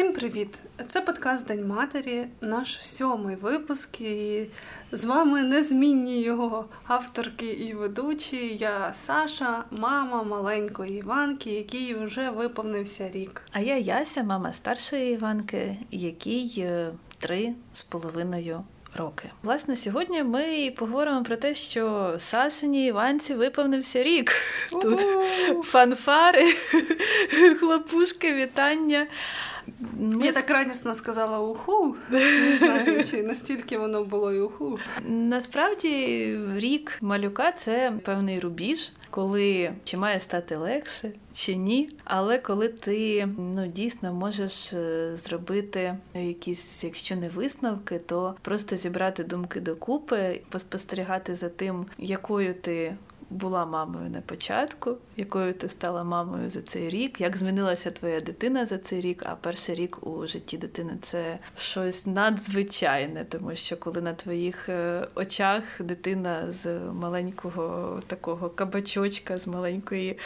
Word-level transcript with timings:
Всім 0.00 0.12
привіт! 0.12 0.58
Це 0.88 1.00
подкаст 1.00 1.46
День 1.46 1.66
Матері, 1.66 2.26
наш 2.40 2.78
сьомий 2.86 3.36
випуск. 3.36 4.00
І 4.00 4.46
з 4.92 5.04
вами 5.04 5.42
незмінні 5.42 6.22
його 6.22 6.64
авторки 6.86 7.46
і 7.46 7.74
ведучі. 7.74 8.56
Я 8.56 8.94
Саша, 8.94 9.64
мама 9.70 10.22
маленької 10.22 10.98
Іванки, 10.98 11.50
якій 11.50 11.94
вже 11.94 12.30
виповнився 12.30 13.10
рік. 13.14 13.42
А 13.52 13.60
я 13.60 13.76
Яся, 13.76 14.22
мама 14.22 14.52
старшої 14.52 15.12
Іванки, 15.12 15.76
якій 15.90 16.54
е, 16.58 16.90
три 17.18 17.54
з 17.72 17.82
половиною 17.82 18.64
роки. 18.96 19.30
Власне, 19.42 19.76
сьогодні 19.76 20.22
ми 20.22 20.74
поговоримо 20.76 21.22
про 21.22 21.36
те, 21.36 21.54
що 21.54 22.14
Сашині 22.18 22.86
Іванці 22.86 23.34
виповнився 23.34 24.02
рік. 24.02 24.32
Тут 24.70 25.00
фанфари, 25.64 26.52
хлопушки, 27.60 28.34
вітання. 28.34 29.06
Ми... 29.98 30.26
Я 30.26 30.32
так 30.32 30.50
радісно 30.50 30.94
сказала 30.94 31.40
уху. 31.40 31.96
Не 32.10 32.56
знаю, 32.58 33.04
чи 33.04 33.22
настільки 33.22 33.78
воно 33.78 34.04
було 34.04 34.32
і 34.32 34.40
уху. 34.40 34.78
Насправді 35.06 36.36
рік 36.56 36.98
малюка 37.00 37.52
це 37.52 37.92
певний 38.04 38.40
рубіж, 38.40 38.92
коли 39.10 39.72
чи 39.84 39.96
має 39.96 40.20
стати 40.20 40.56
легше, 40.56 41.12
чи 41.32 41.56
ні. 41.56 41.90
Але 42.04 42.38
коли 42.38 42.68
ти 42.68 43.28
ну 43.38 43.66
дійсно 43.66 44.14
можеш 44.14 44.72
е, 44.72 45.16
зробити 45.16 45.96
якісь, 46.14 46.84
якщо 46.84 47.16
не 47.16 47.28
висновки, 47.28 47.98
то 47.98 48.34
просто 48.42 48.76
зібрати 48.76 49.24
думки 49.24 49.60
докупи, 49.60 50.40
поспостерігати 50.48 51.36
за 51.36 51.48
тим, 51.48 51.86
якою 51.98 52.54
ти 52.54 52.96
була 53.30 53.66
мамою 53.66 54.10
на 54.10 54.20
початку, 54.20 54.96
якою 55.16 55.52
ти 55.52 55.68
стала 55.68 56.04
мамою 56.04 56.50
за 56.50 56.62
цей 56.62 56.88
рік, 56.88 57.20
як 57.20 57.36
змінилася 57.36 57.90
твоя 57.90 58.20
дитина 58.20 58.66
за 58.66 58.78
цей 58.78 59.00
рік, 59.00 59.22
а 59.26 59.34
перший 59.34 59.74
рік 59.74 60.06
у 60.06 60.26
житті 60.26 60.58
дитини 60.58 60.92
це 61.02 61.38
щось 61.56 62.06
надзвичайне, 62.06 63.24
тому 63.24 63.56
що 63.56 63.76
коли 63.76 64.00
на 64.00 64.14
твоїх 64.14 64.68
е, 64.68 65.06
очах 65.14 65.62
дитина 65.80 66.52
з 66.52 66.78
маленького 66.78 68.02
такого 68.06 68.50
кабачочка, 68.50 69.36
з 69.36 69.46
маленької 69.46 70.18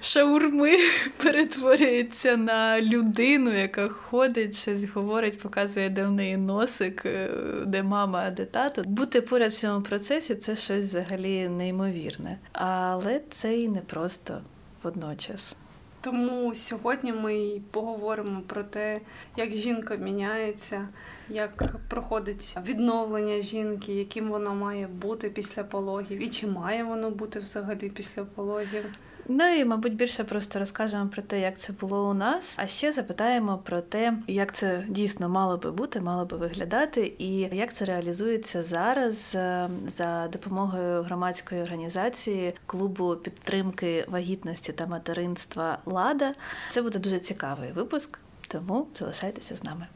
шаурми 0.00 0.76
перетворюється 1.22 2.36
на 2.36 2.80
людину, 2.80 3.58
яка 3.58 3.88
ходить, 3.88 4.56
щось 4.56 4.84
говорить, 4.84 5.38
показує, 5.38 5.88
де 5.88 6.04
в 6.04 6.10
неї 6.10 6.36
носик, 6.36 7.06
е, 7.06 7.30
де 7.66 7.82
мама, 7.82 8.24
а 8.26 8.30
де 8.30 8.44
тато. 8.44 8.82
Бути 8.86 9.20
поряд 9.20 9.52
в 9.52 9.56
цьому 9.56 9.82
процесі 9.82 10.34
це 10.34 10.56
щось 10.56 10.84
взагалі 10.84 11.48
неймовірне 11.48 12.38
але 12.52 13.20
це 13.30 13.58
і 13.58 13.68
не 13.68 13.80
просто 13.80 14.40
водночас. 14.82 15.56
Тому 16.00 16.54
сьогодні 16.54 17.12
ми 17.12 17.60
поговоримо 17.70 18.40
про 18.46 18.62
те, 18.62 19.00
як 19.36 19.50
жінка 19.50 19.96
міняється, 19.96 20.88
як 21.28 21.76
проходить 21.88 22.56
відновлення 22.66 23.42
жінки, 23.42 23.92
яким 23.94 24.28
воно 24.28 24.54
має 24.54 24.86
бути 24.86 25.30
після 25.30 25.64
пологів, 25.64 26.22
і 26.22 26.28
чи 26.28 26.46
має 26.46 26.84
воно 26.84 27.10
бути 27.10 27.40
взагалі 27.40 27.90
після 27.90 28.24
пологів. 28.24 28.84
Ну 29.32 29.48
і, 29.48 29.64
мабуть, 29.64 29.94
більше 29.94 30.24
просто 30.24 30.58
розкажемо 30.58 31.08
про 31.08 31.22
те, 31.22 31.40
як 31.40 31.58
це 31.58 31.72
було 31.72 32.10
у 32.10 32.14
нас. 32.14 32.54
А 32.56 32.66
ще 32.66 32.92
запитаємо 32.92 33.58
про 33.58 33.80
те, 33.80 34.14
як 34.26 34.54
це 34.54 34.84
дійсно 34.88 35.28
мало 35.28 35.56
би 35.56 35.70
бути, 35.70 36.00
мало 36.00 36.24
би 36.24 36.36
виглядати, 36.36 37.12
і 37.18 37.38
як 37.38 37.74
це 37.74 37.84
реалізується 37.84 38.62
зараз 38.62 39.32
е, 39.34 39.70
за 39.88 40.28
допомогою 40.28 41.02
громадської 41.02 41.62
організації 41.62 42.54
клубу 42.66 43.16
підтримки 43.16 44.04
вагітності 44.08 44.72
та 44.72 44.86
материнства 44.86 45.78
Лада. 45.86 46.32
Це 46.70 46.82
буде 46.82 46.98
дуже 46.98 47.18
цікавий 47.18 47.72
випуск, 47.72 48.18
тому 48.48 48.86
залишайтеся 48.94 49.56
з 49.56 49.64
нами. 49.64 49.86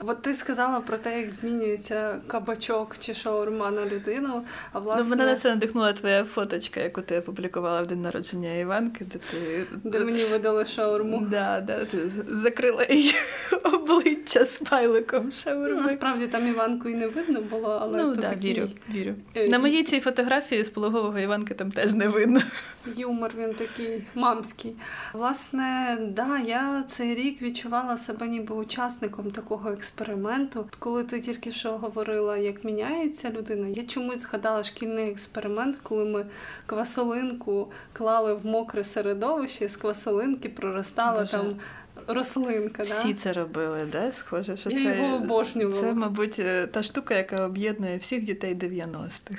От 0.00 0.22
ти 0.22 0.34
сказала 0.34 0.80
про 0.80 0.98
те, 0.98 1.20
як 1.20 1.30
змінюється 1.30 2.20
кабачок 2.26 2.98
чи 2.98 3.14
шаурма 3.14 3.70
на 3.70 3.86
людину. 3.86 4.44
А 4.72 4.78
власне 4.78 5.02
ну, 5.04 5.10
мене 5.10 5.26
на 5.26 5.36
це 5.36 5.48
надихнула 5.48 5.92
твоя 5.92 6.24
фоточка, 6.24 6.80
яку 6.80 7.02
ти 7.02 7.18
опублікувала 7.18 7.82
в 7.82 7.86
день 7.86 8.02
народження 8.02 8.54
Іванки, 8.54 9.04
де 9.04 9.18
ти 9.18 9.66
де 9.84 9.98
мені 9.98 10.24
видали 10.24 10.64
шаурму. 10.64 11.26
Да, 11.30 11.60
да, 11.60 11.84
ти 11.84 11.98
закрила 12.28 12.84
її 12.84 13.14
обличчя 13.64 14.46
смайликом 14.46 15.32
шаурми. 15.32 15.82
Насправді 15.82 16.26
там 16.26 16.48
Іванку 16.48 16.88
і 16.88 16.94
не 16.94 17.08
видно 17.08 17.40
було, 17.40 17.78
але 17.82 18.02
ну, 18.02 18.14
то 18.14 18.20
да, 18.20 18.28
такий... 18.28 18.54
вірю, 18.54 18.68
вірю. 18.90 19.14
Е, 19.34 19.48
на 19.48 19.58
моїй 19.58 19.84
цій 19.84 20.00
фотографії 20.00 20.64
з 20.64 20.70
пологового 20.70 21.18
Іванки 21.18 21.54
там 21.54 21.72
теж 21.72 21.94
не 21.94 22.08
видно. 22.08 22.40
Юмор 22.96 23.30
він 23.38 23.54
такий 23.54 24.02
мамський. 24.14 24.76
Власне, 25.12 25.98
да, 26.00 26.38
я 26.38 26.84
цей 26.88 27.14
рік 27.14 27.42
відчувала 27.42 27.96
себе 27.96 28.28
ніби 28.28 28.54
учасником 28.54 29.30
такого 29.30 29.70
експерименту 29.70 29.87
експерименту. 29.88 30.66
Коли 30.78 31.04
ти 31.04 31.20
тільки 31.20 31.52
що 31.52 31.78
говорила, 31.78 32.36
як 32.36 32.64
міняється 32.64 33.30
людина, 33.30 33.68
я 33.68 33.84
чомусь 33.84 34.18
згадала 34.18 34.64
шкільний 34.64 35.10
експеримент, 35.10 35.76
коли 35.82 36.04
ми 36.04 36.26
квасолинку 36.66 37.72
клали 37.92 38.34
в 38.34 38.46
мокре 38.46 38.84
середовище, 38.84 39.68
з 39.68 39.76
квасолинки 39.76 40.48
проростала 40.48 41.20
Боже. 41.20 41.32
там. 41.32 41.54
Рослинка, 42.06 42.82
всі 42.82 43.08
да? 43.08 43.14
це 43.14 43.32
робили, 43.32 43.88
да? 43.92 44.12
Схоже, 44.12 44.56
що 44.56 44.70
Я 44.70 44.76
це 44.76 44.96
його 44.96 45.16
обожнювала. 45.16 45.80
Це, 45.80 45.92
мабуть, 45.92 46.38
е, 46.38 46.66
та 46.66 46.82
штука, 46.82 47.14
яка 47.14 47.46
об'єднує 47.46 47.96
всіх 47.96 48.24
дітей 48.24 48.54
90-х. 48.54 49.38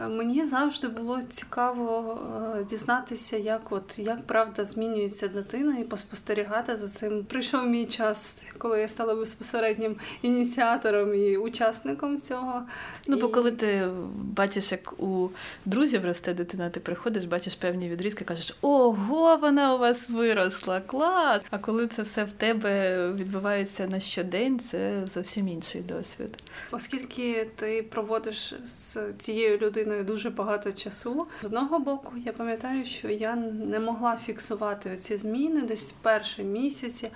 Мені 0.00 0.44
завжди 0.44 0.88
було 0.88 1.22
цікаво 1.22 2.18
е, 2.58 2.64
дізнатися, 2.64 3.36
як 3.36 3.72
от 3.72 3.98
як 3.98 4.22
правда 4.26 4.64
змінюється 4.64 5.28
дитина, 5.28 5.78
і 5.78 5.84
поспостерігати 5.84 6.76
за 6.76 6.88
цим. 6.88 7.24
Прийшов 7.24 7.66
мій 7.66 7.86
час, 7.86 8.42
коли 8.58 8.80
я 8.80 8.88
стала 8.88 9.14
безпосереднім 9.14 9.96
ініціатором 10.22 11.14
і 11.14 11.36
учасником 11.36 12.20
цього. 12.20 12.62
Ну, 13.06 13.16
бо 13.16 13.28
коли 13.28 13.52
ти 13.52 13.88
бачиш, 14.14 14.72
як 14.72 15.00
у 15.02 15.30
друзів 15.64 16.04
росте 16.04 16.34
дитина, 16.34 16.70
ти 16.70 16.80
приходиш, 16.80 17.24
бачиш 17.24 17.54
певні 17.54 17.88
відрізки, 17.88 18.24
кажеш, 18.24 18.56
ого, 18.60 19.36
вона 19.36 19.74
у 19.74 19.78
вас 19.78 20.10
виросла, 20.10 20.80
клас! 20.80 21.42
А 21.50 21.58
коли 21.58 21.86
це 21.86 22.02
все 22.02 22.24
в 22.24 22.32
тебе 22.32 23.12
відбувається 23.12 23.86
на 23.86 24.00
щодень, 24.00 24.60
це 24.60 25.02
зовсім 25.06 25.48
інший 25.48 25.80
досвід. 25.80 26.42
Оскільки 26.72 27.50
ти 27.56 27.82
проводиш 27.82 28.54
з 28.64 28.96
цією 29.18 29.58
людиною 29.58 30.04
дуже 30.04 30.30
багато 30.30 30.72
часу. 30.72 31.26
З 31.42 31.46
одного 31.46 31.78
боку, 31.78 32.12
я 32.26 32.32
пам'ятаю, 32.32 32.84
що 32.84 33.08
я 33.08 33.36
не 33.36 33.80
могла 33.80 34.16
фіксувати 34.16 34.96
ці 34.96 35.16
зміни 35.16 35.62
десь 35.62 35.92
перші 36.02 36.42
місяці. 36.42 37.10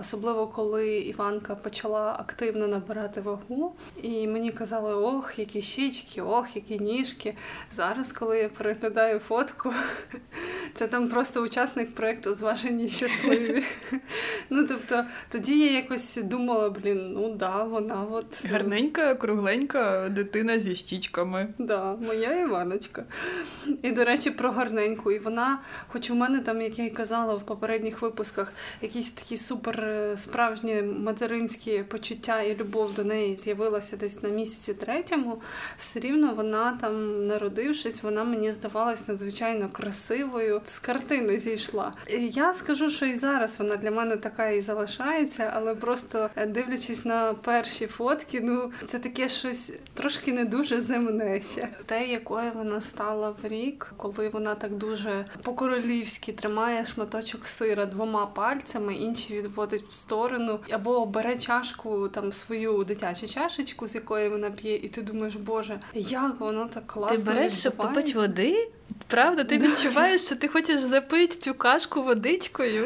Особливо 0.00 0.46
коли 0.46 0.96
Іванка 0.98 1.54
почала 1.54 2.16
активно 2.18 2.68
набирати 2.68 3.20
вагу, 3.20 3.74
і 4.02 4.26
мені 4.26 4.50
казали, 4.50 4.94
ох, 4.94 5.38
які 5.38 5.62
щічки, 5.62 6.22
ох, 6.22 6.56
які 6.56 6.78
ніжки. 6.78 7.34
Зараз, 7.72 8.12
коли 8.12 8.38
я 8.38 8.48
переглядаю 8.48 9.18
фотку, 9.18 9.72
це 10.74 10.86
там 10.86 11.08
просто 11.08 11.42
учасник 11.42 11.94
проєкту 11.94 12.34
зважені 12.34 12.88
щасливі. 12.88 13.62
Ну 14.50 14.66
тобто 14.66 15.04
тоді 15.28 15.58
я 15.58 15.72
якось 15.72 16.16
думала, 16.16 16.70
блін, 16.70 17.12
ну 17.12 17.34
да, 17.34 17.64
вона 17.64 18.06
от 18.10 18.46
гарненька, 18.46 19.14
кругленька 19.14 20.08
дитина 20.08 20.58
зі 20.58 20.74
щічками. 20.74 21.48
Да, 21.58 21.96
моя 21.96 22.40
Іваночка. 22.40 23.04
І, 23.82 23.92
до 23.92 24.04
речі, 24.04 24.30
про 24.30 24.50
гарненьку. 24.50 25.12
І 25.12 25.18
вона, 25.18 25.58
хоч 25.88 26.10
у 26.10 26.14
мене 26.14 26.40
там, 26.40 26.62
як 26.62 26.78
я 26.78 26.84
й 26.84 26.90
казала 26.90 27.34
в 27.34 27.46
попередніх 27.46 28.02
випусках, 28.02 28.52
якісь 28.82 29.12
такі 29.12 29.36
супер. 29.36 29.83
Е, 29.84 30.16
справжнє 30.16 30.82
материнське 30.82 31.84
почуття 31.84 32.42
і 32.42 32.56
любов 32.56 32.94
до 32.94 33.04
неї 33.04 33.36
з'явилася 33.36 33.96
десь 33.96 34.22
на 34.22 34.28
місяці 34.28 34.74
третьому, 34.74 35.42
все 35.78 36.00
рівно 36.00 36.34
вона 36.34 36.78
там, 36.80 37.26
народившись, 37.26 38.02
вона 38.02 38.24
мені 38.24 38.52
здавалась 38.52 39.08
надзвичайно 39.08 39.68
красивою. 39.68 40.60
З 40.64 40.78
картини 40.78 41.38
зійшла. 41.38 41.92
Я 42.30 42.54
скажу, 42.54 42.90
що 42.90 43.06
і 43.06 43.14
зараз 43.14 43.58
вона 43.58 43.76
для 43.76 43.90
мене 43.90 44.16
така 44.16 44.48
і 44.48 44.60
залишається, 44.60 45.50
але 45.54 45.74
просто 45.74 46.30
е, 46.36 46.46
дивлячись 46.46 47.04
на 47.04 47.34
перші 47.34 47.86
фотки, 47.86 48.40
ну 48.40 48.72
це 48.86 48.98
таке 48.98 49.28
щось 49.28 49.72
трошки 49.94 50.32
не 50.32 50.44
дуже 50.44 50.80
земне 50.80 51.40
ще. 51.40 51.68
Те, 51.86 52.06
якою 52.06 52.52
вона 52.54 52.80
стала 52.80 53.30
в 53.42 53.48
рік, 53.48 53.92
коли 53.96 54.28
вона 54.28 54.54
так 54.54 54.72
дуже 54.72 55.24
по-королівськи 55.42 56.32
тримає 56.32 56.86
шматочок 56.86 57.46
сира 57.46 57.86
двома 57.86 58.26
пальцями, 58.26 58.94
інші 58.94 59.34
відводить 59.34 59.73
відходить 59.74 59.90
в 59.90 59.94
сторону, 59.94 60.60
або 60.70 61.06
бере 61.06 61.36
чашку, 61.36 62.08
там 62.08 62.32
свою 62.32 62.84
дитячу 62.84 63.28
чашечку, 63.28 63.88
з 63.88 63.94
якої 63.94 64.28
вона 64.28 64.50
п'є, 64.50 64.76
і 64.76 64.88
ти 64.88 65.02
думаєш, 65.02 65.34
боже, 65.34 65.80
як 65.94 66.40
воно 66.40 66.64
так 66.64 66.86
класно 66.86 67.16
Ти 67.16 67.22
береш, 67.22 67.52
щоб 67.52 67.76
попити 67.76 68.12
води, 68.12 68.68
Правда, 69.06 69.44
ти 69.44 69.58
відчуваєш, 69.58 70.20
що 70.20 70.36
ти 70.36 70.48
хочеш 70.48 70.80
запити 70.80 71.36
цю 71.36 71.54
кашку 71.54 72.02
водичкою? 72.02 72.84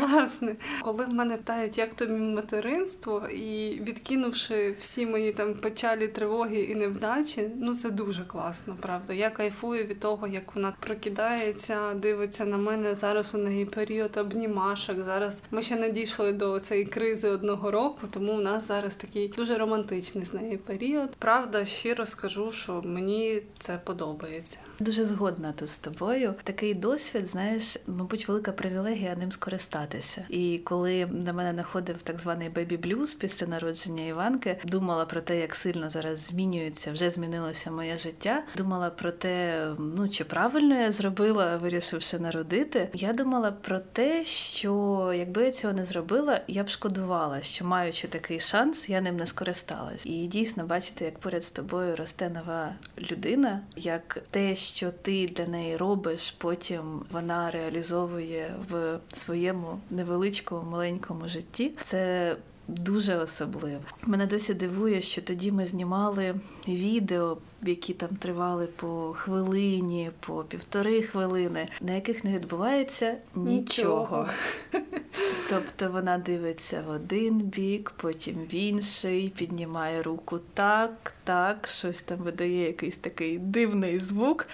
Власне, 0.00 0.56
коли 0.82 1.04
в 1.04 1.14
мене 1.14 1.36
питають, 1.36 1.78
як 1.78 1.94
тобі 1.94 2.12
материнство, 2.12 3.28
і 3.28 3.80
відкинувши 3.80 4.74
всі 4.80 5.06
мої 5.06 5.32
там 5.32 5.54
печалі, 5.54 6.08
тривоги 6.08 6.60
і 6.60 6.74
невдачі, 6.74 7.50
ну 7.56 7.74
це 7.74 7.90
дуже 7.90 8.24
класно, 8.24 8.76
правда. 8.80 9.12
Я 9.12 9.30
кайфую 9.30 9.84
від 9.84 10.00
того, 10.00 10.26
як 10.26 10.54
вона 10.54 10.74
прокидається, 10.80 11.94
дивиться 11.94 12.44
на 12.44 12.56
мене. 12.56 12.94
Зараз 12.94 13.34
у 13.34 13.38
неї 13.38 13.64
період 13.64 14.16
обнімашок. 14.16 15.00
Зараз 15.00 15.42
ми 15.50 15.62
ще 15.62 15.76
не 15.76 15.90
дійшли 15.90 16.32
до 16.32 16.60
цієї 16.60 16.86
кризи 16.86 17.28
одного 17.28 17.70
року, 17.70 18.00
тому 18.10 18.32
у 18.32 18.40
нас 18.40 18.66
зараз 18.66 18.94
такий 18.94 19.28
дуже 19.28 19.58
романтичний 19.58 20.24
з 20.24 20.34
нею 20.34 20.58
період. 20.58 21.10
Правда, 21.18 21.64
щиро 21.64 22.06
скажу, 22.06 22.52
що 22.52 22.82
мені 22.84 23.42
це 23.58 23.80
подобається. 23.84 24.58
Дуже 24.80 25.04
згодна 25.04 25.52
тут 25.52 25.68
з 25.68 25.78
тобою. 25.78 26.34
Такий 26.42 26.74
досвід, 26.74 27.28
знаєш, 27.28 27.76
мабуть, 27.86 28.28
велика 28.28 28.52
привілегія 28.52 29.16
ним 29.16 29.32
скористатися. 29.32 30.24
І 30.28 30.60
коли 30.64 31.06
на 31.06 31.32
мене 31.32 31.52
находив 31.52 32.02
так 32.02 32.20
званий 32.20 32.48
бебі-блюз 32.48 33.14
після 33.14 33.46
народження 33.46 34.06
Іванки, 34.06 34.56
думала 34.64 35.04
про 35.04 35.20
те, 35.20 35.40
як 35.40 35.54
сильно 35.54 35.90
зараз 35.90 36.18
змінюється, 36.18 36.92
вже 36.92 37.10
змінилося 37.10 37.70
моє 37.70 37.98
життя. 37.98 38.42
Думала 38.56 38.90
про 38.90 39.10
те, 39.10 39.66
ну 39.78 40.08
чи 40.08 40.24
правильно 40.24 40.74
я 40.74 40.92
зробила, 40.92 41.56
вирішивши 41.56 42.18
народити. 42.18 42.88
Я 42.94 43.12
думала 43.12 43.52
про 43.52 43.80
те, 43.80 44.24
що 44.24 45.12
якби 45.16 45.44
я 45.44 45.52
цього 45.52 45.72
не 45.72 45.84
зробила, 45.84 46.40
я 46.48 46.64
б 46.64 46.68
шкодувала, 46.68 47.42
що 47.42 47.64
маючи 47.64 48.08
такий 48.08 48.40
шанс, 48.40 48.88
я 48.88 49.00
ним 49.00 49.16
не 49.16 49.26
скористалась. 49.26 50.06
І 50.06 50.26
дійсно 50.26 50.66
бачити, 50.66 51.04
як 51.04 51.18
поряд 51.18 51.44
з 51.44 51.50
тобою 51.50 51.96
росте 51.96 52.30
нова 52.30 52.74
людина, 53.10 53.60
як 53.76 54.18
те, 54.30 54.54
що 54.54 54.67
ти 54.90 55.26
для 55.26 55.46
неї 55.46 55.76
робиш, 55.76 56.34
потім 56.38 57.02
вона 57.10 57.50
реалізовує 57.50 58.54
в 58.70 58.98
своєму 59.12 59.80
невеличкому 59.90 60.70
маленькому 60.70 61.28
житті. 61.28 61.72
Це 61.82 62.36
Дуже 62.68 63.16
особливо. 63.16 63.80
Мене 64.02 64.26
досі 64.26 64.54
дивує, 64.54 65.02
що 65.02 65.22
тоді 65.22 65.52
ми 65.52 65.66
знімали 65.66 66.34
відео, 66.68 67.38
які 67.62 67.94
там 67.94 68.08
тривали 68.08 68.66
по 68.66 69.14
хвилині, 69.18 70.10
по 70.20 70.44
півтори 70.44 71.02
хвилини, 71.02 71.68
на 71.80 71.92
яких 71.92 72.24
не 72.24 72.32
відбувається 72.32 73.16
нічого. 73.34 74.26
Тобто 75.50 75.90
вона 75.90 76.18
дивиться 76.18 76.82
в 76.86 76.90
один 76.90 77.40
бік, 77.40 77.92
потім 77.96 78.34
в 78.34 78.54
інший, 78.54 79.28
піднімає 79.36 80.02
руку 80.02 80.40
так, 80.54 81.14
так, 81.24 81.68
щось 81.68 82.00
там 82.00 82.18
видає 82.18 82.66
якийсь 82.66 82.96
такий 82.96 83.38
дивний 83.38 83.98
звук. 83.98 84.46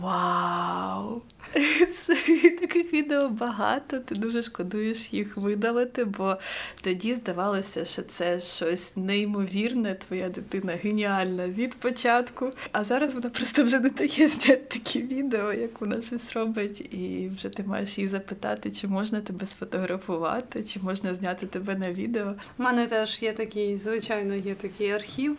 Вау! 0.00 1.22
Таких 2.60 2.92
відео 2.92 3.28
багато, 3.28 3.98
ти 3.98 4.14
дуже 4.14 4.42
шкодуєш 4.42 5.12
їх 5.12 5.36
видалити, 5.36 6.04
бо 6.04 6.36
тоді 6.82 7.14
здавалося, 7.14 7.84
що 7.84 8.02
це 8.02 8.40
щось 8.40 8.96
неймовірне, 8.96 9.94
твоя 9.94 10.28
дитина 10.28 10.72
геніальна 10.82 11.48
від 11.48 11.74
початку. 11.74 12.50
А 12.72 12.84
зараз 12.84 13.14
вона 13.14 13.30
просто 13.30 13.64
вже 13.64 13.80
не 13.80 13.90
дає 13.90 14.28
зняти 14.28 14.56
такі 14.56 15.02
відео, 15.02 15.52
як 15.52 15.80
вона 15.80 16.02
щось 16.02 16.32
робить, 16.32 16.80
і 16.80 17.30
вже 17.36 17.48
ти 17.48 17.62
маєш 17.62 17.98
її 17.98 18.08
запитати, 18.08 18.70
чи 18.70 18.88
можна 18.88 19.20
тебе 19.20 19.46
сфотографувати, 19.46 20.64
чи 20.64 20.80
можна 20.80 21.14
зняти 21.14 21.46
тебе 21.46 21.74
на 21.74 21.92
відео. 21.92 22.34
У 22.58 22.62
мене 22.62 22.86
теж 22.86 23.22
є 23.22 23.32
такий, 23.32 23.78
звичайно, 23.78 24.34
є 24.34 24.54
такий 24.54 24.90
архів. 24.90 25.36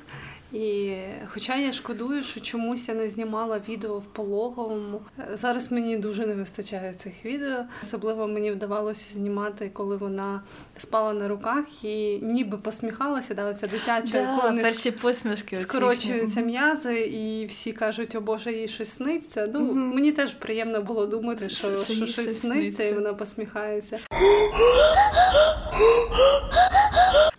І 0.53 0.93
хоча 1.27 1.55
я 1.55 1.73
шкодую, 1.73 2.23
що 2.23 2.39
чомусь 2.39 2.89
я 2.89 2.95
не 2.95 3.09
знімала 3.09 3.61
відео 3.69 3.99
в 3.99 4.05
пологовому. 4.05 5.01
Зараз 5.33 5.71
мені 5.71 5.97
дуже 5.97 6.25
не 6.25 6.35
вистачає 6.35 6.93
цих 6.93 7.25
відео. 7.25 7.63
Особливо 7.81 8.27
мені 8.27 8.51
вдавалося 8.51 9.05
знімати, 9.09 9.69
коли 9.73 9.97
вона 9.97 10.41
спала 10.77 11.13
на 11.13 11.27
руках 11.27 11.83
і 11.83 12.19
ніби 12.21 12.57
посміхалася. 12.57 13.33
Да, 13.33 13.49
оця 13.49 13.67
дитяча, 13.67 14.11
да, 14.11 14.39
коли 14.41 14.61
перші 14.61 14.91
посмішки 14.91 15.57
скорочуються 15.57 16.41
м'язи, 16.41 16.99
і 16.99 17.45
всі 17.45 17.71
кажуть, 17.71 18.15
о 18.15 18.21
Боже, 18.21 18.51
їй 18.53 18.67
щось 18.67 18.91
сниться. 18.91 19.47
Ну, 19.53 19.59
угу. 19.59 19.75
Мені 19.75 20.11
теж 20.11 20.33
приємно 20.33 20.81
було 20.81 21.05
думати, 21.05 21.49
що, 21.49 21.77
що, 21.77 21.93
що 21.93 22.05
щось 22.05 22.39
сниться, 22.39 22.83
і 22.83 22.93
вона 22.93 23.13
посміхається. 23.13 23.99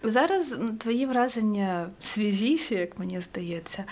Зараз 0.06 0.54
твої 0.78 1.06
враження 1.06 1.90
свіжіші, 2.00 2.74
як 2.74 2.98
мені 2.98 3.20
здається. 3.20 3.84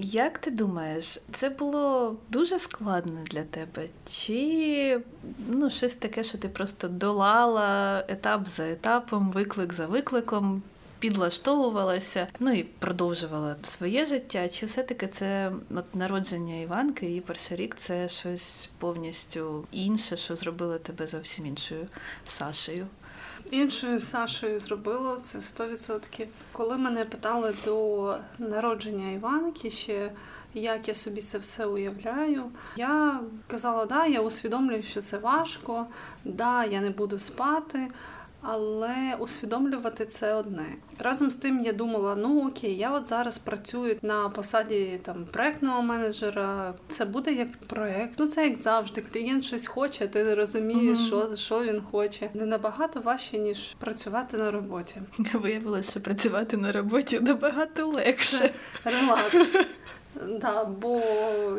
Як 0.00 0.38
ти 0.38 0.50
думаєш, 0.50 1.18
це 1.32 1.48
було 1.48 2.16
дуже 2.28 2.58
складно 2.58 3.20
для 3.24 3.42
тебе? 3.42 3.88
Чи 4.06 5.00
ну, 5.48 5.70
щось 5.70 5.94
таке, 5.94 6.24
що 6.24 6.38
ти 6.38 6.48
просто 6.48 6.88
долала 6.88 8.04
етап 8.08 8.48
за 8.48 8.70
етапом, 8.70 9.30
виклик 9.30 9.72
за 9.72 9.86
викликом? 9.86 10.62
Підлаштовувалася, 10.98 12.26
ну 12.40 12.52
і 12.52 12.62
продовжувала 12.62 13.56
своє 13.62 14.06
життя. 14.06 14.48
Чи 14.48 14.66
все-таки 14.66 15.06
це 15.06 15.52
от 15.74 15.94
народження 15.94 16.60
Іванки, 16.60 17.06
її 17.06 17.20
перший 17.20 17.56
рік 17.56 17.74
це 17.78 18.08
щось 18.08 18.70
повністю 18.78 19.64
інше, 19.72 20.16
що 20.16 20.36
зробило 20.36 20.78
тебе 20.78 21.06
зовсім 21.06 21.46
іншою 21.46 21.86
Сашею? 22.24 22.86
Іншою 23.50 24.00
Сашою 24.00 24.60
зробило 24.60 25.16
це 25.16 25.38
100%. 25.38 26.26
Коли 26.52 26.78
мене 26.78 27.04
питали 27.04 27.54
до 27.64 28.16
народження 28.38 29.10
Іванки, 29.10 29.70
ще 29.70 30.12
як 30.54 30.88
я 30.88 30.94
собі 30.94 31.20
це 31.22 31.38
все 31.38 31.66
уявляю, 31.66 32.44
я 32.76 33.20
казала, 33.46 33.86
да, 33.86 34.06
я 34.06 34.20
усвідомлюю, 34.20 34.82
що 34.82 35.00
це 35.00 35.18
важко, 35.18 35.86
да, 36.24 36.64
я 36.64 36.80
не 36.80 36.90
буду 36.90 37.18
спати. 37.18 37.88
Але 38.42 39.16
усвідомлювати 39.18 40.06
це 40.06 40.34
одне. 40.34 40.66
Разом 40.98 41.30
з 41.30 41.36
тим 41.36 41.60
я 41.60 41.72
думала: 41.72 42.14
ну 42.14 42.48
окей, 42.48 42.76
я 42.76 42.92
от 42.92 43.06
зараз 43.06 43.38
працюю 43.38 43.96
на 44.02 44.28
посаді 44.28 45.00
там 45.02 45.26
проектного 45.32 45.82
менеджера. 45.82 46.74
Це 46.88 47.04
буде 47.04 47.32
як 47.32 47.48
проект. 47.66 48.14
Ну 48.18 48.26
це 48.26 48.48
як 48.48 48.58
завжди. 48.58 49.00
Клієнт 49.12 49.44
щось 49.44 49.66
хоче, 49.66 50.08
ти 50.08 50.34
розумієш, 50.34 50.98
mm-hmm. 50.98 51.06
що 51.06 51.36
що 51.36 51.64
він 51.64 51.82
хоче. 51.90 52.30
Не 52.34 52.46
набагато 52.46 53.00
важче 53.00 53.38
ніж 53.38 53.74
працювати 53.78 54.36
на 54.36 54.50
роботі. 54.50 54.96
Виявилося, 55.32 55.90
що 55.90 56.00
працювати 56.00 56.56
на 56.56 56.72
роботі 56.72 57.20
набагато 57.20 57.86
легше. 57.86 58.50
Relax. 58.84 59.66
Да, 60.40 60.64
бо 60.64 61.00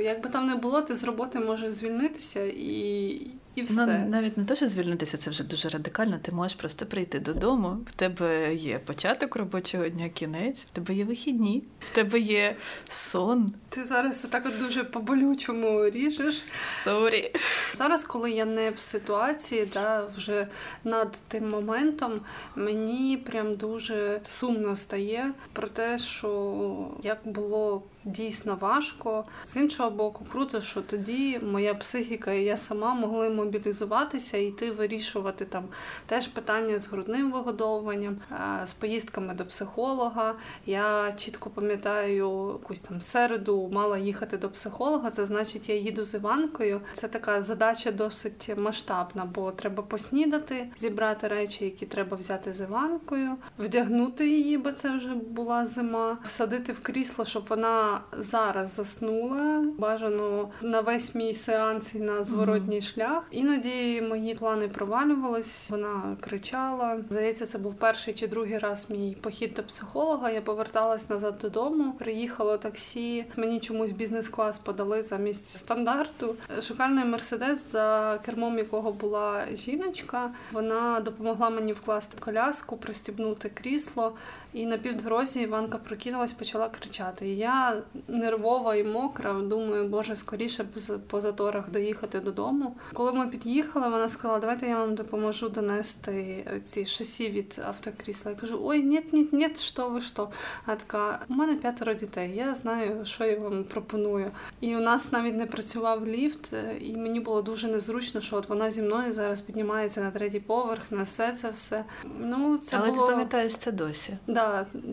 якби 0.01 0.29
там 0.29 0.47
не 0.47 0.55
було, 0.55 0.81
ти 0.81 0.95
з 0.95 1.03
роботи 1.03 1.39
можеш 1.39 1.71
звільнитися 1.71 2.43
і 2.43 3.21
і 3.55 3.61
ну, 3.61 3.67
все. 3.67 3.85
Ну, 3.85 4.09
навіть 4.09 4.37
не 4.37 4.45
те, 4.45 4.55
що 4.55 4.67
звільнитися, 4.67 5.17
це 5.17 5.29
вже 5.29 5.43
дуже 5.43 5.69
радикально. 5.69 6.19
Ти 6.21 6.31
можеш 6.31 6.57
просто 6.57 6.85
прийти 6.85 7.19
додому. 7.19 7.77
В 7.87 7.91
тебе 7.91 8.55
є 8.55 8.79
початок 8.79 9.35
робочого 9.35 9.89
дня, 9.89 10.09
кінець, 10.09 10.63
в 10.63 10.69
тебе 10.69 10.93
є 10.93 11.05
вихідні, 11.05 11.63
в 11.79 11.89
тебе 11.89 12.19
є 12.19 12.55
сон. 12.89 13.49
Ти 13.69 13.83
зараз 13.83 14.19
так 14.19 14.45
от 14.45 14.59
дуже 14.59 14.83
по-болючому 14.83 15.89
ріжеш. 15.89 16.43
Sorry. 16.83 17.31
Зараз, 17.73 18.03
коли 18.03 18.31
я 18.31 18.45
не 18.45 18.71
в 18.71 18.79
ситуації, 18.79 19.69
да, 19.73 20.05
вже 20.17 20.47
над 20.83 21.17
тим 21.27 21.49
моментом, 21.49 22.21
мені 22.55 23.17
прям 23.17 23.55
дуже 23.55 24.21
сумно 24.27 24.75
стає 24.75 25.33
про 25.53 25.67
те, 25.67 25.99
що 25.99 26.91
як 27.03 27.19
було 27.25 27.83
дійсно 28.05 28.55
важко. 28.55 29.25
З 29.43 29.57
іншого 29.57 29.89
боку, 29.89 30.25
круто, 30.31 30.61
що 30.61 30.81
тоді 30.81 31.39
моя 31.39 31.73
психіка 31.73 32.31
і 32.31 32.43
я 32.43 32.57
сама 32.57 32.93
могли 32.93 33.29
мобілізуватися 33.29 34.37
і 34.37 34.45
йти 34.45 34.71
вирішувати 34.71 35.45
там 35.45 35.63
теж 36.05 36.27
питання 36.27 36.79
з 36.79 36.87
грудним 36.87 37.31
вигодовуванням, 37.31 38.17
е, 38.31 38.65
з 38.65 38.73
поїздками 38.73 39.33
до 39.33 39.45
психолога. 39.45 40.35
Я 40.65 41.11
чітко 41.11 41.49
пам'ятаю, 41.49 42.59
якусь 42.61 42.79
там 42.79 43.01
середу 43.01 43.69
мала 43.73 43.97
їхати 43.97 44.37
до 44.37 44.49
психолога. 44.49 45.11
Це 45.11 45.25
значить, 45.25 45.69
я 45.69 45.75
їду 45.75 46.03
з 46.03 46.13
Іванкою. 46.13 46.81
Це 46.93 47.07
така 47.07 47.43
задача 47.43 47.91
досить 47.91 48.57
масштабна, 48.57 49.25
бо 49.25 49.51
треба 49.51 49.83
поснідати, 49.83 50.67
зібрати 50.77 51.27
речі, 51.27 51.65
які 51.65 51.85
треба 51.85 52.17
взяти 52.17 52.53
з 52.53 52.59
Іванкою, 52.59 53.35
вдягнути 53.59 54.29
її, 54.29 54.57
бо 54.57 54.71
це 54.71 54.97
вже 54.97 55.09
була 55.09 55.65
зима, 55.65 56.17
всадити 56.23 56.73
в 56.73 56.79
крісло, 56.79 57.25
щоб 57.25 57.45
вона 57.49 57.90
зараз 58.17 58.75
заснула. 58.75 59.65
Бажано 59.77 60.49
на 60.61 60.81
весь 60.81 61.15
мій 61.15 61.33
сеанс 61.33 61.95
і 61.95 61.99
на 61.99 62.23
зворотній 62.23 62.79
mm-hmm. 62.79 62.93
шлях. 62.93 63.23
Іноді 63.31 64.01
мої 64.01 64.35
плани 64.35 64.67
провалювались. 64.67 65.69
Вона 65.69 66.17
кричала. 66.21 66.97
Здається, 67.09 67.45
це 67.45 67.57
був 67.57 67.75
перший 67.75 68.13
чи 68.13 68.27
другий 68.27 68.57
раз 68.57 68.89
мій 68.89 69.17
похід 69.21 69.53
до 69.53 69.63
психолога. 69.63 70.31
Я 70.31 70.41
поверталась 70.41 71.09
назад 71.09 71.35
додому. 71.41 71.93
Приїхало 71.99 72.57
таксі. 72.57 73.25
Мені 73.35 73.59
чомусь 73.59 73.91
бізнес-клас 73.91 74.59
подали 74.59 75.03
замість 75.03 75.49
стандарту. 75.57 76.35
Шукальний 76.61 77.05
мерседес, 77.05 77.71
за 77.71 78.19
кермом 78.25 78.57
якого 78.57 78.91
була 78.91 79.45
жіночка. 79.53 80.31
Вона 80.51 80.99
допомогла 80.99 81.49
мені 81.49 81.73
вкласти 81.73 82.17
коляску, 82.19 82.77
пристібнути 82.77 83.49
крісло. 83.49 84.13
І 84.53 84.65
на 84.65 84.77
півдорозі 84.77 85.41
Іванка 85.41 85.77
прокинулась, 85.77 86.33
почала 86.33 86.69
кричати. 86.69 87.27
І 87.27 87.37
я 87.37 87.81
нервова 88.07 88.75
і 88.75 88.83
мокра, 88.83 89.33
думаю, 89.33 89.87
боже, 89.87 90.15
скоріше 90.15 90.63
б 90.63 90.67
по 91.07 91.21
заторах 91.21 91.69
доїхати 91.69 92.19
додому. 92.19 92.75
Коли 92.93 93.13
ми 93.13 93.27
під'їхали, 93.27 93.89
вона 93.89 94.09
сказала, 94.09 94.39
давайте 94.39 94.67
я 94.67 94.77
вам 94.77 94.95
допоможу 94.95 95.49
донести 95.49 96.45
ці 96.65 96.85
шасі 96.85 97.29
від 97.29 97.61
автокрісла. 97.67 98.31
Я 98.31 98.37
кажу, 98.37 98.59
ой, 98.63 98.83
ні, 98.83 99.01
ні, 99.11 99.27
ні, 99.31 99.49
що 99.55 99.89
ви 99.89 100.01
що? 100.01 100.29
А 100.65 100.75
така, 100.75 101.19
у 101.29 101.33
мене 101.33 101.55
п'ятеро 101.55 101.93
дітей, 101.93 102.33
я 102.35 102.55
знаю, 102.55 103.05
що 103.05 103.25
я 103.25 103.39
вам 103.39 103.63
пропоную. 103.63 104.31
І 104.61 104.75
у 104.75 104.79
нас 104.79 105.11
навіть 105.11 105.35
не 105.35 105.45
працював 105.45 106.07
ліфт, 106.07 106.53
і 106.81 106.97
мені 106.97 107.19
було 107.19 107.41
дуже 107.41 107.67
незручно, 107.67 108.21
що 108.21 108.35
от 108.35 108.49
вона 108.49 108.71
зі 108.71 108.81
мною 108.81 109.13
зараз 109.13 109.41
піднімається 109.41 110.01
на 110.01 110.11
третій 110.11 110.39
поверх, 110.39 110.81
несе 110.91 111.31
це 111.31 111.49
все. 111.49 111.85
Ну, 112.19 112.57
це 112.57 112.77
Але 112.77 112.91
було... 112.91 113.05
ти 113.05 113.11
пам'ятаєш 113.11 113.57
це 113.57 113.71
досі. 113.71 114.17
Да, 114.27 114.40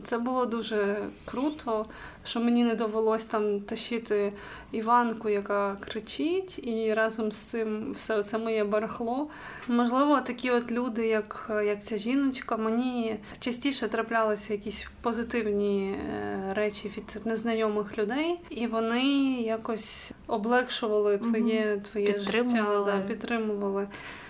це 0.05 0.19
було 0.19 0.47
дуже 0.47 0.97
круто, 1.25 1.87
що 2.25 2.41
мені 2.41 2.65
не 2.65 2.75
довелось 2.75 3.25
там 3.25 3.61
тащити 3.61 4.33
Іванку, 4.73 5.29
яка 5.29 5.77
кричить, 5.81 6.67
і 6.67 6.95
разом 6.95 7.33
з 7.33 7.37
цим 7.37 7.93
все 7.93 8.23
це 8.23 8.39
моє 8.39 8.65
барахло. 8.65 9.29
Можливо, 9.69 10.21
такі 10.21 10.51
от 10.51 10.71
люди, 10.71 11.07
як 11.07 11.51
як 11.65 11.85
ця 11.85 11.97
жіночка, 11.97 12.57
мені 12.57 13.17
частіше 13.41 13.89
траплялися 13.89 14.53
якісь 14.53 14.87
позитивні 15.03 15.91
е, 15.91 16.55
речі 16.55 16.93
від 16.97 17.27
незнайомих 17.27 17.99
людей, 17.99 18.41
і 18.51 18.67
вони 18.67 19.05
якось 19.43 20.13
облегшували 20.27 21.19
твоє 21.19 21.81
твоє 21.93 22.21
життя, 22.21 22.83
да, 22.87 23.01
підтримували. 23.09 23.89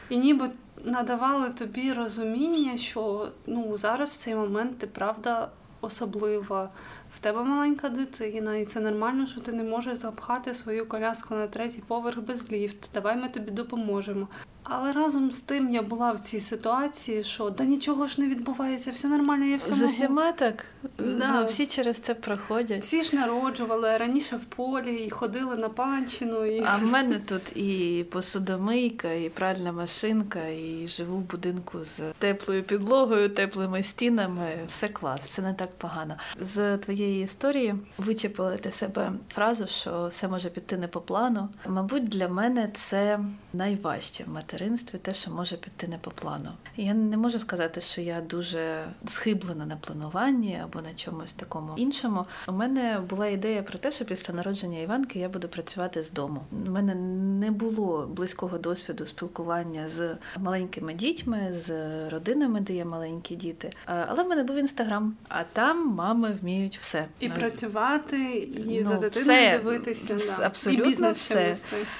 І 0.09 0.17
ніби 0.17 0.51
надавали 0.85 1.51
тобі 1.51 1.93
розуміння, 1.93 2.79
що 2.79 3.29
ну 3.47 3.79
зараз 3.79 4.13
в 4.13 4.17
цей 4.17 4.35
момент 4.35 4.79
ти 4.79 4.87
правда 4.87 5.51
особлива. 5.81 6.71
В 7.15 7.19
тебе 7.19 7.43
маленька 7.43 7.89
дитина, 7.89 8.57
і 8.57 8.65
це 8.65 8.81
нормально, 8.81 9.27
що 9.27 9.41
ти 9.41 9.53
не 9.53 9.63
можеш 9.63 9.99
запхати 9.99 10.55
свою 10.55 10.89
коляску 10.89 11.35
на 11.35 11.47
третій 11.47 11.83
поверх 11.87 12.19
без 12.19 12.53
ліфт. 12.53 12.91
Давай 12.95 13.17
ми 13.17 13.29
тобі 13.29 13.51
допоможемо. 13.51 14.29
Але 14.69 14.93
разом 14.93 15.33
з 15.33 15.39
тим 15.39 15.75
я 15.75 15.83
була 15.83 16.13
в 16.13 16.21
цій 16.21 16.41
ситуації, 16.41 17.25
що 17.25 17.51
да 17.51 17.65
нічого 17.65 18.07
ж 18.07 18.21
не 18.21 18.29
відбувається, 18.29 18.91
все 18.91 19.09
нормально, 19.09 19.45
я 19.45 19.57
все 19.57 19.75
З 19.75 19.83
усіма 19.83 20.33
так 20.33 20.65
да. 20.99 21.33
ну, 21.33 21.45
всі 21.45 21.67
через 21.67 21.99
це 21.99 22.15
проходять. 22.15 22.83
Всі 22.83 23.03
ж 23.03 23.17
народжували 23.17 23.97
раніше 23.97 24.37
в 24.37 24.45
полі 24.45 24.95
і 24.95 25.11
ходили 25.11 25.57
на 25.57 25.69
панчину. 25.69 26.45
І... 26.45 26.63
А 26.67 26.77
в 26.77 26.83
мене 26.83 27.19
тут 27.19 27.57
і 27.57 28.05
посудомийка, 28.11 29.13
і 29.13 29.29
пральна 29.29 29.73
машинка, 29.73 30.47
і 30.49 30.89
живу 30.89 31.17
в 31.17 31.21
будинку 31.21 31.85
з 31.85 32.01
теплою 32.19 32.63
підлогою, 32.63 33.29
теплими 33.29 33.83
стінами. 33.83 34.59
Все 34.69 34.89
клас, 34.89 35.27
все 35.27 35.43
не 35.43 35.55
так 35.55 35.71
погано. 35.71 36.17
З 36.41 36.79
твоєї 36.79 37.25
історії 37.25 37.75
вичепила 37.99 38.57
для 38.57 38.73
себе 38.73 39.13
фразу, 39.35 39.67
що 39.67 40.09
все 40.11 40.29
може 40.29 40.51
піти 40.51 40.77
не 40.77 40.89
по 40.89 41.01
плану. 41.01 41.49
Мабуть, 41.67 42.05
для 42.05 42.29
мене 42.29 42.71
це 42.75 43.21
найважче 43.53 44.25
в 44.27 44.29
материнстві, 44.59 44.99
те, 44.99 45.15
що 45.15 45.31
може 45.31 45.57
піти 45.57 45.89
не 45.89 45.99
по 45.99 46.11
плану. 46.11 46.51
Я 46.77 46.95
не 46.95 47.17
можу 47.17 47.39
сказати, 47.39 47.81
що 47.81 48.01
я 48.01 48.21
дуже 48.21 48.85
схиблена 49.07 49.67
на 49.67 49.77
плануванні 49.77 50.61
або 50.65 50.81
на 50.81 50.95
чомусь 50.95 51.33
такому 51.33 51.75
іншому. 51.77 52.27
У 52.49 52.53
мене 52.53 53.01
була 53.11 53.27
ідея 53.27 53.63
про 53.63 53.79
те, 53.79 53.93
що 53.93 54.05
після 54.05 54.35
народження 54.35 54.79
Іванки 54.79 55.19
я 55.19 55.29
буду 55.29 55.49
працювати 55.49 56.03
з 56.03 56.11
дому. 56.11 56.41
У 56.67 56.71
мене 56.71 56.95
не 57.41 57.51
було 57.51 58.07
близького 58.07 58.59
досвіду 58.59 59.07
спілкування 59.07 59.89
з 59.89 60.17
маленькими 60.39 60.95
дітьми, 60.95 61.53
з 61.53 61.71
родинами, 62.11 62.61
де 62.61 62.73
є 62.73 62.85
маленькі 62.85 63.37
діти. 63.37 63.71
Але 63.87 64.23
в 64.23 64.29
мене 64.29 64.43
був 64.43 64.57
інстаграм, 64.57 65.17
а 65.29 65.45
там 65.45 65.89
мами 65.89 66.39
вміють 66.43 66.79
все 66.79 67.05
і 67.19 67.29
Навіть. 67.29 67.41
працювати, 67.41 68.17
і 68.39 68.81
ну, 68.83 68.89
за 68.89 68.95
дитиною 68.95 69.11
все, 69.11 69.59
дивитися. 69.59 70.43
Абсолютно 70.43 70.85
і 70.85 70.89
бізнес 70.89 71.19
все. 71.19 71.57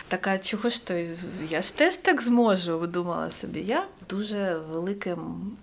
Така 0.09 0.39
чого 0.39 0.69
ж 0.69 0.87
то 0.87 0.95
я 1.51 1.63
ж 1.63 1.77
теж 1.77 1.97
так 1.97 2.23
зможу, 2.23 2.48
думала 2.87 3.31
собі 3.31 3.61
я 3.61 3.87
дуже 4.11 4.61
великим 4.73 5.19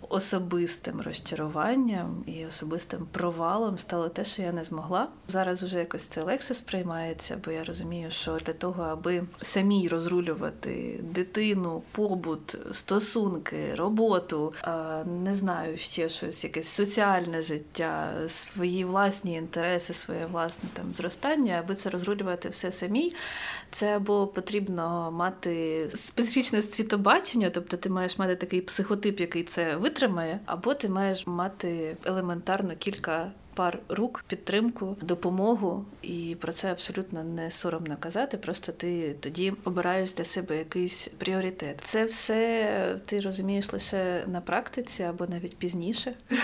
особистим 0.10 1.01
розчаруванням 1.01 2.24
і 2.25 2.46
особистим 2.46 3.08
провалом 3.12 3.77
стало 3.77 4.10
те, 4.10 4.25
що 4.25 4.42
я 4.42 4.51
не 4.51 4.63
змогла. 4.63 5.08
Зараз 5.27 5.63
уже 5.63 5.80
якось 5.80 6.08
це 6.08 6.22
легше 6.22 6.54
сприймається, 6.54 7.38
бо 7.46 7.51
я 7.51 7.63
розумію, 7.63 8.12
що 8.12 8.38
для 8.46 8.54
того, 8.54 8.84
аби 8.84 9.24
самій 9.42 9.88
розрулювати 9.88 11.00
дитину, 11.04 11.84
побут, 11.92 12.58
стосунки, 12.72 13.75
роботу, 13.75 14.54
не 15.24 15.36
знаю, 15.36 15.77
ще 15.77 16.10
щось, 16.10 16.44
якесь 16.44 16.68
соціальне 16.68 17.42
життя, 17.42 18.13
свої 18.27 18.84
власні 18.84 19.34
інтереси, 19.34 19.94
своє 19.94 20.25
власне 20.32 20.70
там 20.74 20.94
зростання, 20.94 21.63
аби 21.65 21.75
це 21.75 21.89
розрулювати 21.89 22.50
все 22.50 22.72
самій, 22.72 23.13
це 23.72 23.96
або 23.96 24.27
потрібно 24.27 25.12
мати 25.12 25.88
специфічне 25.96 26.62
світобачення, 26.74 27.50
тобто 27.50 27.77
ти 27.77 27.89
маєш 27.89 28.19
мати 28.19 28.36
такий 28.36 28.62
психотип, 28.62 29.19
який 29.19 29.43
це 29.43 29.75
витримає, 29.75 30.39
або 30.45 30.74
ти 30.74 30.89
маєш 30.89 31.27
мати 31.27 31.98
елементарно 32.05 32.75
кілька. 32.75 33.31
Пар 33.55 33.79
рук, 33.89 34.24
підтримку, 34.27 34.97
допомогу, 35.01 35.85
і 36.01 36.38
про 36.41 36.53
це 36.53 36.71
абсолютно 36.71 37.24
не 37.24 37.51
соромно 37.51 37.97
казати. 38.00 38.38
Просто 38.38 38.71
ти 38.71 39.15
тоді 39.19 39.53
обираєш 39.63 40.13
для 40.13 40.25
себе 40.25 40.57
якийсь 40.57 41.07
пріоритет. 41.17 41.81
Це 41.83 42.05
все 42.05 43.00
ти 43.05 43.19
розумієш 43.19 43.74
лише 43.74 44.24
на 44.27 44.41
практиці 44.41 45.03
або 45.03 45.27
навіть 45.27 45.57
пізніше. 45.57 46.13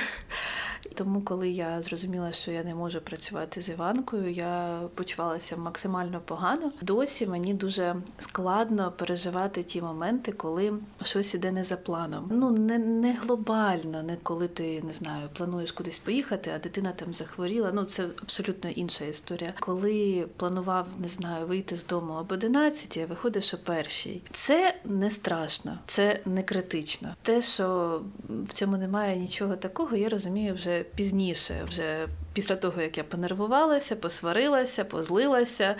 Тому, 0.95 1.21
коли 1.21 1.49
я 1.49 1.81
зрозуміла, 1.81 2.31
що 2.31 2.51
я 2.51 2.63
не 2.63 2.75
можу 2.75 3.01
працювати 3.01 3.61
з 3.61 3.69
Іванкою, 3.69 4.31
я 4.31 4.81
почувалася 4.95 5.57
максимально 5.57 6.19
погано. 6.25 6.71
Досі 6.81 7.27
мені 7.27 7.53
дуже 7.53 7.95
складно 8.17 8.91
переживати 8.97 9.63
ті 9.63 9.81
моменти, 9.81 10.31
коли 10.31 10.73
щось 11.03 11.33
іде 11.33 11.51
не 11.51 11.63
за 11.63 11.77
планом. 11.77 12.29
Ну 12.31 12.51
не 12.51 12.77
не 12.77 13.13
глобально, 13.13 14.03
не 14.03 14.17
коли 14.23 14.47
ти 14.47 14.81
не 14.81 14.93
знаю, 14.93 15.27
плануєш 15.33 15.71
кудись 15.71 15.99
поїхати, 15.99 16.51
а 16.55 16.59
дитина 16.59 16.91
там 17.03 17.13
захворіла. 17.13 17.71
Ну 17.73 17.83
це 17.83 18.07
абсолютно 18.21 18.69
інша 18.69 19.05
історія. 19.05 19.53
Коли 19.59 20.27
планував, 20.37 20.87
не 20.99 21.07
знаю, 21.07 21.47
вийти 21.47 21.77
з 21.77 21.85
дому 21.85 22.13
об 22.13 22.31
11, 22.31 22.97
а 22.97 23.05
виходиш 23.05 23.53
о 23.53 23.57
першій. 23.57 24.21
Це 24.33 24.75
не 24.85 25.09
страшно, 25.09 25.79
це 25.87 26.19
не 26.25 26.43
критично. 26.43 27.15
Те, 27.21 27.41
що 27.41 28.01
в 28.29 28.53
цьому 28.53 28.77
немає 28.77 29.17
нічого 29.17 29.55
такого, 29.55 29.95
я 29.95 30.09
розумію 30.09 30.53
вже 30.53 30.83
пізніше, 30.95 31.65
вже 31.67 32.07
після 32.33 32.55
того, 32.55 32.81
як 32.81 32.97
я 32.97 33.03
понервувалася, 33.03 33.95
посварилася, 33.95 34.85
позлилася, 34.85 35.75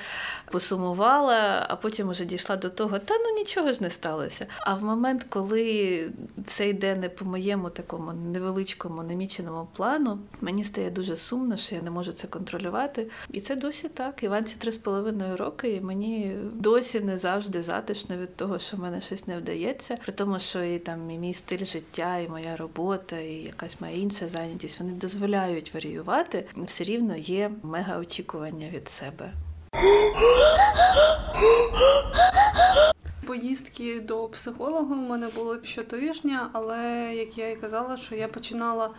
посумувала, 0.52 1.66
а 1.70 1.76
потім 1.76 2.10
вже 2.10 2.26
дійшла 2.26 2.56
до 2.56 2.70
того, 2.70 3.00
та 3.00 3.14
ну 3.14 3.36
нічого 3.38 3.74
ж 3.74 3.84
не 3.84 3.90
сталося. 3.90 4.46
А 4.60 4.76
в 4.76 4.84
момент, 4.84 5.26
коли 5.30 6.10
це 6.46 6.70
йде 6.70 6.96
не 6.96 7.10
по 7.10 7.26
моєму 7.26 7.70
такому 7.70 8.14
невеличкому 8.14 9.04
наміченому 9.04 9.68
плану, 9.74 10.20
мені 10.42 10.64
стає 10.64 10.92
дуже 10.92 11.18
сумно, 11.18 11.58
що 11.58 11.76
я 11.76 11.82
не 11.82 11.92
можу 11.92 12.12
це 12.12 12.28
контролювати. 12.28 13.08
І 13.30 13.42
це 13.42 13.56
досі 13.56 13.88
так. 13.88 14.24
Іванці 14.24 14.56
три 14.60 14.72
з 14.72 14.78
половиною 14.78 15.38
роки, 15.38 15.76
і 15.76 15.82
мені 15.82 16.36
досі 16.54 17.00
не 17.00 17.18
завжди 17.18 17.62
затишно 17.62 18.18
від 18.18 18.36
того, 18.36 18.60
що 18.60 18.78
в 18.78 18.80
мене 18.80 19.02
щось 19.02 19.28
не 19.28 19.38
вдається, 19.38 19.98
при 20.04 20.14
тому, 20.14 20.40
що 20.40 20.64
і 20.64 20.80
там 20.80 21.12
і 21.12 21.18
мій 21.18 21.34
стиль 21.34 21.66
життя, 21.66 22.18
і 22.18 22.30
моя 22.30 22.56
робота, 22.56 23.20
і 23.20 23.34
якась 23.34 23.82
моя 23.82 23.94
інша 23.94 24.30
зайнятість 24.30 24.80
вони 24.80 24.92
дозволяють 24.92 25.74
варіювати, 25.74 26.41
все 26.58 26.84
рівно 26.84 27.16
є 27.16 27.52
мега 27.64 27.98
очікування 27.98 28.70
від 28.70 28.90
себе. 28.90 29.34
Поїздки 33.26 34.00
до 34.00 34.28
психолога 34.28 34.96
у 34.96 35.10
мене 35.10 35.28
було 35.36 35.58
щотижня, 35.64 36.50
але 36.54 37.12
як 37.16 37.38
я 37.38 37.50
і 37.50 37.56
казала, 37.56 37.98
що 37.98 38.16
я 38.16 38.28
починала 38.28 38.90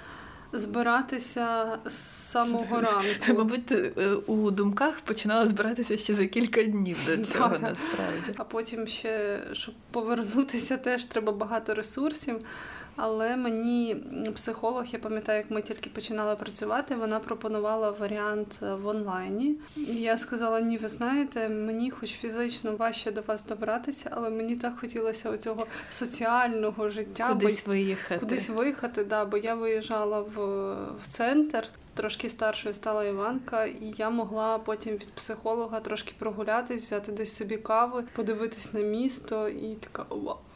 збиратися 0.52 1.78
з 1.86 1.92
самого 2.30 2.80
ранку. 2.80 3.06
Мабуть, 3.28 3.72
е, 3.72 3.90
у 4.26 4.50
думках 4.50 5.00
починала 5.00 5.48
збиратися 5.48 5.96
ще 5.98 6.14
за 6.14 6.26
кілька 6.26 6.62
днів 6.62 6.96
до 7.06 7.16
цього 7.16 7.48
насправді. 7.48 8.32
А 8.36 8.44
потім 8.44 8.86
ще 8.86 9.40
щоб 9.52 9.74
повернутися, 9.90 10.76
теж 10.76 11.04
треба 11.04 11.32
багато 11.32 11.74
ресурсів. 11.74 12.40
Але 13.04 13.36
мені 13.36 13.96
психолог, 14.34 14.84
я 14.86 14.98
пам'ятаю, 14.98 15.38
як 15.38 15.50
ми 15.50 15.62
тільки 15.62 15.90
починали 15.90 16.36
працювати, 16.36 16.94
вона 16.94 17.20
пропонувала 17.20 17.90
варіант 17.90 18.58
е, 18.62 18.74
в 18.74 18.86
онлайні. 18.86 19.56
І 19.76 19.94
я 19.94 20.16
сказала: 20.16 20.60
ні, 20.60 20.78
ви 20.78 20.88
знаєте, 20.88 21.48
мені 21.48 21.90
хоч 21.90 22.10
фізично 22.10 22.76
важче 22.76 23.12
до 23.12 23.20
вас 23.20 23.44
добратися, 23.44 24.10
але 24.12 24.30
мені 24.30 24.56
так 24.56 24.78
хотілося 24.80 25.30
оцього 25.30 25.66
соціального 25.90 26.90
життя. 26.90 27.28
Кудись 27.28 27.64
бо... 27.66 27.72
виїхати. 27.72 28.20
Кудись 28.20 28.48
виїхати, 28.48 29.04
да, 29.04 29.24
бо 29.24 29.36
я 29.36 29.54
виїжджала 29.54 30.20
в, 30.20 30.36
в 31.02 31.06
центр. 31.08 31.68
Трошки 31.94 32.30
старшою 32.30 32.74
стала 32.74 33.04
Іванка, 33.04 33.64
і 33.64 33.94
я 33.98 34.10
могла 34.10 34.58
потім 34.58 34.92
від 34.94 35.12
психолога 35.12 35.80
трошки 35.80 36.12
прогулятись, 36.18 36.82
взяти 36.82 37.12
десь 37.12 37.36
собі 37.36 37.56
кави, 37.56 38.04
подивитись 38.14 38.72
на 38.72 38.80
місто, 38.80 39.48
і 39.48 39.74
така 39.74 40.04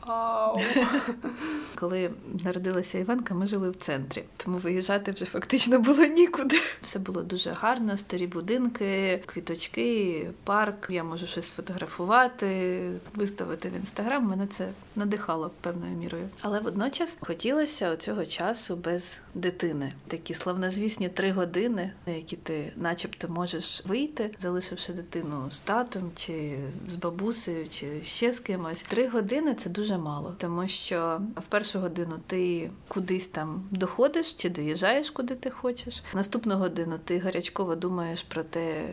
Коли 1.74 2.10
народилася 2.44 2.98
Іванка, 2.98 3.34
ми 3.34 3.46
жили 3.46 3.70
в 3.70 3.76
центрі, 3.76 4.24
тому 4.36 4.58
виїжджати 4.58 5.12
вже 5.12 5.24
фактично 5.24 5.78
було 5.78 6.04
нікуди. 6.04 6.60
Все 6.82 6.98
було 6.98 7.22
дуже 7.22 7.50
гарно, 7.50 7.96
старі 7.96 8.26
будинки, 8.26 9.22
квіточки, 9.26 10.30
парк. 10.44 10.86
Я 10.90 11.04
можу 11.04 11.26
щось 11.26 11.46
сфотографувати, 11.46 12.80
виставити 13.14 13.68
в 13.68 13.76
інстаграм. 13.76 14.24
Мене 14.24 14.46
це 14.46 14.68
надихало 14.96 15.50
певною 15.60 15.92
мірою. 15.92 16.28
Але 16.40 16.60
водночас 16.60 17.18
хотілося 17.20 17.96
цього 17.96 18.26
часу 18.26 18.76
без 18.76 19.18
дитини. 19.34 19.92
Такі 20.08 20.34
славнозвісні 20.34 21.08
три 21.08 21.32
години, 21.32 21.92
на 22.06 22.12
які 22.12 22.36
ти, 22.36 22.72
начебто, 22.76 23.28
можеш 23.28 23.82
вийти, 23.86 24.30
залишивши 24.40 24.92
дитину 24.92 25.50
з 25.50 25.58
татом 25.58 26.10
чи 26.14 26.58
з 26.88 26.96
бабусею, 26.96 27.68
чи 27.68 28.02
ще 28.04 28.32
з 28.32 28.40
кимось. 28.40 28.84
Три 28.88 29.08
години 29.08 29.54
це 29.54 29.70
дуже 29.70 29.95
мало, 29.98 30.34
тому 30.38 30.68
що 30.68 31.20
в 31.36 31.44
першу 31.44 31.80
годину 31.80 32.18
ти 32.26 32.70
кудись 32.88 33.26
там 33.26 33.64
доходиш 33.70 34.34
чи 34.34 34.50
доїжджаєш, 34.50 35.10
куди 35.10 35.34
ти 35.34 35.50
хочеш. 35.50 36.02
Наступну 36.14 36.56
годину 36.56 36.98
ти 37.04 37.18
гарячково 37.18 37.76
думаєш 37.76 38.22
про 38.22 38.44
те. 38.44 38.88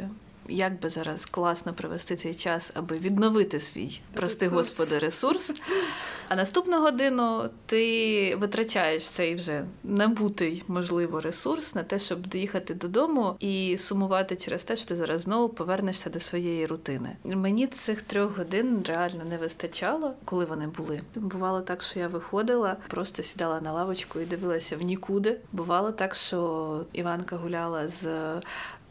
Як 0.50 0.80
би 0.82 0.90
зараз 0.90 1.26
класно 1.26 1.74
провести 1.74 2.16
цей 2.16 2.36
час, 2.36 2.72
аби 2.74 2.98
відновити 2.98 3.60
свій, 3.60 4.02
прости 4.14 4.48
господи, 4.48 5.00
ресурс. 5.00 5.54
А 6.28 6.36
наступну 6.36 6.82
годину 6.82 7.50
ти 7.66 8.36
витрачаєш 8.36 9.10
цей 9.10 9.36
вже 9.36 9.66
набутий, 9.84 10.64
можливо, 10.68 11.20
ресурс 11.20 11.76
на 11.76 11.84
те, 11.84 12.00
щоб 12.00 12.28
доїхати 12.28 12.74
додому 12.74 13.36
і 13.40 13.78
сумувати 13.78 14.36
через 14.36 14.64
те, 14.64 14.76
що 14.76 14.86
ти 14.86 14.96
зараз 14.96 15.22
знову 15.22 15.50
повернешся 15.50 16.10
до 16.10 16.20
своєї 16.20 16.66
рутини. 16.66 17.16
Мені 17.24 17.68
цих 17.68 18.02
трьох 18.02 18.38
годин 18.38 18.84
реально 18.88 19.24
не 19.30 19.38
вистачало, 19.38 20.14
коли 20.26 20.46
вони 20.46 20.68
були. 20.68 21.02
Бувало 21.16 21.62
так, 21.62 21.84
що 21.84 22.00
я 22.00 22.08
виходила, 22.08 22.76
просто 22.88 23.24
сідала 23.24 23.62
на 23.62 23.74
лавочку 23.74 24.20
і 24.20 24.26
дивилася 24.26 24.78
в 24.78 24.82
нікуди. 24.82 25.38
Бувало 25.52 25.92
так, 25.92 26.16
що 26.16 26.80
Іванка 26.94 27.36
гуляла 27.36 27.88
з 27.88 28.06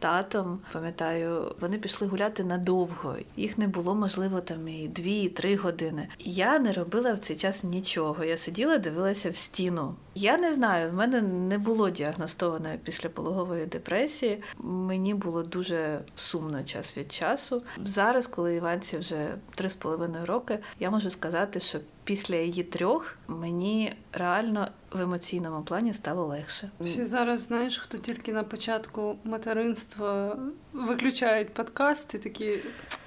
татом. 0.03 0.59
Пам'ятаю, 0.73 1.55
вони 1.61 1.79
пішли 1.79 2.07
гуляти 2.07 2.45
надовго. 2.45 3.17
Їх 3.37 3.59
не 3.59 3.69
було, 3.69 3.95
можливо, 3.95 4.41
там 4.41 4.69
і 4.69 4.89
дві, 4.89 5.21
і 5.23 5.29
три 5.29 5.57
години. 5.57 6.09
Я 6.19 6.59
не 6.59 6.73
робила 6.73 7.13
в 7.13 7.19
цей 7.19 7.37
час 7.37 7.65
нічого. 7.65 8.25
Я 8.25 8.37
сиділа, 8.37 8.79
дивилася 8.79 9.31
в 9.31 9.37
стіну. 9.37 9.95
Я 10.15 10.39
не 10.39 10.53
знаю, 10.53 10.91
в 10.91 10.95
мене 10.95 11.23
не 11.23 11.59
було 11.59 11.91
діагностованої 11.91 12.79
післяпологової 12.79 13.67
депресії. 13.67 14.43
Мені 14.59 15.15
було 15.15 15.43
дуже 15.43 16.01
сумно 16.17 16.65
час 16.65 16.97
від 16.97 17.13
часу. 17.13 17.63
Зараз, 17.85 18.27
коли 18.27 18.55
Іванці 18.55 18.99
вже 18.99 19.35
три 19.55 19.69
з 19.69 19.75
половиною 19.75 20.27
роки, 20.27 20.59
я 20.81 20.91
можу 20.91 21.11
сказати, 21.11 21.61
що 21.61 21.79
після 22.05 22.37
її 22.37 22.63
трьох 22.63 23.17
мені 23.29 23.95
реально 24.13 24.69
в 24.93 25.01
емоційному 25.01 25.63
плані 25.63 25.95
стало 25.95 26.27
легше. 26.27 26.71
Всі 26.81 27.05
зараз 27.05 27.41
знаєш, 27.41 27.79
хто 27.79 27.99
тільки 27.99 28.33
на 28.33 28.45
початку 28.45 29.17
материнства 29.25 30.39
виключають 30.73 31.55
подкаст 31.55 32.15
і 32.15 32.19
такі 32.19 32.59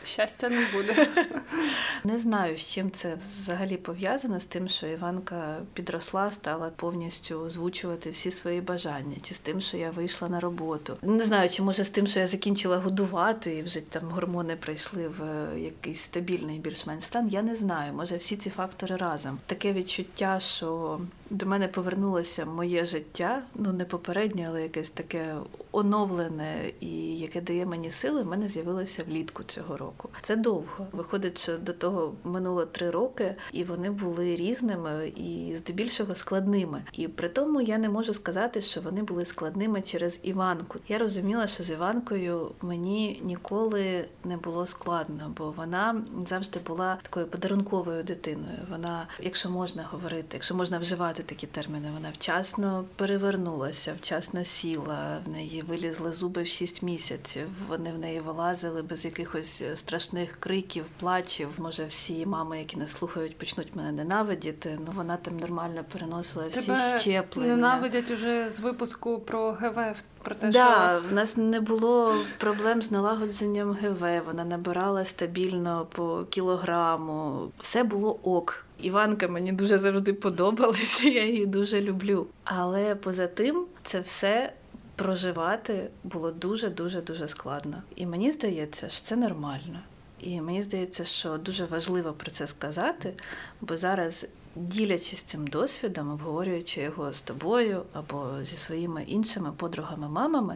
щастя 0.04 0.50
не 0.50 0.66
буде. 0.74 1.08
Не 2.04 2.20
знаю, 2.20 2.58
з 2.58 2.72
чим 2.72 2.92
це 2.92 3.16
взагалі 3.16 3.78
пов'язано 3.78 4.40
з 4.40 4.46
тим, 4.46 4.70
що 4.70 4.88
Іванка 4.88 5.58
підросла, 5.74 6.32
стала 6.32 6.72
повністю 6.76 7.40
озвучувати 7.40 8.10
всі 8.10 8.32
свої 8.32 8.62
бажання, 8.62 9.18
чи 9.22 9.34
з 9.34 9.40
тим, 9.40 9.62
що 9.62 9.78
я 9.78 9.92
вийшла 9.92 10.30
на 10.30 10.40
роботу. 10.40 10.98
Не 11.02 11.24
знаю, 11.24 11.50
чи 11.50 11.64
може 11.64 11.84
з 11.84 11.90
тим, 11.90 12.08
що 12.08 12.20
я 12.20 12.28
закінчила 12.28 12.78
годувати 12.78 13.56
і 13.56 13.64
вже 13.64 13.82
там 13.82 14.10
гормони 14.10 14.56
прийшли 14.56 15.08
в 15.08 15.24
е, 15.24 15.60
якийсь 15.60 16.02
стабільний 16.02 16.60
більш-менш 16.60 17.04
стан. 17.04 17.28
Я 17.28 17.42
не 17.42 17.56
знаю. 17.56 17.94
Може, 17.94 18.18
всі 18.18 18.38
ці 18.38 18.50
фактори 18.50 18.85
разом. 18.92 19.40
Таке 19.46 19.74
відчуття, 19.74 20.40
що 20.40 21.00
до 21.30 21.46
мене 21.46 21.68
повернулося 21.68 22.46
моє 22.46 22.86
життя, 22.86 23.44
ну 23.56 23.74
не 23.74 23.86
попереднє, 23.86 24.46
але 24.50 24.64
якесь 24.64 24.90
таке 24.90 25.36
оновлене 25.72 26.72
і 26.80 27.18
яке 27.18 27.42
дає 27.42 27.66
мені 27.66 27.92
сили, 27.92 28.24
в 28.24 28.26
мене 28.26 28.48
з'явилося 28.48 29.04
влітку 29.08 29.44
цього 29.44 29.78
року. 29.78 30.10
Це 30.22 30.36
довго. 30.36 30.88
Виходить, 30.92 31.38
що 31.42 31.58
до 31.58 31.74
того 31.74 32.14
минуло 32.24 32.66
три 32.66 32.90
роки, 32.90 33.36
і 33.52 33.64
вони 33.64 33.90
були 33.90 34.36
різними 34.36 35.08
і 35.08 35.56
здебільшого 35.56 36.16
складними. 36.16 36.84
І 36.94 37.08
при 37.08 37.30
тому 37.30 37.62
я 37.62 37.78
не 37.78 37.90
можу 37.90 38.14
сказати, 38.14 38.62
що 38.62 38.82
вони 38.82 39.04
були 39.04 39.26
складними 39.26 39.82
через 39.82 40.20
Іванку. 40.24 40.80
Я 40.88 40.98
розуміла, 40.98 41.48
що 41.48 41.64
з 41.64 41.72
Іванкою 41.72 42.52
мені 42.62 43.22
ніколи 43.24 44.06
не 44.24 44.38
було 44.38 44.66
складно, 44.66 45.34
бо 45.38 45.52
вона 45.52 46.02
завжди 46.28 46.60
була 46.68 46.98
такою 47.02 47.28
подарунковою 47.28 48.04
дитиною. 48.04 48.58
Вона, 48.72 49.08
якщо 49.22 49.50
можна 49.50 49.84
говорити, 49.92 50.28
якщо 50.34 50.56
можна 50.56 50.78
вживати 50.78 51.15
такі 51.24 51.48
терміни, 51.48 51.92
вона 51.94 52.10
вчасно 52.14 52.86
перевернулася, 52.96 53.94
вчасно 54.02 54.44
сіла, 54.44 55.18
в 55.26 55.30
неї 55.30 55.62
вилізли 55.62 56.14
зуби 56.14 56.44
в 56.44 56.48
6 56.48 56.84
місяців. 56.84 57.48
Вони 57.68 57.92
в 57.92 58.00
неї 58.00 58.20
вилазили 58.20 58.82
без 58.82 59.06
якихось 59.06 59.64
страшних 59.76 60.38
криків, 60.40 60.86
плачів. 61.00 61.50
Може, 61.58 61.86
всі 61.86 62.26
мами, 62.26 62.60
які 62.60 62.78
нас 62.78 62.92
слухають, 62.92 63.38
почнуть 63.38 63.76
мене 63.76 63.92
ненавидіти. 63.92 64.80
Ну 64.86 64.92
вона 64.96 65.18
там 65.18 65.38
нормально 65.38 65.84
переносила 65.92 66.46
всі 66.48 66.62
Тебе 66.62 67.00
щеплення. 67.00 67.56
ненавидять 67.56 68.12
уже 68.12 68.50
з 68.50 68.60
випуску 68.60 69.20
про 69.20 69.52
ГВ. 69.52 69.96
Про 70.24 70.36
те, 70.36 70.50
да, 70.50 71.00
що 71.00 71.10
в 71.10 71.14
нас 71.14 71.38
не 71.38 71.60
було 71.60 72.16
проблем 72.38 72.82
з 72.82 72.92
налагодженням 72.92 73.72
ГВ. 73.82 74.26
Вона 74.26 74.46
набирала 74.46 75.06
стабільно 75.06 75.88
по 75.92 76.24
кілограму. 76.30 77.48
Все 77.60 77.84
було 77.84 78.20
ок. 78.24 78.65
Іванка 78.82 79.28
мені 79.28 79.52
дуже 79.52 79.80
завжди 79.80 80.14
подобалася, 80.14 81.10
я 81.10 81.26
її 81.26 81.46
дуже 81.46 81.82
люблю. 81.82 82.28
Але 82.44 82.96
поза 82.96 83.28
тим, 83.28 83.66
це 83.84 84.00
все 84.00 84.54
проживати 84.96 85.90
було 86.04 86.32
дуже 86.32 86.70
дуже 86.70 87.02
дуже 87.02 87.28
складно. 87.28 87.82
І 87.96 88.06
мені 88.06 88.32
здається, 88.32 88.90
що 88.90 89.02
це 89.02 89.16
нормально. 89.16 89.80
І 90.20 90.42
мені 90.42 90.64
здається, 90.64 91.06
що 91.06 91.38
дуже 91.38 91.66
важливо 91.66 92.14
про 92.14 92.32
це 92.32 92.48
сказати, 92.48 93.14
бо 93.62 93.78
зараз, 93.78 94.28
ділячись 94.56 95.24
цим 95.24 95.48
досвідом, 95.48 96.12
обговорюючи 96.12 96.82
його 96.82 97.14
з 97.14 97.22
тобою 97.22 97.84
або 97.94 98.30
зі 98.44 98.56
своїми 98.56 99.04
іншими 99.04 99.52
подругами-мамами, 99.58 100.56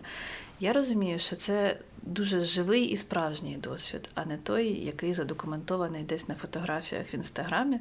я 0.60 0.73
розумію, 0.73 1.19
що 1.19 1.36
це 1.36 1.77
дуже 2.09 2.43
живий 2.43 2.83
і 2.85 2.97
справжній 2.97 3.57
досвід, 3.57 4.09
а 4.15 4.25
не 4.25 4.37
той, 4.37 4.85
який 4.85 5.13
задокументований 5.13 6.03
десь 6.03 6.27
на 6.27 6.35
фотографіях 6.35 7.13
в 7.13 7.15
інстаграмі, 7.15 7.79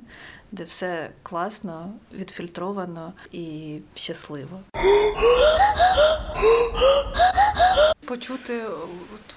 де 0.52 0.64
все 0.64 1.10
класно, 1.22 1.92
відфільтровано 2.12 3.12
і 3.32 3.78
щасливо. 3.94 4.60
почути 8.08 8.64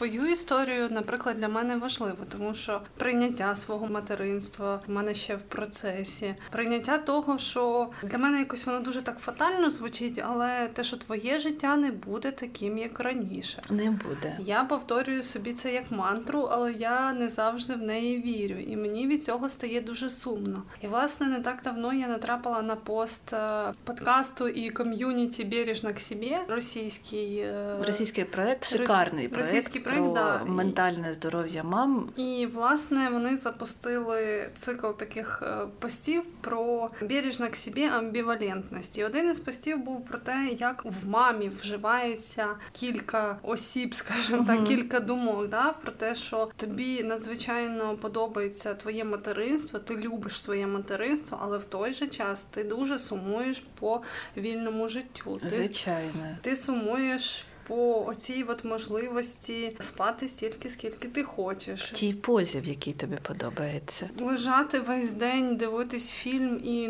твою 0.02 0.32
історію, 0.32 0.88
наприклад, 0.92 1.38
для 1.38 1.48
мене 1.48 1.78
важливо, 1.78 2.18
тому 2.30 2.56
що 2.56 2.82
прийняття 2.98 3.56
свого 3.56 3.88
материнства 3.88 4.82
в 4.88 4.92
мене 4.92 5.16
ще 5.16 5.36
в 5.36 5.42
процесі. 5.42 6.36
Прийняття 6.52 6.98
того, 6.98 7.38
що 7.38 7.90
для 8.04 8.18
мене 8.18 8.40
якось 8.40 8.66
воно 8.66 8.80
дуже 8.80 9.02
так 9.02 9.20
фатально 9.20 9.70
звучить, 9.70 10.22
але 10.26 10.68
те, 10.68 10.84
що 10.84 10.98
твоє 10.98 11.40
життя 11.40 11.76
не 11.76 11.92
буде 11.92 12.32
таким, 12.32 12.78
як 12.78 13.00
раніше. 13.00 13.64
Не 13.70 13.92
буде. 13.92 14.38
Я 14.40 14.64
повторюю 14.64 15.24
собі 15.24 15.54
це 15.54 15.74
як 15.74 15.92
мантру, 15.92 16.42
але 16.52 16.74
я 16.74 17.14
не 17.14 17.30
завжди 17.30 17.76
в 17.76 17.82
неї 17.82 18.22
вірю, 18.22 18.60
і 18.60 18.78
мені 18.78 19.08
від 19.08 19.24
цього 19.24 19.50
стає 19.50 19.82
дуже 19.82 20.10
сумно. 20.10 20.64
І 20.82 20.88
власне 20.88 21.28
не 21.28 21.40
так 21.40 21.62
давно 21.64 21.94
я 21.94 22.08
натрапила 22.08 22.62
на 22.62 22.76
пост 22.76 23.34
е, 23.34 23.74
подкасту 23.84 24.48
і 24.48 24.70
ком'юніті 24.70 25.44
«Бережно 25.44 25.94
к 25.94 26.00
собі» 26.00 26.38
російський 26.48 27.38
е, 27.38 27.78
Російський 27.88 28.24
проект 28.24 28.66
шикарний 28.66 29.30
російський 29.52 29.82
проект, 29.82 29.90
про 29.97 30.13
да. 30.13 30.41
Ментальне 30.45 31.13
здоров'я 31.13 31.63
мам. 31.63 32.10
І 32.15 32.47
власне 32.54 33.10
вони 33.10 33.38
запустили 33.38 34.49
цикл 34.54 34.88
таких 34.88 35.43
е, 35.45 35.67
постів 35.80 36.23
про 36.41 36.89
бережно 37.01 37.47
к 37.49 37.56
собі 37.56 37.84
амбівалентність. 37.86 38.97
І 38.97 39.04
один 39.04 39.32
із 39.32 39.39
постів 39.39 39.77
був 39.77 40.06
про 40.06 40.17
те, 40.17 40.49
як 40.60 40.86
в 40.86 41.10
мамі 41.10 41.51
вживається 41.62 42.47
кілька 42.71 43.38
осіб, 43.43 43.95
скажімо 44.01 44.43
так, 44.47 44.63
кілька 44.63 44.99
думок. 44.99 45.47
Да? 45.47 45.73
Про 45.73 45.91
те, 45.91 46.15
що 46.15 46.49
тобі 46.56 47.04
надзвичайно 47.04 47.95
подобається 47.95 48.73
твоє 48.73 49.04
материнство, 49.04 49.80
ти 49.80 49.97
любиш 49.97 50.41
своє 50.41 50.67
материнство, 50.67 51.39
але 51.41 51.58
в 51.58 51.65
той 51.65 51.93
же 51.93 52.08
час 52.08 52.43
ти 52.43 52.63
дуже 52.63 52.99
сумуєш 52.99 53.63
по 53.80 54.01
вільному 54.38 54.88
життю. 54.88 55.38
Ти 55.41 55.49
Звичайно. 55.49 56.38
ти 56.41 56.56
сумуєш 56.56 57.45
по 57.72 58.06
оцій 58.06 58.46
от 58.48 58.66
можливості 58.66 59.78
спати 59.80 60.28
стільки, 60.28 60.70
скільки 60.70 61.08
ти 61.08 61.24
хочеш. 61.24 61.84
В 61.84 61.92
тій 61.92 62.14
позі, 62.14 62.60
в 62.60 62.66
якій 62.66 62.94
тобі 62.94 63.18
подобається. 63.22 64.10
Лежати 64.20 64.80
весь 64.80 65.12
день, 65.12 65.56
дивитись 65.56 66.12
фільм, 66.12 66.62
і 66.64 66.90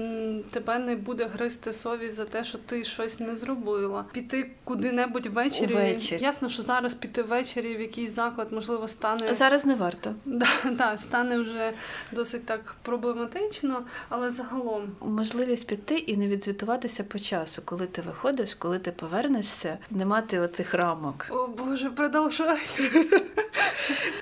тебе 0.52 0.80
не 0.80 0.96
буде 0.96 1.26
гризти 1.34 1.74
совість 1.74 2.14
за 2.14 2.26
те, 2.26 2.44
що 2.44 2.58
ти 2.58 2.84
щось 2.84 3.20
не 3.20 3.36
зробила. 3.36 4.06
Піти 4.12 4.52
куди-небудь 4.64 5.26
ввечері. 5.26 5.74
Увечері. 5.74 6.24
Ясно, 6.24 6.50
що 6.50 6.64
зараз 6.64 6.94
піти 6.94 7.24
ввечері 7.24 7.76
в 7.76 7.82
якийсь 7.82 8.12
заклад, 8.12 8.52
можливо, 8.52 8.88
стане 8.88 9.34
зараз 9.34 9.66
не 9.66 9.76
варто. 9.76 10.16
Да, 10.26 10.48
да, 10.72 10.98
стане 10.98 11.40
вже 11.40 11.74
досить 12.12 12.46
так 12.46 12.76
проблематично, 12.82 13.84
але 14.10 14.32
загалом 14.32 14.92
можливість 15.00 15.68
піти 15.68 15.96
і 15.96 16.18
не 16.18 16.28
відзвітуватися 16.28 17.04
по 17.04 17.20
часу, 17.20 17.62
коли 17.66 17.86
ти 17.86 18.02
виходиш, 18.02 18.56
коли 18.56 18.80
ти 18.80 18.92
повернешся, 18.92 19.78
не 19.90 20.06
мати 20.06 20.40
оцих 20.40 20.71
рамок. 20.74 21.28
О 21.30 21.48
Боже, 21.48 21.90
продовжуй. 21.90 22.48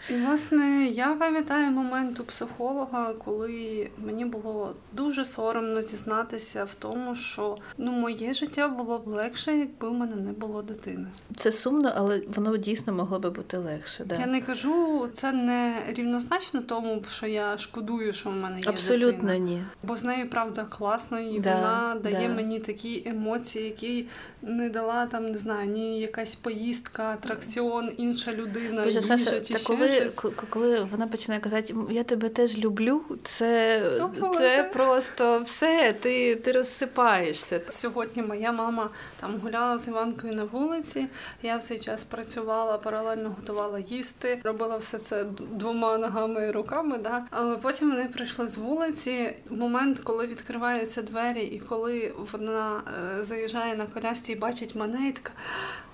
І, 0.09 0.13
власне, 0.25 0.87
я 0.87 1.07
пам'ятаю 1.07 1.71
момент 1.71 2.19
у 2.19 2.23
психолога, 2.23 3.13
коли 3.13 3.89
мені 3.97 4.25
було 4.25 4.75
дуже 4.93 5.25
соромно 5.25 5.81
зізнатися 5.81 6.63
в 6.63 6.75
тому, 6.75 7.15
що 7.15 7.57
ну 7.77 7.91
моє 7.91 8.33
життя 8.33 8.67
було 8.67 8.99
б 8.99 9.07
легше, 9.07 9.57
якби 9.57 9.89
в 9.89 9.93
мене 9.93 10.15
не 10.15 10.31
було 10.31 10.61
дитини. 10.61 11.07
Це 11.37 11.51
сумно, 11.51 11.91
але 11.95 12.21
воно 12.35 12.57
дійсно 12.57 12.93
могло 12.93 13.19
би 13.19 13.29
бути 13.29 13.57
легше. 13.57 14.03
Да. 14.05 14.15
Я 14.15 14.25
не 14.25 14.41
кажу 14.41 15.07
це 15.13 15.31
не 15.31 15.83
рівнозначно 15.89 16.61
тому, 16.61 17.03
що 17.09 17.27
я 17.27 17.57
шкодую, 17.57 18.13
що 18.13 18.29
в 18.29 18.33
мене 18.33 18.59
є 18.59 18.69
абсолютно 18.69 19.11
дитина. 19.11 19.37
ні. 19.37 19.63
Бо 19.83 19.95
з 19.95 20.03
нею 20.03 20.29
правда 20.29 20.65
класно, 20.69 21.19
і 21.19 21.39
да, 21.39 21.55
вона 21.55 21.95
дає 22.03 22.27
да. 22.27 22.33
мені 22.35 22.59
такі 22.59 23.03
емоції, 23.05 23.65
які 23.65 24.05
не 24.41 24.69
дала 24.69 25.05
там, 25.05 25.31
не 25.31 25.37
знаю, 25.37 25.69
ні 25.69 25.99
якась 25.99 26.28
поїздка, 26.35 27.03
атракціон, 27.03 27.91
інша 27.97 28.33
людина. 28.33 28.83
Боже, 28.83 28.99
їжа, 28.99 29.01
Саша, 29.01 29.41
чи 29.41 29.53
та 29.53 29.59
ще 29.59 29.67
коли, 29.67 29.89
щось. 29.89 30.19
коли 30.49 30.83
вона 30.83 31.07
починає 31.07 31.41
казати, 31.41 31.75
я 31.89 32.03
тебе 32.03 32.29
теж 32.29 32.57
люблю, 32.57 33.01
це, 33.23 33.81
О, 34.01 34.09
це 34.15 34.21
Боже. 34.21 34.69
просто 34.73 35.39
все, 35.39 35.95
ти, 36.01 36.35
ти 36.35 36.51
розсипаєшся. 36.51 37.61
Сьогодні 37.69 38.23
моя 38.23 38.51
мама 38.51 38.89
там 39.19 39.39
гуляла 39.43 39.77
з 39.77 39.87
Іванкою 39.87 40.33
на 40.33 40.43
вулиці. 40.43 41.07
Я 41.43 41.57
в 41.57 41.63
цей 41.63 41.79
час 41.79 42.03
працювала, 42.03 42.77
паралельно 42.77 43.29
готувала 43.29 43.79
їсти, 43.79 44.39
робила 44.43 44.77
все 44.77 44.97
це 44.97 45.25
двома 45.51 45.97
ногами 45.97 46.47
і 46.47 46.51
руками. 46.51 46.97
Да? 46.97 47.25
Але 47.31 47.57
потім 47.57 47.89
вони 47.91 48.05
прийшли 48.05 48.47
з 48.47 48.57
вулиці. 48.57 49.33
Момент, 49.49 49.99
коли 50.03 50.27
відкриваються 50.27 51.01
двері, 51.01 51.43
і 51.43 51.59
коли 51.59 52.13
вона 52.31 52.81
е, 53.19 53.25
заїжджає 53.25 53.75
на 53.75 53.85
колясці 53.85 54.31
і 54.31 54.35
бачить 54.35 54.75
мене, 54.75 55.07
і 55.07 55.11
така 55.11 55.31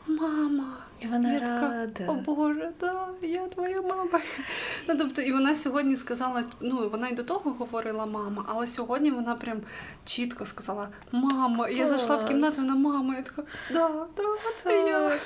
мама. 0.08 0.78
І 1.00 1.08
вона 1.08 1.34
Я 1.34 1.40
така. 1.40 1.88
О 2.08 2.14
Боже, 2.14 2.72
да, 2.80 3.08
я 3.22 3.48
твоя 3.48 3.82
мама. 3.82 4.20
Ну 4.88 4.96
тобто, 4.98 5.22
і 5.22 5.32
вона 5.32 5.56
сьогодні 5.56 5.98
сказала, 5.98 6.44
ну 6.62 6.90
вона 6.90 7.10
й 7.10 7.16
до 7.16 7.24
того 7.24 7.52
говорила 7.52 8.06
мама, 8.06 8.46
але 8.48 8.68
сьогодні 8.68 9.12
вона 9.12 9.36
прям 9.36 9.58
чітко 10.06 10.46
сказала 10.46 10.88
мама. 11.12 11.68
І 11.68 11.76
я 11.76 11.88
зайшла 11.88 12.16
в 12.16 12.28
кімнату, 12.28 12.56
вона 12.58 12.76
мама, 12.76 13.18
і 13.18 13.24
така, 13.24 13.44
да, 13.74 13.90
да, 14.18 14.24
це 14.64 14.88
я. 14.88 15.20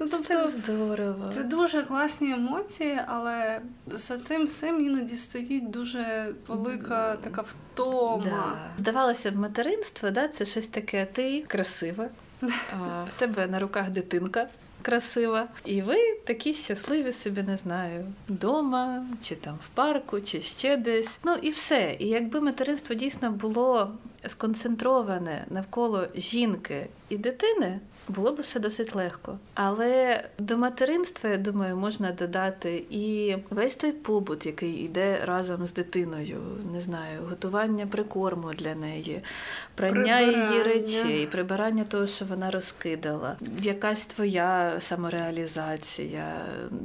Ну, 0.00 0.06
тобто, 0.10 0.34
так 0.34 0.48
здорово. 0.48 1.28
це 1.32 1.42
дуже 1.42 1.82
класні 1.82 2.32
емоції, 2.32 3.00
але 3.06 3.60
за 3.86 4.18
цим 4.18 4.46
всім 4.46 4.86
іноді 4.86 5.16
стоїть 5.16 5.70
дуже 5.70 6.34
велика 6.48 7.16
така 7.16 7.42
втома. 7.42 8.24
Да. 8.24 8.70
Здавалося 8.76 9.30
б, 9.30 9.36
материнство, 9.36 10.10
да, 10.10 10.28
це 10.28 10.44
щось 10.44 10.66
таке, 10.66 11.06
ти 11.06 11.44
красива, 11.48 12.08
в 12.42 13.08
тебе 13.16 13.46
на 13.46 13.58
руках 13.58 13.90
дитинка. 13.90 14.48
Красива, 14.82 15.48
і 15.64 15.82
ви 15.82 15.96
такі 16.24 16.54
щасливі 16.54 17.12
собі, 17.12 17.42
не 17.42 17.56
знаю, 17.56 18.04
вдома, 18.28 19.06
чи 19.22 19.36
там 19.36 19.58
в 19.66 19.68
парку, 19.68 20.20
чи 20.20 20.40
ще 20.40 20.76
десь. 20.76 21.18
Ну 21.24 21.34
і 21.34 21.50
все. 21.50 21.96
І 21.98 22.08
якби 22.08 22.40
материнство 22.40 22.94
дійсно 22.94 23.30
було 23.30 23.90
сконцентроване 24.26 25.44
навколо 25.50 26.06
жінки 26.14 26.86
і 27.08 27.16
дитини, 27.16 27.80
було 28.08 28.32
б 28.32 28.40
все 28.40 28.60
досить 28.60 28.94
легко. 28.94 29.38
Але 29.54 30.24
до 30.38 30.58
материнства, 30.58 31.30
я 31.30 31.36
думаю, 31.36 31.76
можна 31.76 32.12
додати 32.12 32.84
і 32.90 33.36
весь 33.50 33.76
той 33.76 33.92
побут, 33.92 34.46
який 34.46 34.72
йде 34.72 35.20
разом 35.24 35.66
з 35.66 35.72
дитиною, 35.72 36.40
не 36.72 36.80
знаю, 36.80 37.20
готування 37.28 37.86
прикорму 37.86 38.50
для 38.52 38.74
неї, 38.74 39.22
прання 39.74 40.20
її 40.20 40.62
речей, 40.62 41.26
прибирання 41.26 41.84
того, 41.84 42.06
що 42.06 42.24
вона 42.24 42.50
розкидала, 42.50 43.36
якась 43.62 44.06
твоя 44.06 44.76
самореалізація, 44.78 46.34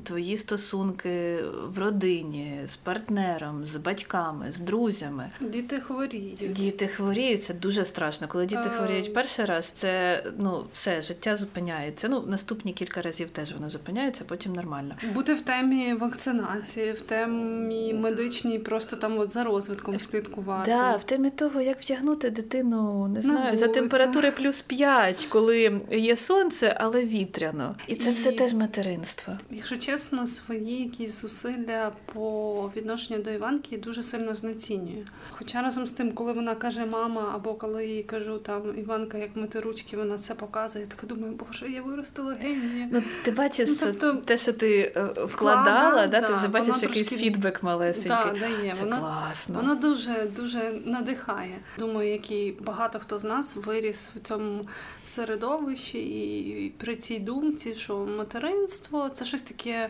твої 0.03 0.37
стосунки 0.37 1.37
в 1.75 1.79
родині, 1.79 2.59
з 2.65 2.75
партнером, 2.75 3.65
з 3.65 3.75
батьками, 3.75 4.51
з 4.51 4.59
друзями. 4.59 5.29
Діти 5.41 5.79
хворіють. 5.79 6.53
Діти 6.53 6.87
хворіють, 6.87 7.43
це 7.43 7.53
дуже 7.53 7.85
страшно. 7.85 8.27
Коли 8.27 8.45
діти 8.45 8.61
А. 8.65 8.69
хворіють 8.69 9.13
перший 9.13 9.45
раз, 9.45 9.65
це 9.65 10.23
ну 10.37 10.63
все 10.73 11.01
життя 11.01 11.35
зупиняється. 11.35 12.07
Ну 12.09 12.23
наступні 12.27 12.73
кілька 12.73 13.01
разів 13.01 13.29
теж 13.29 13.53
воно 13.53 13.69
зупиняється, 13.69 14.23
потім 14.27 14.53
нормально. 14.53 14.95
Бути 15.13 15.33
в 15.33 15.41
темі 15.41 15.93
вакцинації, 15.93 16.91
в 16.91 17.01
темі 17.01 17.93
медичній, 17.93 18.59
просто 18.59 18.95
там 18.95 19.17
от 19.19 19.31
за 19.31 19.43
розвитком 19.43 19.99
слідкувати. 19.99 20.71
Да, 20.71 20.95
в 20.95 21.03
темі 21.03 21.29
того, 21.29 21.61
як 21.61 21.81
втягнути 21.81 22.29
дитину, 22.29 22.76
не 23.07 23.21
знаю, 23.21 23.57
за 23.57 23.67
температури 23.67 24.31
плюс 24.31 24.61
5, 24.61 25.25
коли 25.29 25.81
є 25.91 26.15
сонце, 26.15 26.77
але 26.79 27.05
вітряно. 27.05 27.75
І 27.87 27.95
це 27.95 28.09
І- 28.09 28.13
все 28.13 28.31
теж 28.31 28.53
материнство. 28.53 29.33
Якщо 29.51 29.77
чесно, 29.77 30.27
свої 30.27 30.83
якісь 30.83 31.21
зусилля 31.21 31.91
по 32.13 32.71
відношенню 32.75 33.23
до 33.23 33.29
Іванки 33.31 33.77
дуже 33.77 34.03
сильно 34.03 34.35
знецінюю. 34.35 35.05
Хоча 35.29 35.61
разом 35.61 35.87
з 35.87 35.91
тим, 35.91 36.11
коли 36.11 36.33
вона 36.33 36.55
каже 36.55 36.85
мама, 36.85 37.31
або 37.35 37.53
коли 37.53 37.85
їй 37.87 38.03
кажу 38.03 38.37
там 38.37 38.61
Іванка, 38.79 39.17
як 39.17 39.35
мити 39.35 39.59
ручки, 39.59 39.97
вона 39.97 40.17
це 40.17 40.33
показує. 40.35 40.83
Я 40.85 40.91
така 40.91 41.07
думаю, 41.07 41.33
боже, 41.47 41.69
я 41.69 41.81
виростила 41.81 42.33
генія. 42.41 42.89
Ну, 42.91 43.03
ти 43.23 43.31
бачиш, 43.31 43.69
Ну, 43.69 43.75
що 43.75 43.85
тобто, 43.85 44.13
те, 44.13 44.37
що 44.37 44.53
ти 44.53 44.93
е, 44.95 45.03
вкладала, 45.03 45.25
вкладала, 45.25 46.07
да, 46.07 46.21
ти 46.21 46.33
вже 46.33 46.47
бачиш 46.47 46.69
воно 46.69 46.81
якийсь 46.81 47.09
фідбек 47.09 47.63
малесенький. 47.63 48.09
Да, 48.33 48.39
дає. 48.39 48.73
Це 48.73 48.83
Воно, 48.83 48.97
класно. 48.99 49.55
воно 49.55 49.75
дуже 49.75 50.27
дуже 50.35 50.71
надихає. 50.85 51.59
Думаю, 51.79 52.11
як 52.11 52.31
і 52.31 52.53
багато 52.67 52.99
хто 52.99 53.19
з 53.19 53.23
нас 53.23 53.55
виріс 53.55 54.09
в 54.15 54.19
цьому 54.19 54.67
середовищі, 55.05 55.99
і, 55.99 56.69
при 56.69 56.95
цій 56.95 57.19
думці, 57.19 57.75
що 57.75 57.97
материнство 57.97 59.09
це 59.09 59.25
щось 59.25 59.41
таке. 59.41 59.89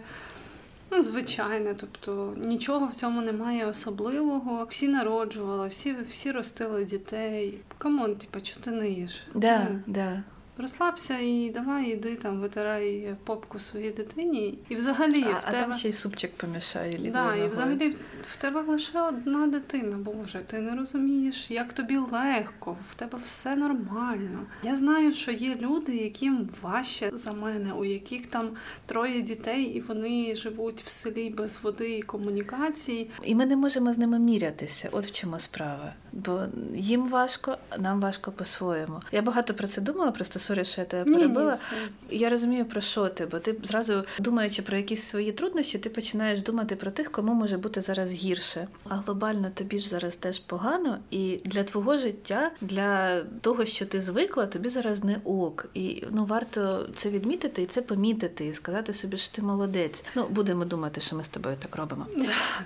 Ну, 0.91 1.01
звичайне, 1.01 1.73
тобто 1.73 2.33
нічого 2.37 2.87
в 2.87 2.95
цьому 2.95 3.21
немає 3.21 3.65
особливого. 3.65 4.67
Всі 4.69 4.87
народжували, 4.87 5.67
всі, 5.67 5.95
всі 6.09 6.31
ростили 6.31 6.85
дітей. 6.85 7.59
Come 7.77 7.99
on, 7.99 8.15
типа, 8.15 8.41
чого 8.41 8.61
ти 8.63 8.71
не 8.71 8.89
їш? 8.89 9.11
Да, 9.35 9.67
Ну, 9.69 9.79
да. 9.87 10.23
Розслабся 10.59 11.17
і 11.19 11.51
давай 11.55 11.91
іди 11.91 12.15
там, 12.15 12.39
витирай 12.39 13.15
попку 13.23 13.59
своїй 13.59 13.91
дитині. 13.91 14.57
І 14.69 14.75
взагалі 14.75 15.23
А, 15.23 15.29
в 15.29 15.41
а 15.43 15.51
тебе... 15.51 15.61
там 15.61 15.73
ще 15.73 15.89
й 15.89 15.93
супчик 15.93 16.31
помішає 16.37 17.11
Да, 17.13 17.35
і 17.35 17.49
взагалі 17.49 17.95
в 18.21 18.37
тебе 18.37 18.61
лише 18.61 19.01
одна 19.01 19.47
дитина, 19.47 19.97
Боже, 19.97 20.39
ти 20.47 20.59
не 20.59 20.75
розумієш, 20.75 21.51
як 21.51 21.73
тобі 21.73 21.97
легко, 21.97 22.77
в 22.91 22.95
тебе 22.95 23.19
все 23.25 23.55
нормально. 23.55 24.45
Я 24.63 24.75
знаю, 24.75 25.13
що 25.13 25.31
є 25.31 25.55
люди, 25.55 25.95
яким 25.95 26.49
важче 26.61 27.11
за 27.13 27.31
мене, 27.31 27.73
у 27.73 27.85
яких 27.85 28.27
там 28.27 28.49
троє 28.85 29.21
дітей, 29.21 29.63
і 29.63 29.81
вони 29.81 30.35
живуть 30.35 30.81
в 30.85 30.89
селі 30.89 31.29
без 31.29 31.59
води 31.63 31.97
і 31.97 32.01
комунікації. 32.01 33.09
І 33.23 33.35
ми 33.35 33.45
не 33.45 33.55
можемо 33.55 33.93
з 33.93 33.97
ними 33.97 34.19
мірятися. 34.19 34.89
От 34.91 35.05
в 35.05 35.11
чому 35.11 35.39
справа. 35.39 35.93
Бо 36.11 36.43
їм 36.73 37.09
важко, 37.09 37.57
нам 37.79 38.01
важко 38.01 38.31
по-своєму. 38.31 39.01
Я 39.11 39.21
багато 39.21 39.53
про 39.53 39.67
це 39.67 39.81
думала, 39.81 40.11
просто 40.11 40.39
sorry, 40.47 40.65
що 40.65 40.81
я 40.81 40.85
тебе 40.87 41.13
перебила. 41.13 41.53
все. 41.53 41.75
Я 42.09 42.29
розумію 42.29 42.65
про 42.65 42.81
що 42.81 43.09
ти, 43.09 43.25
бо 43.25 43.39
ти 43.39 43.55
зразу 43.63 44.03
думаючи 44.19 44.61
про 44.61 44.77
якісь 44.77 45.03
свої 45.03 45.31
труднощі, 45.31 45.77
ти 45.77 45.89
починаєш 45.89 46.41
думати 46.41 46.75
про 46.75 46.91
тих, 46.91 47.11
кому 47.11 47.33
може 47.33 47.57
бути 47.57 47.81
зараз 47.81 48.11
гірше. 48.11 48.67
А 48.89 48.95
глобально 48.95 49.49
тобі 49.53 49.79
ж 49.79 49.89
зараз 49.89 50.15
теж 50.15 50.39
погано, 50.39 50.99
і 51.11 51.39
для 51.45 51.63
твого 51.63 51.97
життя, 51.97 52.51
для 52.61 53.21
того, 53.41 53.65
що 53.65 53.85
ти 53.85 54.01
звикла, 54.01 54.45
тобі 54.45 54.69
зараз 54.69 55.03
не 55.03 55.19
ок. 55.23 55.65
І 55.73 56.03
ну 56.11 56.25
варто 56.25 56.89
це 56.95 57.09
відмітити 57.09 57.61
і 57.61 57.65
це 57.65 57.81
помітити, 57.81 58.45
і 58.45 58.53
сказати 58.53 58.93
собі, 58.93 59.17
що 59.17 59.35
ти 59.35 59.41
молодець. 59.41 60.03
Ну 60.15 60.25
будемо 60.29 60.65
думати, 60.65 61.01
що 61.01 61.15
ми 61.15 61.23
з 61.23 61.29
тобою 61.29 61.55
так 61.59 61.75
робимо. 61.75 62.05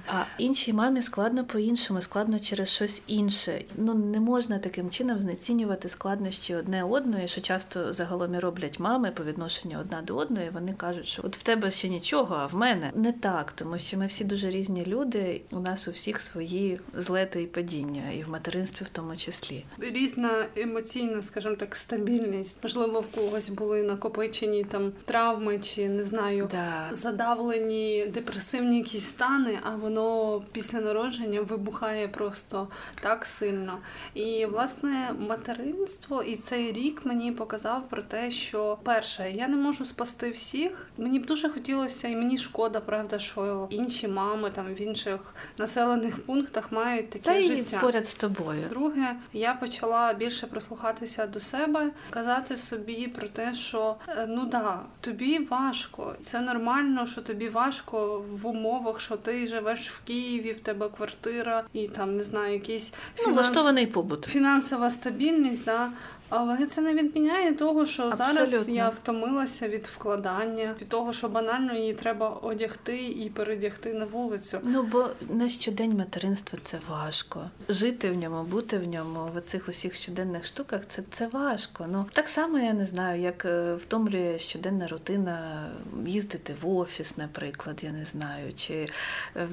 А 0.07 0.23
іншій 0.37 0.73
мамі 0.73 1.01
складно 1.01 1.45
по-іншому, 1.45 2.01
складно 2.01 2.39
через 2.39 2.69
щось 2.69 3.01
інше. 3.07 3.63
Ну 3.77 3.93
не 3.93 4.19
можна 4.19 4.59
таким 4.59 4.89
чином 4.89 5.21
знецінювати 5.21 5.89
складнощі 5.89 6.55
одне 6.55 6.83
одної, 6.83 7.27
що 7.27 7.41
часто 7.41 7.70
часто 7.71 7.93
загалом 7.93 8.35
і 8.35 8.39
роблять 8.39 8.79
мами 8.79 9.11
по 9.11 9.23
відношенню 9.23 9.79
одна 9.79 10.01
до 10.01 10.15
одної. 10.15 10.49
Вони 10.49 10.73
кажуть, 10.73 11.05
що 11.05 11.21
от 11.25 11.37
в 11.37 11.43
тебе 11.43 11.71
ще 11.71 11.89
нічого, 11.89 12.35
а 12.35 12.45
в 12.45 12.55
мене 12.55 12.91
не 12.95 13.11
так, 13.11 13.51
тому 13.51 13.79
що 13.79 13.97
ми 13.97 14.07
всі 14.07 14.23
дуже 14.23 14.49
різні 14.49 14.85
люди. 14.85 15.41
У 15.51 15.59
нас 15.59 15.87
у 15.87 15.91
всіх 15.91 16.21
свої 16.21 16.79
злети 16.93 17.41
і 17.41 17.47
падіння, 17.47 18.11
і 18.11 18.23
в 18.23 18.29
материнстві 18.29 18.85
в 18.85 18.89
тому 18.89 19.17
числі. 19.17 19.65
Різна 19.79 20.45
емоційна, 20.55 21.23
скажімо 21.23 21.55
так, 21.55 21.75
стабільність. 21.75 22.57
Можливо, 22.63 22.99
в 22.99 23.15
когось 23.15 23.49
були 23.49 23.83
накопичені 23.83 24.63
там 24.63 24.91
травми 25.05 25.59
чи 25.59 25.89
не 25.89 26.03
знаю, 26.03 26.49
да. 26.51 26.95
задавлені 26.95 28.05
депресивні 28.13 28.77
якісь 28.77 29.05
стани, 29.05 29.59
а 29.63 29.75
воно 29.75 30.41
після 30.51 30.81
народження 30.81 31.41
вибухає 31.41 32.07
просто 32.07 32.67
так 33.01 33.25
сильно. 33.25 33.77
І 34.13 34.45
власне 34.45 35.15
материнство 35.19 36.23
і 36.23 36.35
цей 36.35 36.71
рік 36.71 37.01
мені 37.05 37.31
показав 37.31 37.60
про 37.89 38.01
те, 38.01 38.31
що 38.31 38.77
перше, 38.83 39.31
я 39.31 39.47
не 39.47 39.57
можу 39.57 39.85
спасти 39.85 40.31
всіх. 40.31 40.87
Мені 40.97 41.19
б 41.19 41.25
дуже 41.25 41.49
хотілося, 41.49 42.07
і 42.07 42.15
мені 42.15 42.37
шкода, 42.37 42.79
правда, 42.79 43.19
що 43.19 43.67
інші 43.69 44.07
мами 44.07 44.51
там 44.55 44.65
в 44.73 44.81
інших 44.81 45.19
населених 45.57 46.25
пунктах 46.25 46.71
мають 46.71 47.09
таке 47.09 47.25
Та 47.25 47.41
життя. 47.41 47.77
І 47.77 47.81
поряд 47.81 48.07
з 48.07 48.15
тобою. 48.15 48.63
Друге, 48.69 49.15
я 49.33 49.53
почала 49.53 50.13
більше 50.13 50.47
прислухатися 50.47 51.27
до 51.27 51.39
себе, 51.39 51.91
казати 52.09 52.57
собі 52.57 53.07
про 53.07 53.27
те, 53.27 53.55
що 53.55 53.95
е, 54.07 54.25
ну 54.29 54.45
да, 54.45 54.79
тобі 55.01 55.39
важко, 55.39 56.15
це 56.21 56.41
нормально, 56.41 57.07
що 57.07 57.21
тобі 57.21 57.49
важко 57.49 58.25
в 58.31 58.47
умовах, 58.47 58.99
що 58.99 59.17
ти 59.17 59.47
живеш 59.47 59.89
в 59.89 60.01
Києві, 60.03 60.51
в 60.51 60.59
тебе 60.59 60.89
квартира 60.89 61.63
і 61.73 61.87
там 61.87 62.17
не 62.17 62.23
знаю, 62.23 62.53
якийсь 62.53 62.93
ну, 63.27 63.33
влаштований 63.33 63.87
побут. 63.87 64.25
Фінансова 64.25 64.89
стабільність, 64.89 65.65
да. 65.65 65.89
Але 66.33 66.65
це 66.65 66.81
не 66.81 66.93
відміняє 66.93 67.53
того, 67.53 67.85
що 67.85 68.03
Абсолютно. 68.03 68.45
зараз 68.45 68.69
я 68.69 68.89
втомилася 68.89 69.67
від 69.67 69.87
вкладання, 69.87 70.75
від 70.81 70.89
того, 70.89 71.13
що 71.13 71.29
банально 71.29 71.73
її 71.73 71.93
треба 71.93 72.29
одягти 72.29 72.97
і 73.07 73.29
передягти 73.29 73.93
на 73.93 74.05
вулицю. 74.05 74.59
Ну 74.63 74.83
бо 74.83 75.09
на 75.29 75.49
щодень 75.49 75.97
материнства 75.97 76.59
це 76.61 76.79
важко. 76.89 77.49
Жити 77.69 78.11
в 78.11 78.15
ньому, 78.15 78.43
бути 78.43 78.77
в 78.77 78.87
ньому, 78.87 79.29
в 79.35 79.41
цих 79.41 79.69
усіх 79.69 79.95
щоденних 79.95 80.45
штуках, 80.45 80.81
це 80.87 81.03
це 81.11 81.27
важко. 81.27 81.85
Ну 81.91 82.05
так 82.11 82.27
само 82.29 82.59
я 82.59 82.73
не 82.73 82.85
знаю, 82.85 83.21
як 83.21 83.45
е, 83.45 83.75
втомлює 83.75 84.39
щоденна 84.39 84.87
рутина 84.87 85.67
їздити 86.05 86.55
в 86.61 86.69
офіс, 86.69 87.17
наприклад, 87.17 87.83
я 87.83 87.91
не 87.91 88.05
знаю, 88.05 88.53
чи 88.53 88.73
е, 88.73 88.87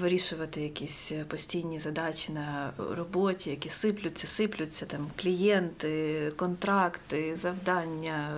вирішувати 0.01 0.61
якісь 0.61 1.13
постійні 1.29 1.79
задачі 1.79 2.33
на 2.33 2.71
роботі, 2.97 3.51
які 3.51 3.69
сиплються, 3.69 4.27
сиплються 4.27 4.87
там 4.87 5.11
клієнти, 5.17 6.33
контракти 6.37 6.68
контракти, 6.69 7.35
завдання, 7.35 8.31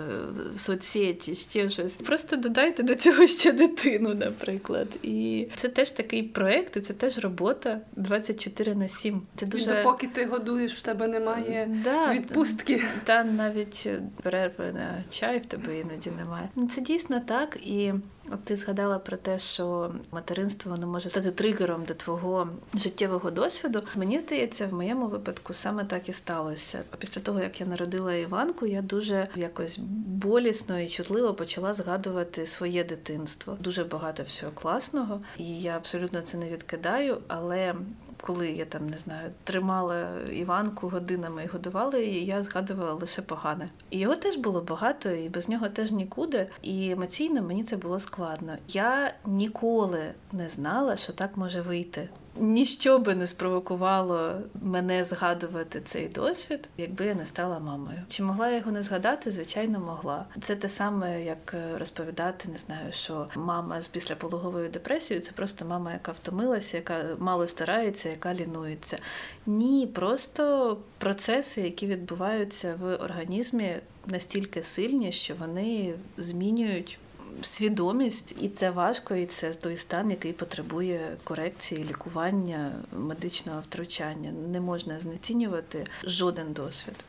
соцсеті, 0.56 1.34
ще 1.34 1.70
щось. 1.70 1.96
Просто 1.96 2.36
додайте 2.36 2.82
до 2.82 2.94
цього 2.94 3.26
ще 3.26 3.52
дитину, 3.52 4.14
наприклад. 4.14 4.88
І 5.02 5.48
це 5.56 5.68
теж 5.68 5.90
такий 5.90 6.22
проект, 6.22 6.76
і 6.76 6.80
це 6.80 6.92
теж 6.92 7.18
робота 7.18 7.80
24 7.96 8.74
на 8.74 8.88
7. 8.88 9.22
Це 9.36 9.46
дуже... 9.46 9.64
І 9.64 9.74
допоки 9.74 10.06
ти 10.06 10.26
годуєш, 10.26 10.74
в 10.74 10.82
тебе 10.82 11.08
немає 11.08 11.80
да, 11.84 12.12
відпустки. 12.12 12.82
Та 13.04 13.24
навіть 13.24 13.88
перерви 14.22 14.72
на 14.72 15.04
чай 15.08 15.38
в 15.38 15.46
тебе 15.46 15.78
іноді 15.78 16.10
немає. 16.18 16.48
Ну, 16.56 16.68
це 16.68 16.80
дійсно 16.80 17.20
так 17.20 17.56
і. 17.56 17.92
От 18.28 18.42
ти 18.42 18.56
згадала 18.56 18.98
про 18.98 19.16
те, 19.16 19.38
що 19.38 19.94
материнство 20.12 20.70
воно 20.70 20.86
може 20.86 21.10
стати 21.10 21.30
тригером 21.30 21.84
до 21.84 21.94
твого 21.94 22.48
життєвого 22.74 23.30
досвіду. 23.30 23.82
Мені 23.96 24.18
здається, 24.18 24.66
в 24.66 24.74
моєму 24.74 25.06
випадку 25.06 25.52
саме 25.52 25.84
так 25.84 26.08
і 26.08 26.12
сталося. 26.12 26.82
Після 26.98 27.20
того, 27.20 27.40
як 27.40 27.60
я 27.60 27.66
народила 27.66 28.14
Іванку, 28.14 28.66
я 28.66 28.82
дуже 28.82 29.28
якось 29.36 29.78
болісно 30.06 30.80
і 30.80 30.88
чутливо 30.88 31.34
почала 31.34 31.74
згадувати 31.74 32.46
своє 32.46 32.84
дитинство. 32.84 33.56
Дуже 33.60 33.84
багато 33.84 34.22
всього 34.22 34.52
класного, 34.52 35.20
і 35.38 35.60
я 35.60 35.76
абсолютно 35.76 36.20
це 36.20 36.38
не 36.38 36.50
відкидаю, 36.50 37.18
але 37.28 37.74
коли 38.20 38.50
я 38.50 38.64
там 38.64 38.88
не 38.88 38.98
знаю, 38.98 39.30
тримала 39.44 40.06
Іванку 40.32 40.88
годинами 40.88 41.44
і 41.44 41.46
годувала 41.46 41.98
її, 41.98 42.26
я 42.26 42.42
згадувала 42.42 42.92
лише 42.92 43.22
погане. 43.22 43.68
І 43.90 43.98
його 43.98 44.16
теж 44.16 44.36
було 44.36 44.60
багато, 44.60 45.10
і 45.10 45.28
без 45.28 45.48
нього 45.48 45.68
теж 45.68 45.92
нікуди. 45.92 46.46
І 46.62 46.90
емоційно 46.90 47.42
мені 47.42 47.64
це 47.64 47.76
було 47.76 48.00
складно. 48.00 48.56
Я 48.68 49.14
ніколи 49.26 50.02
не 50.32 50.48
знала, 50.48 50.96
що 50.96 51.12
так 51.12 51.36
може 51.36 51.60
вийти. 51.60 52.08
Ніщо 52.36 52.98
би 52.98 53.14
не 53.14 53.26
спровокувало 53.26 54.34
мене 54.62 55.04
згадувати 55.04 55.80
цей 55.84 56.08
досвід, 56.08 56.68
якби 56.76 57.04
я 57.04 57.14
не 57.14 57.26
стала 57.26 57.58
мамою. 57.58 58.02
Чи 58.08 58.22
могла 58.22 58.48
я 58.48 58.56
його 58.56 58.70
не 58.70 58.82
згадати? 58.82 59.30
Звичайно, 59.30 59.80
могла. 59.80 60.24
Це 60.42 60.56
те 60.56 60.68
саме, 60.68 61.24
як 61.24 61.54
розповідати, 61.78 62.48
не 62.52 62.58
знаю, 62.58 62.92
що 62.92 63.28
мама 63.36 63.82
з 63.82 63.88
післяпологовою 63.88 64.68
депресією 64.68 65.24
це 65.24 65.32
просто 65.32 65.64
мама, 65.64 65.92
яка 65.92 66.12
втомилася, 66.12 66.76
яка 66.76 67.04
мало 67.18 67.46
старається, 67.46 68.08
яка 68.08 68.34
лінується. 68.34 68.98
Ні, 69.46 69.86
просто 69.86 70.76
процеси, 70.98 71.60
які 71.60 71.86
відбуваються 71.86 72.74
в 72.80 72.96
організмі, 72.96 73.76
настільки 74.06 74.62
сильні, 74.62 75.12
що 75.12 75.34
вони 75.34 75.94
змінюють 76.16 76.98
свідомість, 77.42 78.34
і 78.40 78.48
це 78.48 78.70
важко, 78.70 79.14
і 79.14 79.26
це 79.26 79.54
той 79.54 79.76
стан, 79.76 80.10
який 80.10 80.32
потребує 80.32 81.16
корекції, 81.24 81.84
лікування, 81.84 82.72
медичного 82.92 83.60
втручання. 83.60 84.32
Не 84.52 84.60
можна 84.60 85.00
знецінювати 85.00 85.86
жоден 86.04 86.52
досвід. 86.52 87.04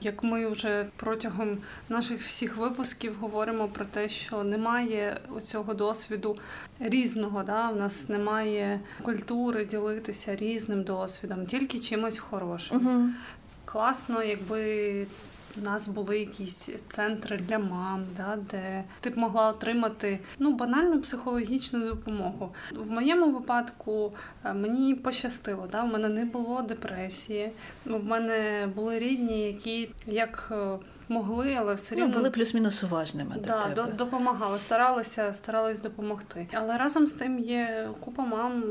Як 0.00 0.22
ми 0.22 0.48
вже 0.48 0.86
протягом 0.96 1.58
наших 1.88 2.22
всіх 2.22 2.56
випусків 2.56 3.16
говоримо 3.20 3.68
про 3.68 3.84
те, 3.84 4.08
що 4.08 4.44
немає 4.44 5.20
цього 5.42 5.74
досвіду 5.74 6.38
різного, 6.80 7.42
да? 7.42 7.70
у 7.70 7.76
нас 7.76 8.08
немає 8.08 8.80
культури 9.02 9.64
ділитися 9.64 10.36
різним 10.36 10.82
досвідом, 10.82 11.46
тільки 11.46 11.80
чимось 11.80 12.18
хорошим. 12.18 12.86
Угу. 12.86 13.08
Класно, 13.64 14.22
якби 14.22 15.06
у 15.58 15.60
нас 15.60 15.88
були 15.88 16.18
якісь 16.18 16.70
центри 16.88 17.36
для 17.36 17.58
мам, 17.58 18.04
да, 18.16 18.38
де 18.50 18.84
ти 19.00 19.10
б 19.10 19.18
могла 19.18 19.48
отримати 19.48 20.18
ну 20.38 20.52
банальну 20.52 21.00
психологічну 21.00 21.88
допомогу. 21.88 22.54
В 22.72 22.90
моєму 22.90 23.32
випадку 23.32 24.12
е, 24.44 24.52
мені 24.52 24.94
пощастило. 24.94 25.68
Да, 25.72 25.82
В 25.82 25.92
мене 25.92 26.08
не 26.08 26.24
було 26.24 26.62
депресії. 26.62 27.52
В 27.84 28.04
мене 28.04 28.68
були 28.74 28.98
рідні, 28.98 29.46
які 29.46 29.90
як 30.06 30.48
е, 30.52 30.78
могли, 31.08 31.54
але 31.54 31.74
все 31.74 31.94
рівно 31.94 32.08
ну, 32.08 32.14
були 32.14 32.30
плюс-мінус 32.30 32.82
уважними. 32.84 33.36
Да, 33.46 33.68
до 33.74 33.82
тебе. 33.82 33.96
допомагали, 33.96 34.58
старалися, 34.58 35.34
старались 35.34 35.80
допомогти. 35.80 36.46
Але 36.52 36.78
разом 36.78 37.06
з 37.06 37.12
тим 37.12 37.38
є 37.38 37.88
купа 38.00 38.24
мам 38.24 38.64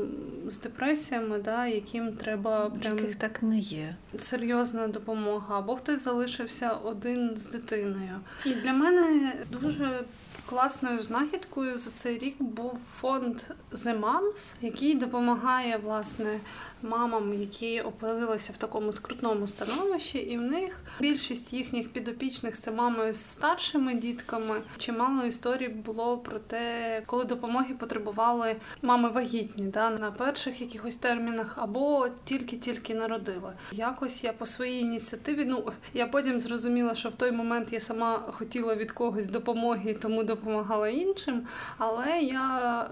з 0.48 0.58
депресіями, 0.58 1.38
да, 1.38 1.66
яким 1.66 2.12
треба 2.12 2.70
прям 2.70 2.98
яких 2.98 3.16
так 3.16 3.42
не 3.42 3.58
є. 3.58 3.96
Серйозна 4.18 4.88
допомога, 4.88 5.58
або 5.58 5.76
хтось 5.76 6.04
залишився 6.04 6.70
один 6.70 7.36
з 7.36 7.48
дитиною. 7.48 8.20
І 8.44 8.54
для 8.54 8.72
мене 8.72 9.32
дуже 9.50 10.04
класною 10.46 10.98
знахідкою 11.02 11.78
за 11.78 11.90
цей 11.90 12.18
рік 12.18 12.42
був 12.42 12.78
фонд 12.90 13.36
The 13.72 14.00
Moms, 14.00 14.52
який 14.62 14.94
допомагає 14.94 15.76
власне 15.76 16.40
мамам, 16.84 17.40
які 17.40 17.80
опинилися 17.80 18.52
в 18.52 18.56
такому 18.56 18.92
скрутному 18.92 19.46
становищі, 19.46 20.18
і 20.18 20.38
в 20.38 20.42
них 20.42 20.80
більшість 21.00 21.52
їхніх 21.52 21.92
підопічних 21.92 22.56
це 22.56 22.70
мами 22.70 23.12
з 23.12 23.30
старшими 23.30 23.94
дітками. 23.94 24.62
Чимало 24.78 25.24
історій 25.24 25.68
було 25.68 26.18
про 26.18 26.38
те, 26.38 27.02
коли 27.06 27.24
допомоги 27.24 27.74
потребували 27.74 28.56
мами 28.82 29.08
вагітні, 29.08 29.64
да, 29.64 29.90
на 29.90 30.10
перших 30.10 30.60
якихось 30.60 30.96
термінах, 30.96 31.54
або 31.56 32.08
тільки-тільки 32.24 32.94
народили. 32.94 33.52
Якось 33.72 34.24
я 34.24 34.32
по 34.32 34.46
своїй 34.46 34.80
ініціативі, 34.80 35.44
ну 35.44 35.64
я 35.94 36.06
потім 36.06 36.40
зрозуміла, 36.40 36.94
що 36.94 37.08
в 37.08 37.14
той 37.14 37.32
момент 37.32 37.72
я 37.72 37.80
сама 37.80 38.18
хотіла 38.32 38.74
від 38.74 38.92
когось 38.92 39.26
допомоги, 39.26 39.94
тому 39.94 40.24
допомагала 40.24 40.88
іншим. 40.88 41.46
Але 41.78 42.20
я 42.20 42.86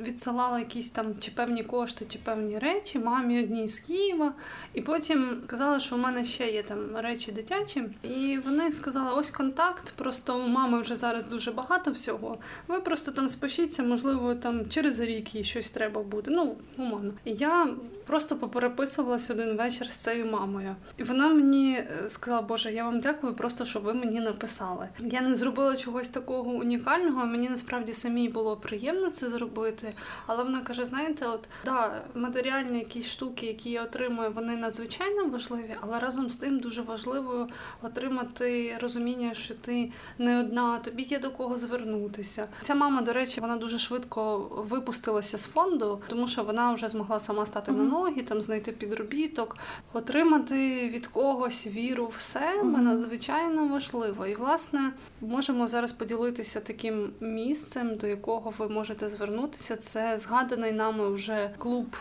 відсилала 0.00 0.58
якісь 0.58 0.90
там 0.90 1.06
чи 1.20 1.30
певні 1.30 1.64
кошти, 1.64 2.06
чи 2.08 2.18
певні 2.18 2.58
речі 2.58 2.98
мамі 2.98 3.33
мамі 3.34 3.44
одній 3.44 3.68
з 3.68 3.78
Києва, 3.78 4.32
і 4.74 4.80
потім 4.80 5.42
казали, 5.46 5.80
що 5.80 5.94
у 5.94 5.98
мене 5.98 6.24
ще 6.24 6.50
є 6.50 6.62
там 6.62 6.96
речі 6.96 7.32
дитячі. 7.32 7.84
І 8.02 8.38
вони 8.44 8.72
сказали: 8.72 9.10
ось 9.16 9.30
контакт. 9.30 9.92
Просто 9.96 10.38
у 10.38 10.48
мами 10.48 10.80
вже 10.80 10.96
зараз 10.96 11.24
дуже 11.26 11.52
багато 11.52 11.90
всього. 11.90 12.38
Ви 12.68 12.80
просто 12.80 13.12
там 13.12 13.28
спишіться, 13.28 13.82
можливо, 13.82 14.34
там 14.34 14.68
через 14.68 15.00
рік 15.00 15.34
їй 15.34 15.44
щось 15.44 15.70
треба 15.70 16.02
буде. 16.02 16.30
Ну, 16.30 16.56
умовно. 16.78 17.12
І 17.24 17.32
я 17.32 17.68
просто 18.06 18.36
попереписувалась 18.36 19.30
один 19.30 19.56
вечір 19.56 19.90
з 19.90 19.94
цією 19.94 20.26
мамою. 20.26 20.76
І 20.96 21.02
вона 21.02 21.28
мені 21.28 21.74
е, 21.74 22.08
сказала, 22.08 22.42
Боже, 22.42 22.72
я 22.72 22.84
вам 22.84 23.00
дякую, 23.00 23.34
просто 23.34 23.64
що 23.64 23.80
ви 23.80 23.94
мені 23.94 24.20
написали. 24.20 24.88
Я 25.00 25.20
не 25.20 25.34
зробила 25.34 25.76
чогось 25.76 26.08
такого 26.08 26.50
унікального. 26.50 27.26
Мені 27.26 27.48
насправді 27.48 27.92
самій 27.92 28.28
було 28.28 28.56
приємно 28.56 29.10
це 29.10 29.30
зробити. 29.30 29.92
Але 30.26 30.44
вона 30.44 30.60
каже: 30.60 30.84
знаєте, 30.84 31.26
от 31.26 31.48
да, 31.64 32.02
матеріальні 32.14 32.78
якісь 32.78 33.06
штуки, 33.06 33.23
які 33.42 33.70
я 33.70 33.82
отримую, 33.82 34.32
вони 34.34 34.56
надзвичайно 34.56 35.24
важливі, 35.28 35.74
але 35.80 36.00
разом 36.00 36.30
з 36.30 36.36
тим 36.36 36.60
дуже 36.60 36.82
важливо 36.82 37.48
отримати 37.82 38.78
розуміння, 38.80 39.34
що 39.34 39.54
ти 39.54 39.90
не 40.18 40.40
одна, 40.40 40.78
тобі 40.78 41.02
є 41.02 41.18
до 41.18 41.30
кого 41.30 41.58
звернутися. 41.58 42.48
Ця 42.60 42.74
мама, 42.74 43.02
до 43.02 43.12
речі, 43.12 43.40
вона 43.40 43.56
дуже 43.56 43.78
швидко 43.78 44.38
випустилася 44.68 45.38
з 45.38 45.46
фонду, 45.46 46.00
тому 46.08 46.28
що 46.28 46.44
вона 46.44 46.72
вже 46.72 46.88
змогла 46.88 47.20
сама 47.20 47.46
стати 47.46 47.72
mm-hmm. 47.72 47.76
на 47.76 47.84
ноги, 47.84 48.22
там 48.22 48.42
знайти 48.42 48.72
підробіток, 48.72 49.56
отримати 49.92 50.88
від 50.88 51.06
когось 51.06 51.66
віру 51.66 52.06
в 52.16 52.20
себе 52.20 52.62
mm-hmm. 52.62 52.80
надзвичайно 52.80 53.68
важливо. 53.68 54.26
І 54.26 54.34
власне 54.34 54.92
можемо 55.20 55.68
зараз 55.68 55.92
поділитися 55.92 56.60
таким 56.60 57.12
місцем, 57.20 57.96
до 57.96 58.06
якого 58.06 58.54
ви 58.58 58.68
можете 58.68 59.08
звернутися. 59.08 59.76
Це 59.76 60.18
згаданий 60.18 60.72
нами 60.72 61.10
вже 61.10 61.54
клуб 61.58 61.96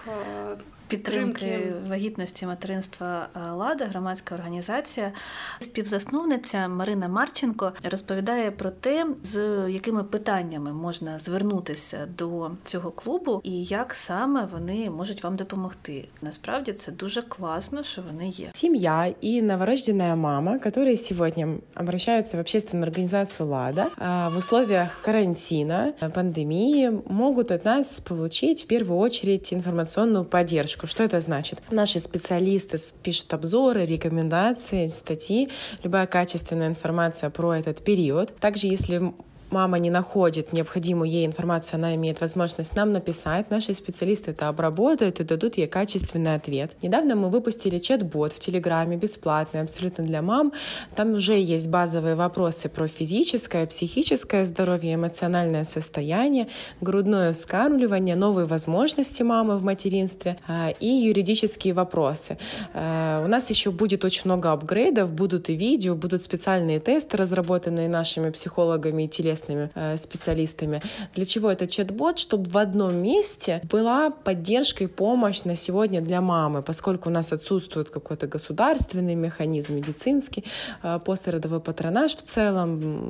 підтримки 0.87 1.73
вагітності 1.89 2.45
материнства 2.45 3.27
е, 3.35 3.51
Лада, 3.51 3.85
громадська 3.85 4.35
організація. 4.35 5.11
Співзасновниця 5.59 6.67
Марина 6.67 7.07
Марченко 7.07 7.73
розповідає 7.83 8.51
про 8.51 8.69
те, 8.69 9.07
з 9.23 9.39
якими 9.69 10.03
питаннями 10.03 10.73
можна 10.73 11.19
звернутися 11.19 12.07
до 12.17 12.51
цього 12.65 12.91
клубу 12.91 13.41
і 13.43 13.63
як 13.63 13.93
саме 13.93 14.47
вони 14.51 14.89
можуть 14.89 15.23
вам 15.23 15.35
допомогти. 15.35 16.07
Насправді 16.21 16.73
це 16.73 16.91
дуже 16.91 17.21
класно, 17.21 17.83
що 17.83 18.01
вони 18.01 18.29
є. 18.29 18.49
Сім'я 18.53 19.13
і 19.21 19.41
новорожденная 19.41 20.15
мама, 20.15 20.57
которые 20.57 20.97
сьогодні 20.97 21.47
обращаются 21.75 22.37
в 22.37 22.39
общественную 22.39 22.89
организацию 22.89 23.49
«Лада» 23.49 23.89
в 24.33 24.37
условиях 24.37 25.01
карантина, 25.01 25.93
пандемии, 26.13 26.91
могут 27.07 27.51
от 27.51 27.65
нас 27.65 27.99
получить 27.99 28.63
в 28.63 28.67
первую 28.67 28.99
очередь 28.99 29.53
информационную 29.53 30.25
поддержку 30.25 30.72
поддержку. 30.72 30.86
Что 30.86 31.04
это 31.04 31.20
значит? 31.20 31.60
Наши 31.70 32.00
специалисты 32.00 32.78
пишут 33.02 33.32
обзоры, 33.34 33.84
рекомендации, 33.84 34.88
статьи, 34.88 35.50
любая 35.82 36.06
качественная 36.06 36.68
информация 36.68 37.28
про 37.30 37.54
этот 37.54 37.84
период. 37.84 38.34
Также, 38.38 38.66
если 38.66 39.12
мама 39.53 39.77
не 39.79 39.89
находит 39.89 40.51
необходимую 40.51 41.09
ей 41.09 41.25
информацию, 41.25 41.77
она 41.77 41.95
имеет 41.95 42.19
возможность 42.21 42.75
нам 42.75 42.91
написать. 42.91 43.51
Наши 43.51 43.73
специалисты 43.73 44.31
это 44.31 44.47
обработают 44.47 45.19
и 45.19 45.23
дадут 45.23 45.57
ей 45.57 45.67
качественный 45.67 46.35
ответ. 46.35 46.75
Недавно 46.81 47.15
мы 47.15 47.29
выпустили 47.29 47.77
чат-бот 47.77 48.33
в 48.33 48.39
Телеграме, 48.39 48.97
бесплатный, 48.97 49.61
абсолютно 49.61 50.03
для 50.03 50.21
мам. 50.21 50.53
Там 50.95 51.11
уже 51.13 51.39
есть 51.39 51.67
базовые 51.67 52.15
вопросы 52.15 52.67
про 52.67 52.87
физическое, 52.87 53.67
психическое 53.67 54.45
здоровье, 54.45 54.95
эмоциональное 54.95 55.63
состояние, 55.63 56.47
грудное 56.81 57.31
вскармливание, 57.31 58.15
новые 58.15 58.45
возможности 58.45 59.21
мамы 59.23 59.57
в 59.57 59.63
материнстве 59.63 60.37
а, 60.47 60.71
и 60.79 60.87
юридические 60.87 61.73
вопросы. 61.73 62.37
А, 62.73 63.23
у 63.23 63.27
нас 63.27 63.49
еще 63.51 63.69
будет 63.69 64.03
очень 64.03 64.23
много 64.25 64.51
апгрейдов, 64.51 65.11
будут 65.11 65.49
и 65.49 65.55
видео, 65.55 65.95
будут 65.95 66.23
специальные 66.23 66.79
тесты, 66.79 67.17
разработанные 67.17 67.87
нашими 67.87 68.31
психологами 68.31 69.03
и 69.03 69.07
телесными 69.07 69.42
известными 69.43 69.69
э, 69.75 69.97
специалистами. 69.97 70.81
Для 71.15 71.25
чего 71.25 71.51
этот 71.51 71.69
чат-бот? 71.69 72.19
Чтобы 72.19 72.49
в 72.49 72.57
одном 72.57 72.95
месте 72.95 73.61
была 73.71 74.09
поддержка 74.09 74.83
и 74.83 74.87
помощь 74.87 75.43
на 75.43 75.55
сегодня 75.55 76.01
для 76.01 76.21
мамы, 76.21 76.61
поскольку 76.61 77.09
у 77.09 77.11
нас 77.11 77.33
отсутствует 77.33 77.89
какой-то 77.89 78.27
государственный 78.27 79.15
механизм, 79.15 79.75
медицинский, 79.75 80.43
э, 80.83 80.99
послеродовой 81.05 81.59
патронаж 81.59 82.15
в 82.15 82.21
целом, 82.21 83.09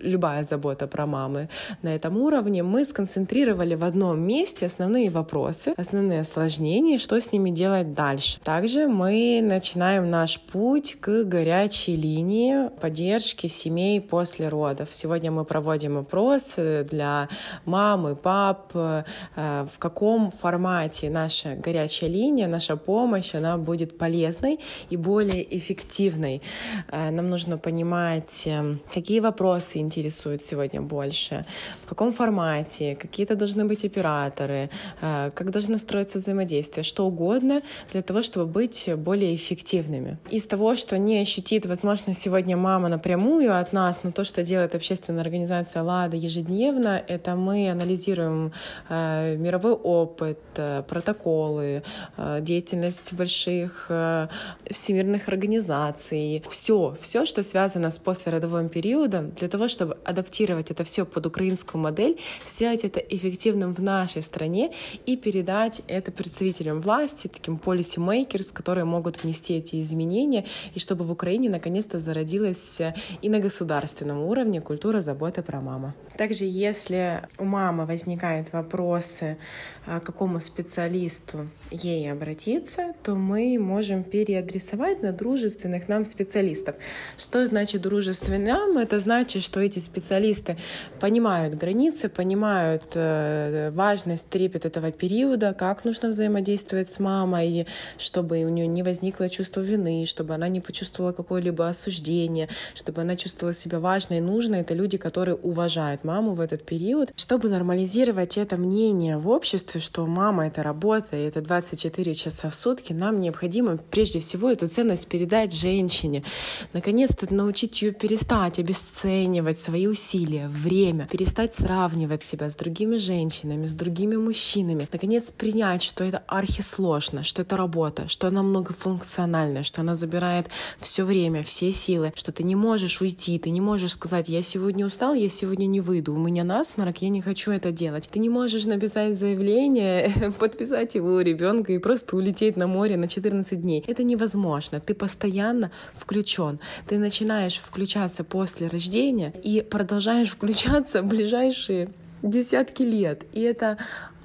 любая 0.00 0.42
забота 0.42 0.86
про 0.86 1.06
мамы 1.06 1.48
на 1.82 1.94
этом 1.94 2.16
уровне, 2.16 2.62
мы 2.62 2.84
сконцентрировали 2.84 3.74
в 3.74 3.84
одном 3.84 4.20
месте 4.20 4.66
основные 4.66 5.10
вопросы, 5.10 5.74
основные 5.76 6.20
осложнения, 6.20 6.98
что 6.98 7.20
с 7.20 7.32
ними 7.32 7.50
делать 7.50 7.94
дальше. 7.94 8.38
Также 8.44 8.86
мы 8.86 9.40
начинаем 9.42 10.10
наш 10.10 10.40
путь 10.40 10.96
к 11.00 11.24
горячей 11.24 11.96
линии 11.96 12.68
поддержки 12.80 13.46
семей 13.46 14.00
после 14.00 14.48
родов. 14.48 14.88
Сегодня 14.92 15.30
мы 15.30 15.44
проводим 15.44 15.71
проводим 15.72 15.96
опрос 15.96 16.56
для 16.90 17.28
мам 17.64 18.08
и 18.08 18.14
пап, 18.14 18.72
э, 18.74 19.04
в 19.36 19.78
каком 19.78 20.30
формате 20.30 21.08
наша 21.10 21.54
горячая 21.54 22.10
линия, 22.10 22.46
наша 22.46 22.76
помощь, 22.76 23.34
она 23.34 23.56
будет 23.56 23.96
полезной 23.96 24.60
и 24.90 24.96
более 24.96 25.42
эффективной. 25.58 26.42
Э, 26.90 27.10
нам 27.10 27.30
нужно 27.30 27.56
понимать, 27.56 28.46
э, 28.46 28.76
какие 28.94 29.20
вопросы 29.20 29.78
интересуют 29.78 30.44
сегодня 30.44 30.82
больше, 30.82 31.46
в 31.86 31.88
каком 31.88 32.12
формате, 32.12 32.94
какие-то 33.00 33.34
должны 33.34 33.64
быть 33.64 33.84
операторы, 33.86 34.68
как 35.00 35.50
должно 35.50 35.78
строиться 35.78 36.18
взаимодействие, 36.18 36.84
что 36.84 37.06
угодно 37.06 37.62
для 37.92 38.02
того, 38.02 38.22
чтобы 38.22 38.46
быть 38.46 38.90
более 38.96 39.34
эффективными. 39.34 40.18
Из 40.34 40.46
того, 40.46 40.76
что 40.76 40.98
не 40.98 41.22
ощутит, 41.22 41.66
возможно, 41.66 42.14
сегодня 42.14 42.56
мама 42.56 42.88
напрямую 42.88 43.58
от 43.58 43.72
нас, 43.72 44.00
но 44.02 44.12
то, 44.12 44.24
что 44.24 44.42
делает 44.42 44.74
общественная 44.74 45.22
организация, 45.22 45.51
организация 45.52 45.82
«Лада» 45.82 46.16
ежедневно, 46.16 47.02
это 47.08 47.36
мы 47.36 47.70
анализируем 47.70 48.52
э, 48.88 49.36
мировой 49.36 49.72
опыт, 49.72 50.38
э, 50.56 50.82
протоколы, 50.82 51.82
э, 52.16 52.40
деятельность 52.40 53.12
больших 53.12 53.86
э, 53.90 54.28
всемирных 54.70 55.28
организаций, 55.28 56.42
все, 56.50 56.96
все, 57.00 57.26
что 57.26 57.42
связано 57.42 57.90
с 57.90 57.98
послеродовым 57.98 58.68
периодом, 58.68 59.30
для 59.32 59.48
того, 59.48 59.68
чтобы 59.68 59.98
адаптировать 60.04 60.70
это 60.70 60.84
все 60.84 61.04
под 61.04 61.26
украинскую 61.26 61.82
модель, 61.82 62.18
сделать 62.48 62.84
это 62.84 63.00
эффективным 63.00 63.74
в 63.74 63.82
нашей 63.82 64.22
стране 64.22 64.72
и 65.06 65.16
передать 65.16 65.82
это 65.86 66.12
представителям 66.12 66.80
власти, 66.80 67.28
таким 67.28 67.60
policy-makers, 67.64 68.54
которые 68.54 68.84
могут 68.84 69.22
внести 69.22 69.58
эти 69.58 69.80
изменения, 69.80 70.44
и 70.74 70.78
чтобы 70.78 71.04
в 71.04 71.10
Украине 71.10 71.50
наконец-то 71.50 71.98
зародилась 71.98 72.80
и 73.22 73.28
на 73.28 73.38
государственном 73.38 74.22
уровне 74.22 74.60
культура 74.60 75.02
заботы 75.02 75.41
про 75.42 75.60
маму. 75.60 75.92
Также, 76.16 76.44
если 76.44 77.22
у 77.38 77.44
мамы 77.44 77.86
возникают 77.86 78.52
вопросы, 78.52 79.38
к 79.86 80.00
какому 80.00 80.40
специалисту 80.40 81.48
ей 81.70 82.12
обратиться, 82.12 82.94
то 83.02 83.14
мы 83.14 83.58
можем 83.58 84.04
переадресовать 84.04 85.02
на 85.02 85.12
дружественных 85.12 85.88
нам 85.88 86.04
специалистов. 86.04 86.76
Что 87.16 87.44
значит 87.46 87.82
дружественным? 87.82 88.78
Это 88.78 88.98
значит, 88.98 89.42
что 89.42 89.60
эти 89.60 89.80
специалисты 89.80 90.56
понимают 91.00 91.54
границы, 91.54 92.08
понимают 92.08 92.84
э, 92.94 93.70
важность, 93.72 94.28
трепет 94.28 94.66
этого 94.66 94.92
периода, 94.92 95.54
как 95.54 95.84
нужно 95.84 96.10
взаимодействовать 96.10 96.92
с 96.92 97.00
мамой, 97.00 97.66
чтобы 97.98 98.44
у 98.44 98.48
нее 98.48 98.66
не 98.66 98.82
возникло 98.82 99.28
чувство 99.28 99.60
вины, 99.60 100.04
чтобы 100.06 100.34
она 100.34 100.46
не 100.48 100.60
почувствовала 100.60 101.12
какое-либо 101.12 101.68
осуждение, 101.68 102.48
чтобы 102.74 103.00
она 103.00 103.16
чувствовала 103.16 103.54
себя 103.54 103.80
важной 103.80 104.18
и 104.18 104.20
нужной. 104.20 104.60
Это 104.60 104.74
люди, 104.74 104.96
которые 104.96 105.31
уважают 105.34 106.04
маму 106.04 106.34
в 106.34 106.40
этот 106.40 106.64
период, 106.64 107.12
чтобы 107.16 107.48
нормализировать 107.48 108.38
это 108.38 108.56
мнение 108.56 109.18
в 109.18 109.28
обществе, 109.28 109.80
что 109.80 110.06
мама— 110.06 110.46
это 110.48 110.62
работа, 110.62 111.16
и 111.16 111.22
это 111.22 111.40
24 111.40 112.14
часа 112.14 112.50
в 112.50 112.54
сутки, 112.54 112.92
нам 112.92 113.20
необходимо 113.20 113.76
прежде 113.76 114.20
всего 114.20 114.50
эту 114.50 114.68
ценность 114.68 115.08
передать 115.08 115.52
женщине. 115.52 116.24
Наконец-то 116.72 117.32
научить 117.32 117.82
ее 117.82 117.92
перестать 117.92 118.58
обесценивать 118.58 119.58
свои 119.58 119.86
усилия, 119.86 120.48
время, 120.48 121.08
перестать 121.10 121.54
сравнивать 121.54 122.24
себя 122.24 122.50
с 122.50 122.54
другими 122.54 122.96
женщинами, 122.96 123.66
с 123.66 123.74
другими 123.74 124.16
мужчинами. 124.16 124.88
Наконец 124.92 125.30
принять, 125.30 125.82
что 125.82 126.04
это 126.04 126.22
архисложно, 126.26 127.22
что 127.22 127.42
это 127.42 127.56
работа, 127.56 128.08
что 128.08 128.28
она 128.28 128.42
многофункциональная, 128.42 129.62
что 129.62 129.80
она 129.80 129.94
забирает 129.94 130.48
все 130.80 131.04
время, 131.04 131.42
все 131.42 131.72
силы, 131.72 132.12
что 132.14 132.32
ты 132.32 132.42
не 132.42 132.56
можешь 132.56 133.00
уйти, 133.00 133.38
ты 133.38 133.50
не 133.50 133.60
можешь 133.60 133.92
сказать, 133.92 134.28
я 134.28 134.42
сегодня 134.42 134.86
устал, 134.86 135.14
я 135.22 135.28
сегодня 135.28 135.66
не 135.66 135.80
выйду, 135.80 136.14
у 136.14 136.18
меня 136.18 136.42
насморк, 136.42 136.98
я 136.98 137.08
не 137.08 137.20
хочу 137.20 137.52
это 137.52 137.70
делать. 137.70 138.08
Ты 138.10 138.18
не 138.18 138.28
можешь 138.28 138.64
написать 138.64 139.18
заявление, 139.18 140.32
подписать 140.38 140.94
его 140.96 141.14
у 141.14 141.20
ребенка 141.20 141.72
и 141.72 141.78
просто 141.78 142.16
улететь 142.16 142.56
на 142.56 142.66
море 142.66 142.96
на 142.96 143.06
14 143.06 143.60
дней. 143.60 143.84
Это 143.86 144.02
невозможно. 144.02 144.80
Ты 144.80 144.94
постоянно 144.94 145.70
включен. 145.94 146.58
Ты 146.86 146.98
начинаешь 146.98 147.56
включаться 147.56 148.24
после 148.24 148.66
рождения 148.66 149.32
и 149.44 149.62
продолжаешь 149.62 150.30
включаться 150.32 151.02
в 151.02 151.06
ближайшие 151.06 151.90
десятки 152.22 152.82
лет. 152.82 153.24
И 153.32 153.40
это 153.42 153.78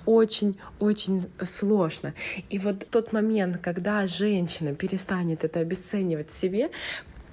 очень-очень 0.08 1.26
сложно. 1.44 2.14
И 2.50 2.58
вот 2.58 2.88
тот 2.90 3.14
момент, 3.14 3.58
когда 3.62 4.08
женщина 4.08 4.74
перестанет 4.74 5.44
это 5.44 5.60
обесценивать 5.60 6.32
себе, 6.32 6.72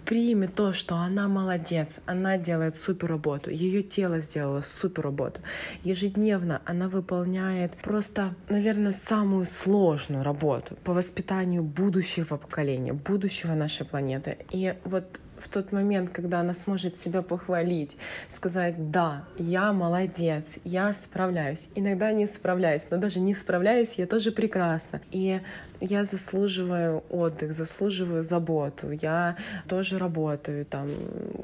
примет 0.05 0.55
то, 0.55 0.73
что 0.73 0.97
она 0.97 1.29
молодец, 1.29 2.01
она 2.07 2.37
делает 2.37 2.77
супер 2.77 3.09
работу, 3.09 3.51
ее 3.51 3.83
тело 3.83 4.19
сделало 4.21 4.61
супер 4.63 5.05
работу. 5.05 5.41
Ежедневно 5.83 6.63
она 6.65 6.89
выполняет 6.89 7.73
просто, 7.77 8.35
наверное, 8.49 8.93
самую 8.93 9.47
сложную 9.47 10.23
работу 10.23 10.77
по 10.85 10.93
воспитанию 10.93 11.63
будущего 11.63 12.37
поколения, 12.37 12.93
будущего 12.93 13.55
нашей 13.55 13.87
планеты. 13.87 14.39
И 14.51 14.75
вот 14.85 15.21
в 15.39 15.49
тот 15.49 15.73
момент, 15.73 16.11
когда 16.11 16.41
она 16.41 16.55
сможет 16.55 16.97
себя 16.97 17.23
похвалить, 17.23 17.97
сказать, 18.29 18.91
да, 18.91 19.25
я 19.39 19.73
молодец, 19.73 20.59
я 20.65 20.93
справляюсь. 20.95 21.69
Иногда 21.75 22.13
не 22.13 22.27
справляюсь, 22.27 22.87
но 22.91 22.97
даже 22.97 23.21
не 23.21 23.35
справляюсь, 23.35 23.97
я 23.97 24.07
тоже 24.07 24.33
прекрасна. 24.33 25.01
И 25.11 25.41
я 25.85 26.05
заслуживаю 26.05 27.05
отдых, 27.11 27.53
заслуживаю 27.53 28.23
заботу, 28.23 28.91
я 28.91 29.37
тоже 29.69 29.99
работаю, 29.99 30.65
там, 30.65 30.89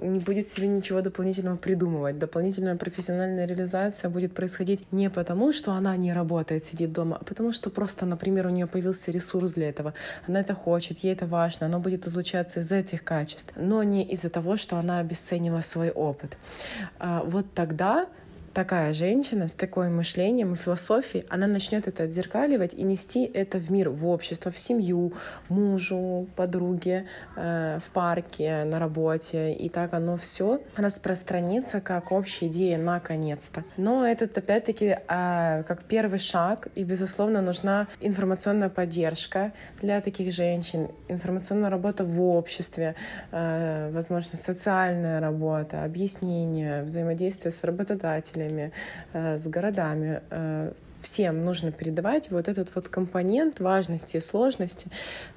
не 0.03 0.19
будет 0.19 0.49
себе 0.49 0.69
ничего 0.69 1.03
дополнительного 1.03 1.57
придумывать. 1.57 2.19
Дополнительная 2.19 2.77
профессиональная 2.77 3.47
реализация 3.47 4.11
будет 4.11 4.35
происходить 4.35 4.85
не 4.93 5.11
потому, 5.11 5.53
что 5.53 5.73
она 5.73 5.97
не 5.97 6.13
работает, 6.13 6.65
сидит 6.65 6.93
дома, 6.93 7.19
а 7.21 7.25
потому 7.25 7.53
что 7.53 7.71
просто, 7.71 8.07
например, 8.07 8.47
у 8.47 8.51
нее 8.51 8.67
появился 8.67 9.11
ресурс 9.11 9.53
для 9.53 9.69
этого. 9.69 9.95
Она 10.27 10.41
это 10.41 10.55
хочет, 10.55 10.99
ей 11.01 11.13
это 11.13 11.27
важно, 11.27 11.67
оно 11.67 11.79
будет 11.79 12.07
излучаться 12.07 12.61
из 12.61 12.73
этих 12.73 13.05
качеств, 13.05 13.53
но 13.57 13.83
не 13.83 14.05
из-за 14.05 14.31
того, 14.31 14.57
что 14.57 14.77
она 14.77 15.01
обесценила 15.01 15.61
свой 15.61 15.91
опыт. 15.91 16.39
А 16.99 17.23
вот 17.25 17.47
тогда 17.55 18.07
такая 18.53 18.93
женщина 18.93 19.49
с 19.49 19.55
таким 19.55 19.97
мышлением 19.97 20.53
и 20.53 20.57
философией, 20.57 21.25
она 21.29 21.47
начнет 21.47 21.87
это 21.87 22.05
отзеркаливать 22.05 22.75
и 22.75 22.83
нести 22.83 23.25
это 23.25 23.59
в 23.59 23.71
мир, 23.71 23.91
в 23.91 24.07
общество, 24.07 24.51
в 24.51 24.59
семью, 24.59 25.13
мужу, 25.49 26.29
подруге, 26.37 27.07
э, 27.37 27.79
в 27.85 27.91
парке, 27.91 28.65
на 28.65 28.79
работе. 28.79 29.53
И 29.53 29.69
так 29.69 29.95
оно 29.95 30.17
все 30.17 30.61
распространится 30.77 31.81
как 31.81 32.13
общая 32.13 32.49
идея 32.49 32.79
наконец-то. 32.79 33.65
Но 33.77 34.07
этот 34.07 34.37
опять-таки 34.37 34.87
э, 34.87 35.63
как 35.67 35.85
первый 35.85 36.19
шаг, 36.19 36.69
и, 36.75 36.85
безусловно, 36.85 37.43
нужна 37.43 37.87
информационная 38.01 38.69
поддержка 38.69 39.53
для 39.81 40.01
таких 40.01 40.33
женщин, 40.33 40.89
информационная 41.09 41.71
работа 41.71 42.05
в 42.05 42.21
обществе, 42.23 42.95
э, 43.31 43.91
возможно, 43.93 44.37
социальная 44.37 45.21
работа, 45.21 45.85
объяснение, 45.85 46.83
взаимодействие 46.83 47.53
с 47.53 47.63
работодателем, 47.63 48.40
родителями, 48.41 48.73
э, 49.13 49.39
с 49.39 49.47
городами, 49.47 50.21
э, 50.31 50.73
всем 51.03 51.45
нужно 51.45 51.73
передавать 51.73 52.31
вот 52.31 52.49
этот 52.49 52.75
вот 52.75 52.89
компонент 52.89 53.61
важности 53.61 54.19
сложности 54.19 54.89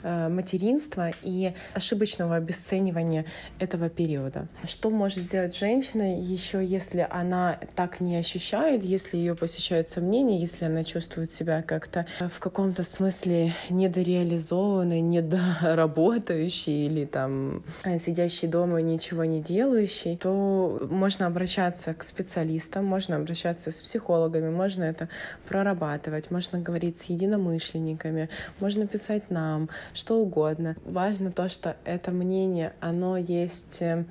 э, 0.03 0.29
материнства 0.29 1.11
и 1.21 1.53
ошибочного 1.73 2.35
обесценивания 2.35 3.25
этого 3.59 3.89
периода. 3.89 4.47
Что 4.65 4.89
может 4.89 5.19
сделать 5.19 5.55
женщина 5.55 6.19
еще, 6.19 6.63
если 6.63 7.07
она 7.09 7.59
так 7.75 7.99
не 7.99 8.17
ощущает, 8.17 8.83
если 8.83 9.17
ее 9.17 9.35
посещают 9.35 9.89
сомнения, 9.89 10.37
если 10.37 10.65
она 10.65 10.83
чувствует 10.83 11.33
себя 11.33 11.61
как-то 11.61 12.05
в 12.19 12.39
каком-то 12.39 12.83
смысле 12.83 13.53
недореализованной, 13.69 15.01
недоработающей 15.01 16.85
или 16.85 17.05
там 17.05 17.63
сидящей 17.97 18.47
дома 18.47 18.79
и 18.79 18.83
ничего 18.83 19.25
не 19.25 19.41
делающей, 19.41 20.17
то 20.17 20.87
можно 20.89 21.27
обращаться 21.27 21.93
к 21.93 22.03
специалистам, 22.03 22.85
можно 22.85 23.15
обращаться 23.15 23.71
с 23.71 23.81
психологами, 23.81 24.49
можно 24.49 24.83
это 24.83 25.09
прорабатывать, 25.53 26.31
можно 26.31 26.57
говорить 26.57 26.99
с 26.99 27.03
единомышленниками, 27.05 28.29
можно 28.59 28.87
писать 28.87 29.29
нам, 29.29 29.69
что 29.93 30.15
угодно. 30.15 30.75
Важно 30.83 31.31
то, 31.31 31.47
что 31.47 31.75
это 31.85 32.09
мнение, 32.09 32.73
оно 32.79 33.17
есть 33.17 33.83
э, 33.83 34.05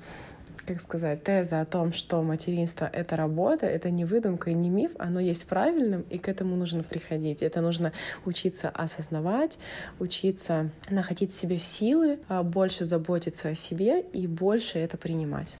как 0.65 0.79
сказать, 0.79 1.21
теза 1.25 1.59
о 1.59 1.65
том, 1.65 1.91
что 1.91 2.21
материнство— 2.23 2.89
это 2.93 3.17
работа, 3.17 3.65
это 3.65 3.89
не 3.89 4.05
выдумка 4.05 4.51
и 4.51 4.53
не 4.53 4.69
миф, 4.69 4.91
оно 4.97 5.19
есть 5.19 5.45
правильным, 5.45 6.05
и 6.09 6.17
к 6.17 6.29
этому 6.29 6.55
нужно 6.55 6.81
приходить. 6.81 7.43
Это 7.43 7.59
нужно 7.59 7.91
учиться 8.23 8.69
осознавать, 8.69 9.59
учиться 9.99 10.69
находить 10.89 11.33
в 11.33 11.37
себе 11.37 11.57
силы, 11.57 12.19
а 12.29 12.41
больше 12.43 12.85
заботиться 12.85 13.49
о 13.49 13.55
себе 13.55 13.99
и 13.99 14.27
больше 14.27 14.79
это 14.79 14.95
принимать. 14.95 15.57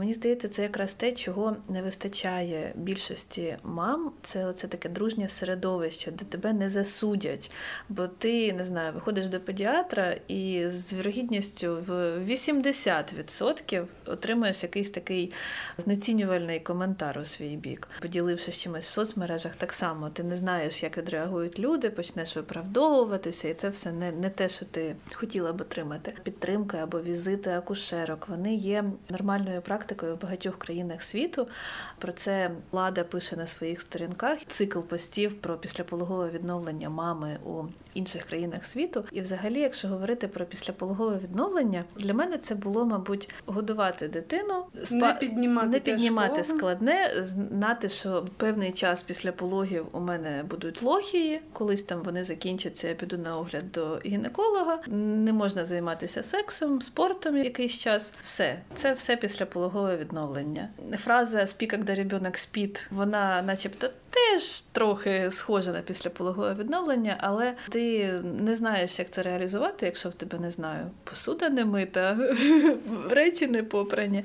Мені 0.00 0.14
здається, 0.14 0.48
це 0.48 0.62
якраз 0.62 0.94
те, 0.94 1.12
чого 1.12 1.56
не 1.68 1.82
вистачає 1.82 2.72
більшості 2.74 3.56
мам. 3.62 4.12
Це 4.22 4.46
оце 4.46 4.68
таке 4.68 4.88
дружнє 4.88 5.28
середовище, 5.28 6.10
де 6.10 6.24
тебе 6.24 6.52
не 6.52 6.70
засудять. 6.70 7.50
Бо 7.88 8.06
ти 8.06 8.52
не 8.52 8.64
знаю, 8.64 8.92
виходиш 8.92 9.28
до 9.28 9.40
педіатра 9.40 10.16
і 10.28 10.68
з 10.68 10.94
вірогідністю 10.94 11.78
в 11.86 12.18
80% 12.18 13.84
отримуєш 14.06 14.62
якийсь 14.62 14.90
такий 14.90 15.32
знецінювальний 15.78 16.60
коментар 16.60 17.18
у 17.18 17.24
свій 17.24 17.56
бік, 17.56 17.88
поділившись 18.00 18.56
чимось 18.56 18.88
в 18.88 18.90
соцмережах, 18.90 19.56
так 19.56 19.72
само 19.72 20.08
ти 20.08 20.22
не 20.22 20.36
знаєш, 20.36 20.82
як 20.82 20.98
відреагують 20.98 21.58
люди, 21.58 21.90
почнеш 21.90 22.36
виправдовуватися, 22.36 23.48
і 23.48 23.54
це 23.54 23.68
все 23.68 23.92
не, 23.92 24.12
не 24.12 24.30
те, 24.30 24.48
що 24.48 24.64
ти 24.64 24.96
хотіла 25.12 25.52
б 25.52 25.60
отримати. 25.60 26.14
Підтримка 26.22 26.78
або 26.78 27.00
візити 27.00 27.50
акушерок. 27.50 28.28
Вони 28.28 28.54
є 28.54 28.84
нормальною 29.08 29.62
практикою 29.62 29.89
практикою 29.90 30.16
в 30.16 30.20
багатьох 30.20 30.58
країнах 30.58 31.02
світу. 31.02 31.48
Про 31.98 32.12
це 32.12 32.50
влада 32.70 33.04
пише 33.04 33.36
на 33.36 33.46
своїх 33.46 33.80
сторінках. 33.80 34.38
Цикл 34.48 34.78
постів 34.80 35.40
про 35.40 35.56
післяпологове 35.56 36.30
відновлення 36.30 36.90
мами 36.90 37.38
у 37.44 37.62
інших 37.94 38.24
країнах 38.24 38.66
світу. 38.66 39.04
І, 39.12 39.20
взагалі, 39.20 39.60
якщо 39.60 39.88
говорити 39.88 40.28
про 40.28 40.44
післяпологове 40.44 41.16
відновлення, 41.16 41.84
для 41.96 42.14
мене 42.14 42.38
це 42.38 42.54
було, 42.54 42.84
мабуть, 42.86 43.30
годувати 43.46 44.08
дитину, 44.08 44.64
спа... 44.84 44.96
не 44.96 45.14
піднімати, 45.14 45.68
не 45.68 45.80
піднімати 45.80 46.44
складне, 46.44 47.12
знати, 47.22 47.88
що 47.88 48.24
певний 48.36 48.72
час 48.72 49.02
після 49.02 49.32
пологів 49.32 49.86
у 49.92 50.00
мене 50.00 50.44
будуть 50.50 50.82
лохії, 50.82 51.40
колись 51.52 51.82
там 51.82 52.02
вони 52.02 52.24
закінчаться, 52.24 52.88
я 52.88 52.94
піду 52.94 53.18
на 53.18 53.38
огляд 53.38 53.72
до 53.72 54.00
гінеколога. 54.06 54.78
Не 54.86 55.32
можна 55.32 55.64
займатися 55.64 56.22
сексом, 56.22 56.82
спортом 56.82 57.36
якийсь 57.36 57.78
час. 57.78 58.12
Все 58.22 58.60
це 58.74 58.92
все 58.92 59.16
після 59.16 59.46
пологового 59.46 59.79
пологове 59.80 59.96
відновлення. 59.96 60.68
Фраза 60.98 61.46
«спі, 61.46 61.66
коли 61.66 61.94
ребенок 61.94 62.36
спить», 62.36 62.86
вона, 62.90 63.42
начебто, 63.42 63.90
теж 64.10 64.60
трохи 64.60 65.30
схожа 65.30 65.72
на 65.72 65.80
післяпологове 65.80 66.54
відновлення, 66.54 67.16
але 67.20 67.54
ти 67.68 68.12
не 68.22 68.54
знаєш, 68.54 68.98
як 68.98 69.10
це 69.10 69.22
реалізувати, 69.22 69.86
якщо 69.86 70.08
в 70.08 70.14
тебе 70.14 70.38
не 70.38 70.50
знаю, 70.50 70.90
посуда 71.04 71.48
не 71.48 71.64
мита, 71.64 72.18
речі 73.10 73.46
не 73.46 73.62
попрані. 73.62 74.24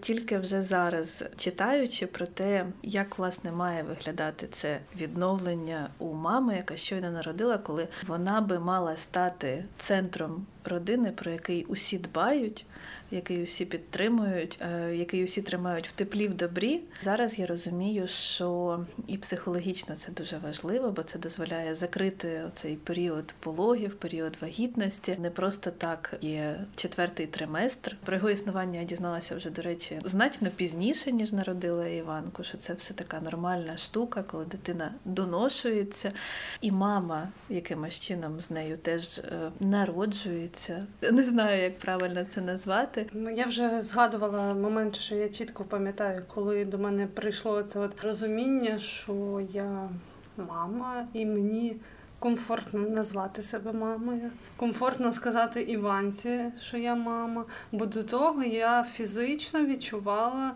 Тільки 0.00 0.38
вже 0.38 0.62
зараз 0.62 1.24
читаючи 1.36 2.06
про 2.06 2.26
те, 2.26 2.66
як 2.82 3.18
власне 3.18 3.52
має 3.52 3.82
виглядати 3.82 4.48
це 4.52 4.78
відновлення 5.00 5.88
у 5.98 6.12
мами, 6.12 6.56
яка 6.56 6.76
щойно 6.76 7.10
народила, 7.10 7.58
коли 7.58 7.88
вона 8.06 8.40
би 8.40 8.58
мала 8.58 8.96
стати 8.96 9.64
центром 9.78 10.46
родини, 10.64 11.12
про 11.12 11.30
який 11.30 11.64
усі 11.64 11.98
дбають 11.98 12.66
який 13.10 13.42
усі 13.42 13.64
підтримують, 13.64 14.58
е, 14.60 14.96
який 14.96 15.24
усі 15.24 15.42
тримають 15.42 15.88
в 15.88 15.92
теплі 15.92 16.28
в 16.28 16.34
добрі. 16.34 16.80
Зараз 17.00 17.38
я 17.38 17.46
розумію, 17.46 18.08
що 18.08 18.80
і 19.06 19.15
психологічно 19.16 19.96
це 19.96 20.12
дуже 20.12 20.38
важливо, 20.38 20.90
бо 20.90 21.02
це 21.02 21.18
дозволяє 21.18 21.74
закрити 21.74 22.42
цей 22.54 22.76
період 22.76 23.34
пологів, 23.40 23.94
період 23.94 24.36
вагітності. 24.40 25.16
Не 25.20 25.30
просто 25.30 25.70
так 25.70 26.14
є 26.20 26.64
четвертий 26.76 27.26
триместр. 27.26 27.96
Про 28.04 28.16
його 28.16 28.30
існування 28.30 28.80
я 28.80 28.86
дізналася 28.86 29.36
вже, 29.36 29.50
до 29.50 29.62
речі, 29.62 30.00
значно 30.04 30.50
пізніше 30.50 31.12
ніж 31.12 31.32
народила 31.32 31.86
Іванку. 31.86 32.44
Що 32.44 32.58
це 32.58 32.74
все 32.74 32.94
така 32.94 33.20
нормальна 33.20 33.76
штука, 33.76 34.22
коли 34.22 34.44
дитина 34.44 34.94
доношується, 35.04 36.12
і 36.60 36.72
мама 36.72 37.28
якимось 37.48 38.00
чином 38.00 38.40
з 38.40 38.50
нею 38.50 38.78
теж 38.78 39.18
е, 39.18 39.50
народжується. 39.60 40.80
Не 41.02 41.22
знаю, 41.22 41.62
як 41.62 41.78
правильно 41.78 42.26
це 42.28 42.40
назвати. 42.40 43.06
Ну 43.12 43.30
я 43.30 43.44
вже 43.44 43.82
згадувала 43.82 44.54
момент, 44.54 44.96
що 44.96 45.14
я 45.14 45.28
чітко 45.28 45.64
пам'ятаю, 45.64 46.22
коли 46.34 46.64
до 46.64 46.78
мене 46.78 47.06
прийшло 47.06 47.62
це 47.62 47.78
от 47.78 48.00
розуміння, 48.00 48.78
що 48.78 49.05
я 49.52 49.88
мама, 50.36 51.06
і 51.12 51.26
мені 51.26 51.76
комфортно 52.18 52.80
назвати 52.80 53.42
себе 53.42 53.72
мамою, 53.72 54.30
комфортно 54.56 55.12
сказати 55.12 55.62
Іванці, 55.62 56.44
що 56.60 56.76
я 56.76 56.94
мама. 56.94 57.44
Бо 57.72 57.86
до 57.86 58.02
того 58.04 58.42
я 58.42 58.84
фізично 58.84 59.66
відчувала 59.66 60.52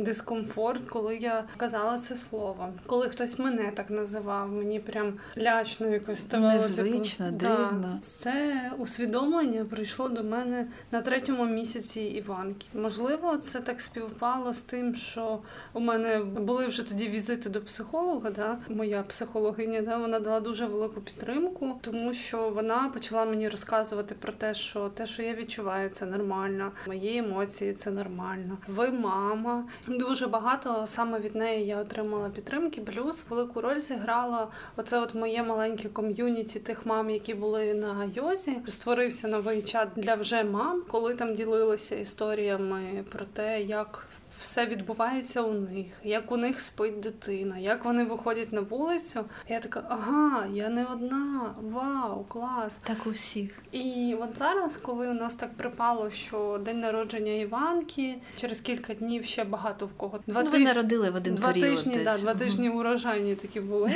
дискомфорт, 0.00 0.86
коли 0.86 1.16
я 1.16 1.44
казала 1.56 1.98
це 1.98 2.16
слово. 2.16 2.68
Коли 2.86 3.08
хтось 3.08 3.38
мене 3.38 3.72
так 3.74 3.90
називав, 3.90 4.52
мені 4.52 4.80
прям 4.80 5.12
лячно 5.38 5.88
якось 5.88 6.20
ставало 6.20 6.68
типу, 6.68 6.82
Незвично, 6.82 7.26
типу, 7.26 7.38
дивно. 7.38 7.78
Да. 7.82 7.98
Це 8.02 8.70
усвідомлення 8.78 9.64
прийшло 9.64 10.08
до 10.08 10.24
мене 10.24 10.66
на 10.92 11.00
третьому 11.00 11.44
місяці 11.44 12.00
Іванки. 12.00 12.66
Можливо, 12.74 13.36
це 13.36 13.60
так 13.60 13.80
співпало 13.80 14.54
з 14.54 14.62
тим, 14.62 14.94
що 14.94 15.38
у 15.72 15.80
мене 15.80 16.18
були 16.18 16.66
вже 16.66 16.88
тоді 16.88 17.08
візити 17.08 17.48
до 17.48 17.60
психолога. 17.60 18.30
Да? 18.30 18.58
Моя 18.68 19.02
психологиня 19.02 19.82
да? 19.82 19.98
вона 19.98 20.20
дала 20.20 20.40
дуже 20.40 20.66
велику 20.66 21.00
підтримку, 21.00 21.78
тому 21.80 22.12
що 22.12 22.50
вона 22.50 22.90
почала 22.94 23.24
мені 23.24 23.48
розказувати 23.48 24.14
про 24.14 24.32
те, 24.32 24.54
що 24.54 24.88
те, 24.88 25.06
що 25.06 25.22
я 25.22 25.34
відчуваю, 25.34 25.90
це 25.90 26.06
нормально. 26.06 26.72
Мої 26.86 27.18
емоції 27.18 27.72
це 27.72 27.90
нормально. 27.90 28.58
Ви 28.68 28.90
мама, 28.90 29.64
Дуже 29.98 30.26
багато 30.26 30.84
саме 30.86 31.18
від 31.18 31.34
неї 31.34 31.66
я 31.66 31.78
отримала 31.78 32.28
підтримки. 32.28 32.80
Плюс 32.80 33.24
велику 33.30 33.60
роль 33.60 33.80
зіграла 33.80 34.48
оце 34.76 34.98
от 34.98 35.14
моє 35.14 35.42
маленьке 35.42 35.88
ком'юніті 35.88 36.60
тих 36.60 36.86
мам, 36.86 37.10
які 37.10 37.34
були 37.34 37.74
на 37.74 38.10
йозі. 38.14 38.56
Створився 38.68 39.28
новий 39.28 39.62
чат 39.62 39.88
для 39.96 40.14
вже 40.14 40.44
мам, 40.44 40.82
коли 40.88 41.14
там 41.14 41.34
ділилися 41.34 41.96
історіями 41.96 43.04
про 43.12 43.24
те, 43.24 43.62
як 43.62 44.06
все 44.40 44.66
відбувається 44.66 45.42
у 45.42 45.52
них, 45.52 45.86
як 46.04 46.32
у 46.32 46.36
них 46.36 46.60
спить 46.60 47.00
дитина, 47.00 47.58
як 47.58 47.84
вони 47.84 48.04
виходять 48.04 48.52
на 48.52 48.60
вулицю. 48.60 49.24
Я 49.48 49.60
така, 49.60 49.84
ага, 49.88 50.46
я 50.52 50.68
не 50.68 50.84
одна, 50.84 51.54
вау, 51.62 52.24
клас. 52.24 52.78
Так 52.84 53.06
у 53.06 53.10
всіх. 53.10 53.58
І 53.72 54.16
от 54.20 54.38
зараз, 54.38 54.76
коли 54.76 55.08
у 55.08 55.14
нас 55.14 55.34
так 55.34 55.54
припало, 55.54 56.10
що 56.10 56.60
день 56.64 56.80
народження 56.80 57.32
Іванки, 57.32 58.16
через 58.36 58.60
кілька 58.60 58.94
днів 58.94 59.24
ще 59.24 59.44
багато 59.44 59.86
в 59.86 59.92
кого 59.92 60.18
два 60.26 60.42
ну, 60.42 60.50
тижні, 60.50 60.66
ви 60.66 60.72
народили 60.72 61.10
в 61.10 61.14
один 61.14 61.34
два 61.34 61.52
період 61.52 61.76
тижні, 61.76 61.94
десь. 61.94 62.04
Да, 62.04 62.18
два 62.18 62.34
тижні 62.34 62.70
урожайні 62.70 63.34
такі 63.34 63.60
були. 63.60 63.92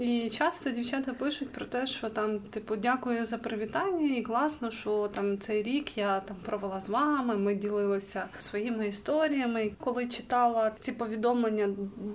І 0.00 0.30
часто 0.30 0.70
дівчата 0.70 1.12
пишуть 1.12 1.50
про 1.50 1.64
те, 1.64 1.86
що 1.86 2.08
там, 2.08 2.38
типу, 2.38 2.76
дякую 2.76 3.26
за 3.26 3.38
привітання, 3.38 4.16
і 4.16 4.22
класно, 4.22 4.70
що 4.70 5.08
там 5.14 5.38
цей 5.38 5.62
рік 5.62 5.98
я 5.98 6.20
там 6.20 6.36
провела 6.44 6.80
з 6.80 6.88
вами. 6.88 7.36
Ми 7.36 7.54
ділилися 7.54 8.28
своїми 8.38 8.88
історіями. 8.88 9.70
Коли 9.80 10.06
читала 10.06 10.72
ці 10.78 10.92
повідомлення 10.92 11.68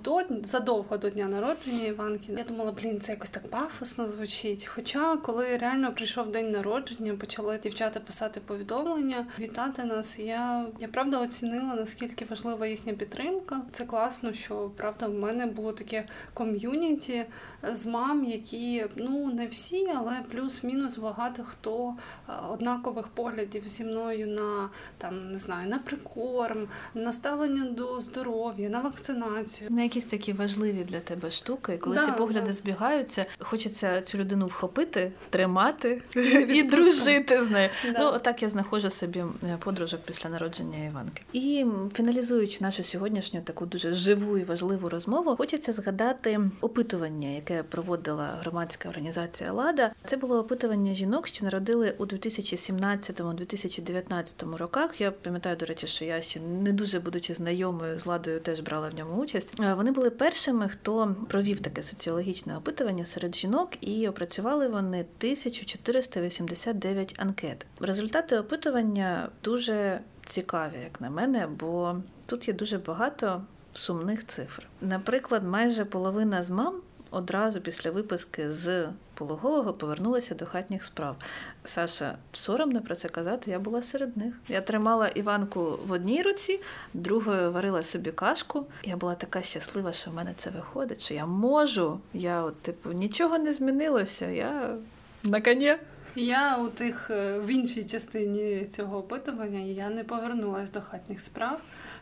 до 0.04 0.22
задовго 0.44 0.98
до 0.98 1.10
дня 1.10 1.26
народження 1.26 1.86
Іванки, 1.86 2.34
я 2.38 2.44
думала, 2.44 2.72
блін, 2.72 3.02
це 3.02 3.12
якось 3.12 3.30
так 3.30 3.48
пафосно 3.48 4.08
звучить. 4.08 4.66
Хоча, 4.66 5.18
коли 5.18 5.58
реально 5.58 5.94
прийшов 5.94 6.32
день 6.32 6.52
народження, 6.52 7.14
почали 7.14 7.60
дівчата 7.64 8.00
писати 8.00 8.40
повідомлення, 8.40 9.28
вітати 9.40 9.84
нас. 9.84 10.20
Я 10.20 10.66
я 10.80 10.88
правда 10.88 11.20
оцінила 11.20 11.76
наскільки 11.76 12.26
важлива 12.26 12.68
їхня 12.68 12.94
підтримка. 12.94 13.62
Це 13.72 13.86
класно, 13.86 14.34
що 14.34 14.72
правда 14.78 15.08
в 15.08 15.14
мене 15.14 15.46
було 15.46 15.74
таке 15.74 16.06
ком'юніті 16.34 17.26
з 17.74 17.86
мам, 17.86 18.24
які 18.24 18.86
ну 18.96 19.34
не 19.34 19.48
всі, 19.48 19.88
але 19.96 20.20
плюс-мінус 20.32 20.98
багато 20.98 21.44
хто 21.44 21.96
е, 22.30 22.32
однакових 22.50 23.08
поглядів 23.08 23.68
зі 23.68 23.84
мною 23.84 24.28
на 24.28 24.70
там 24.98 25.32
не 25.32 25.40
знаю 25.40 25.70
на 25.70 25.80
прикорм, 25.80 26.68
на 26.94 27.14
ставлення 27.14 27.49
до 27.58 28.02
здоров'я, 28.02 28.70
на 28.70 28.82
вакцинацію. 28.82 29.70
На 29.70 29.84
якісь 29.84 30.06
такі 30.06 30.34
важливі 30.34 30.84
для 30.84 31.00
тебе 31.00 31.32
штуки, 31.32 31.78
коли 31.78 31.96
да, 31.96 32.06
ці 32.06 32.12
погляди 32.12 32.46
да. 32.46 32.54
збігаються, 32.54 33.26
хочеться 33.40 34.02
цю 34.02 34.18
людину 34.18 34.48
вхопити, 34.48 35.12
тримати 35.30 36.02
і 36.50 36.64
дружити 36.64 37.44
з 37.44 37.52
нею. 37.52 37.70
Да. 37.92 38.00
Ну 38.00 38.20
так 38.20 38.44
я 38.44 38.50
знаходжу 38.50 38.90
собі 38.90 39.20
е, 39.20 39.58
подружок 39.60 40.02
після 40.02 40.30
народження 40.30 40.86
Іванки. 40.86 41.24
І 41.34 41.66
фіналізуючи 41.94 42.58
нашу 42.62 42.84
сьогоднішню 42.84 43.42
таку 43.42 43.66
дуже 43.66 43.94
живу 43.94 44.38
і 44.38 44.44
важливу 44.44 44.90
розмову, 44.90 45.36
хочеться 45.36 45.74
згадати 45.74 46.40
опитування, 46.62 47.30
яке 47.30 47.64
проводила 47.64 48.40
громадська 48.42 48.90
організація 48.90 49.52
Лада. 49.52 49.92
Це 50.06 50.18
було 50.18 50.40
опитування 50.40 50.94
жінок, 50.94 51.28
що 51.28 51.46
народили 51.46 51.96
у 51.98 52.06
2017-2019 52.06 54.56
роках. 54.56 55.02
Я 55.02 55.12
пам'ятаю, 55.12 55.56
до 55.56 55.66
речі, 55.66 55.88
що 55.88 56.06
я 56.06 56.22
ще 56.22 56.40
не 56.40 56.74
дуже 56.74 57.00
будучи 57.00 57.34
знайомою 57.40 57.98
з 57.98 58.06
ладою, 58.06 58.40
теж 58.40 58.60
брала 58.60 58.90
в 58.90 58.96
ньому 58.96 59.22
участь. 59.22 59.60
Вони 59.60 59.92
були 59.92 60.10
першими, 60.10 60.68
хто 60.68 61.16
провів 61.30 61.60
таке 61.60 61.84
соціологічне 61.84 62.58
опитування 62.58 63.06
серед 63.06 63.36
жінок, 63.36 63.70
і 63.82 64.08
опрацювали 64.08 64.68
вони 64.68 65.00
1489 65.00 67.16
анкет. 67.18 67.66
Результати 67.80 68.38
опитування 68.38 69.30
дуже 69.44 70.02
цікаві, 70.26 70.80
як 70.84 71.02
на 71.02 71.10
мене, 71.10 71.48
бо 71.48 71.96
тут 72.26 72.48
є 72.48 72.54
дуже 72.54 72.78
багато 72.78 73.44
сумних 73.74 74.28
цифр. 74.28 74.68
Наприклад, 74.82 75.44
майже 75.44 75.86
половина 75.86 76.44
з 76.44 76.50
мам 76.50 76.82
одразу 77.12 77.62
після 77.62 77.92
виписки 77.92 78.52
з 78.52 78.88
пологового 79.14 79.74
повернулася 79.74 80.36
до 80.36 80.46
хатніх 80.46 80.86
справ. 80.86 81.16
Саша, 81.64 82.18
соромно 82.34 82.82
про 82.82 82.96
це 82.96 83.10
казати, 83.10 83.52
я 83.52 83.60
була 83.60 83.82
серед 83.82 84.18
них. 84.18 84.34
Я 84.48 84.62
тримала 84.62 85.08
Іванку 85.08 85.80
в 85.88 85.92
одній 85.92 86.22
руці, 86.22 86.60
другою 86.94 87.52
варила 87.52 87.82
собі 87.82 88.12
кашку. 88.12 88.66
Я 88.84 88.98
була 88.98 89.16
така 89.16 89.42
щаслива, 89.42 89.94
що 89.94 90.12
в 90.12 90.14
мене 90.14 90.34
це 90.36 90.50
виходить, 90.50 91.02
що 91.02 91.14
я 91.14 91.26
можу. 91.26 92.00
Я, 92.14 92.44
от, 92.44 92.62
типу, 92.62 92.92
нічого 92.92 93.38
не 93.38 93.54
змінилося. 93.54 94.26
Я 94.26 94.76
на 95.24 95.42
коні. 95.42 95.76
Я 96.16 96.58
у 96.58 96.68
тих 96.68 97.10
е, 97.10 97.40
в 97.40 97.48
іншій 97.48 97.84
частині 97.84 98.66
цього 98.66 98.98
опитування 98.98 99.60
я 99.60 99.90
не 99.90 100.04
повернулася 100.04 100.72
до 100.74 100.82
хатніх 100.82 101.20
справ. 101.20 101.62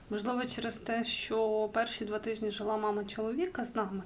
Можливо, 0.09 0.45
через 0.45 0.77
те, 0.77 1.03
що 1.03 1.69
перші 1.73 2.05
два 2.05 2.19
тижні 2.19 2.51
жила 2.51 2.77
мама 2.77 3.03
чоловіка 3.03 3.65
з 3.65 3.75
нами, 3.75 4.03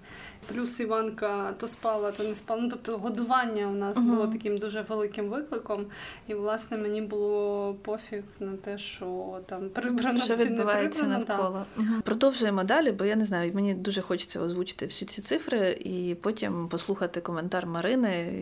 плюс 0.47 0.79
Іванка 0.79 1.53
то 1.59 1.67
спала, 1.67 2.11
то 2.11 2.23
не 2.23 2.35
спала. 2.35 2.61
Ну, 2.61 2.69
тобто 2.69 2.97
годування 2.97 3.67
у 3.67 3.71
нас 3.71 3.97
uh-huh. 3.97 4.01
було 4.01 4.27
таким 4.27 4.57
дуже 4.57 4.81
великим 4.81 5.29
викликом. 5.29 5.85
І, 6.27 6.33
власне, 6.33 6.77
мені 6.77 7.01
було 7.01 7.73
пофіг 7.81 8.23
на 8.39 8.53
те, 8.57 8.77
що 8.77 9.39
там 9.45 9.69
прибрано 9.69 10.17
що 10.17 10.37
чи 10.37 10.45
відбувається 10.45 11.03
не 11.03 11.15
прибрано. 11.15 11.37
навколо. 11.37 11.65
Uh-huh. 11.77 12.01
Продовжуємо 12.01 12.63
далі, 12.63 12.91
бо 12.91 13.05
я 13.05 13.15
не 13.15 13.25
знаю, 13.25 13.51
мені 13.53 13.73
дуже 13.73 14.01
хочеться 14.01 14.41
озвучити 14.41 14.85
всі 14.85 15.05
ці 15.05 15.21
цифри 15.21 15.71
і 15.71 16.15
потім 16.15 16.67
послухати 16.67 17.21
коментар 17.21 17.65
Марини, 17.65 18.33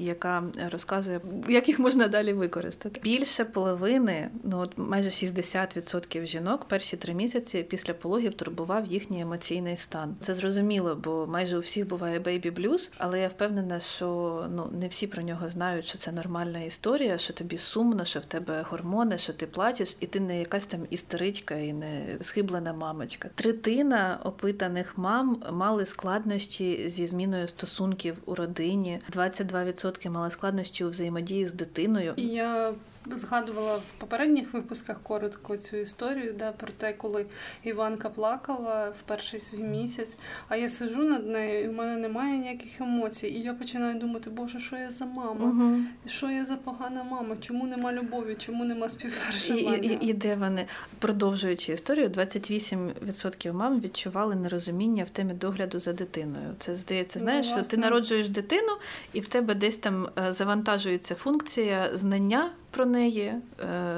яка 0.00 0.44
розказує, 0.70 1.20
як 1.48 1.68
їх 1.68 1.78
можна 1.78 2.08
далі 2.08 2.32
використати. 2.32 3.00
Більше 3.00 3.44
половини, 3.44 4.30
ну 4.44 4.58
от 4.58 4.72
майже 4.76 5.08
60% 5.08 6.26
жінок 6.26 6.64
перші 6.64 6.96
три 6.96 7.07
місяці 7.12 7.62
після 7.62 7.94
пологів 7.94 8.34
турбував 8.34 8.86
їхній 8.86 9.20
емоційний 9.20 9.76
стан. 9.76 10.16
Це 10.20 10.34
зрозуміло, 10.34 11.00
бо 11.04 11.26
майже 11.26 11.56
у 11.56 11.60
всіх 11.60 11.88
буває 11.88 12.20
бейбі 12.20 12.50
блюз, 12.50 12.92
але 12.98 13.20
я 13.20 13.28
впевнена, 13.28 13.80
що 13.80 14.46
ну 14.54 14.68
не 14.80 14.88
всі 14.88 15.06
про 15.06 15.22
нього 15.22 15.48
знають, 15.48 15.86
що 15.86 15.98
це 15.98 16.12
нормальна 16.12 16.60
історія, 16.60 17.18
що 17.18 17.32
тобі 17.32 17.58
сумно, 17.58 18.04
що 18.04 18.20
в 18.20 18.24
тебе 18.24 18.64
гормони, 18.70 19.18
що 19.18 19.32
ти 19.32 19.46
плачеш, 19.46 19.96
і 20.00 20.06
ти 20.06 20.20
не 20.20 20.38
якась 20.38 20.66
там 20.66 20.80
істеричка 20.90 21.54
і 21.54 21.72
не 21.72 22.16
схиблена 22.20 22.72
мамочка. 22.72 23.30
Третина 23.34 24.20
опитаних 24.24 24.98
мам 24.98 25.42
мали 25.52 25.86
складнощі 25.86 26.88
зі 26.88 27.06
зміною 27.06 27.48
стосунків 27.48 28.16
у 28.26 28.34
родині, 28.34 29.00
22% 29.16 30.10
мали 30.10 30.30
складнощі 30.30 30.84
у 30.84 30.90
взаємодії 30.90 31.46
з 31.46 31.52
дитиною. 31.52 32.14
Я 32.16 32.74
згадувала 33.10 33.76
в 33.76 33.92
попередніх 33.98 34.52
випусках 34.52 35.02
коротко 35.02 35.56
цю 35.56 35.76
історію, 35.76 36.34
да, 36.38 36.52
про 36.52 36.72
те, 36.72 36.92
коли 36.92 37.26
Іванка 37.64 38.08
плакала 38.08 38.88
в 38.88 39.02
перший 39.02 39.40
свій 39.40 39.62
місяць, 39.62 40.16
а 40.48 40.56
я 40.56 40.68
сижу 40.68 41.02
над 41.02 41.26
нею, 41.26 41.64
і 41.64 41.68
в 41.68 41.72
мене 41.72 41.96
немає 41.96 42.38
ніяких 42.38 42.80
емоцій. 42.80 43.28
І 43.28 43.40
я 43.40 43.54
починаю 43.54 43.98
думати, 43.98 44.30
боже, 44.30 44.58
що 44.58 44.76
я 44.76 44.90
за 44.90 45.06
мама? 45.06 45.44
Угу. 45.44 45.80
Що 46.06 46.30
я 46.30 46.44
за 46.44 46.56
погана 46.56 47.04
мама? 47.04 47.36
Чому 47.40 47.66
нема 47.66 47.92
любові? 47.92 48.36
Чому 48.38 48.64
нема 48.64 48.88
співпереживання? 48.88 49.76
І, 49.76 49.86
і, 49.86 50.08
і 50.08 50.12
де 50.12 50.34
вони, 50.36 50.66
продовжуючи 50.98 51.72
історію, 51.72 52.08
28% 52.08 53.52
мам 53.52 53.80
відчували 53.80 54.34
нерозуміння 54.34 55.04
в 55.04 55.10
темі 55.10 55.34
догляду 55.34 55.80
за 55.80 55.92
дитиною. 55.92 56.54
Це 56.58 56.76
здається, 56.76 57.18
знаєш, 57.18 57.46
ну, 57.46 57.52
що 57.52 57.70
ти 57.70 57.76
народжуєш 57.76 58.28
дитину, 58.28 58.72
і 59.12 59.20
в 59.20 59.26
тебе 59.26 59.54
десь 59.54 59.76
там 59.76 60.08
е, 60.18 60.32
завантажується 60.32 61.14
функція 61.14 61.90
знання 61.94 62.50
про 62.70 62.86
неї, 62.86 62.97
е, 63.06 63.40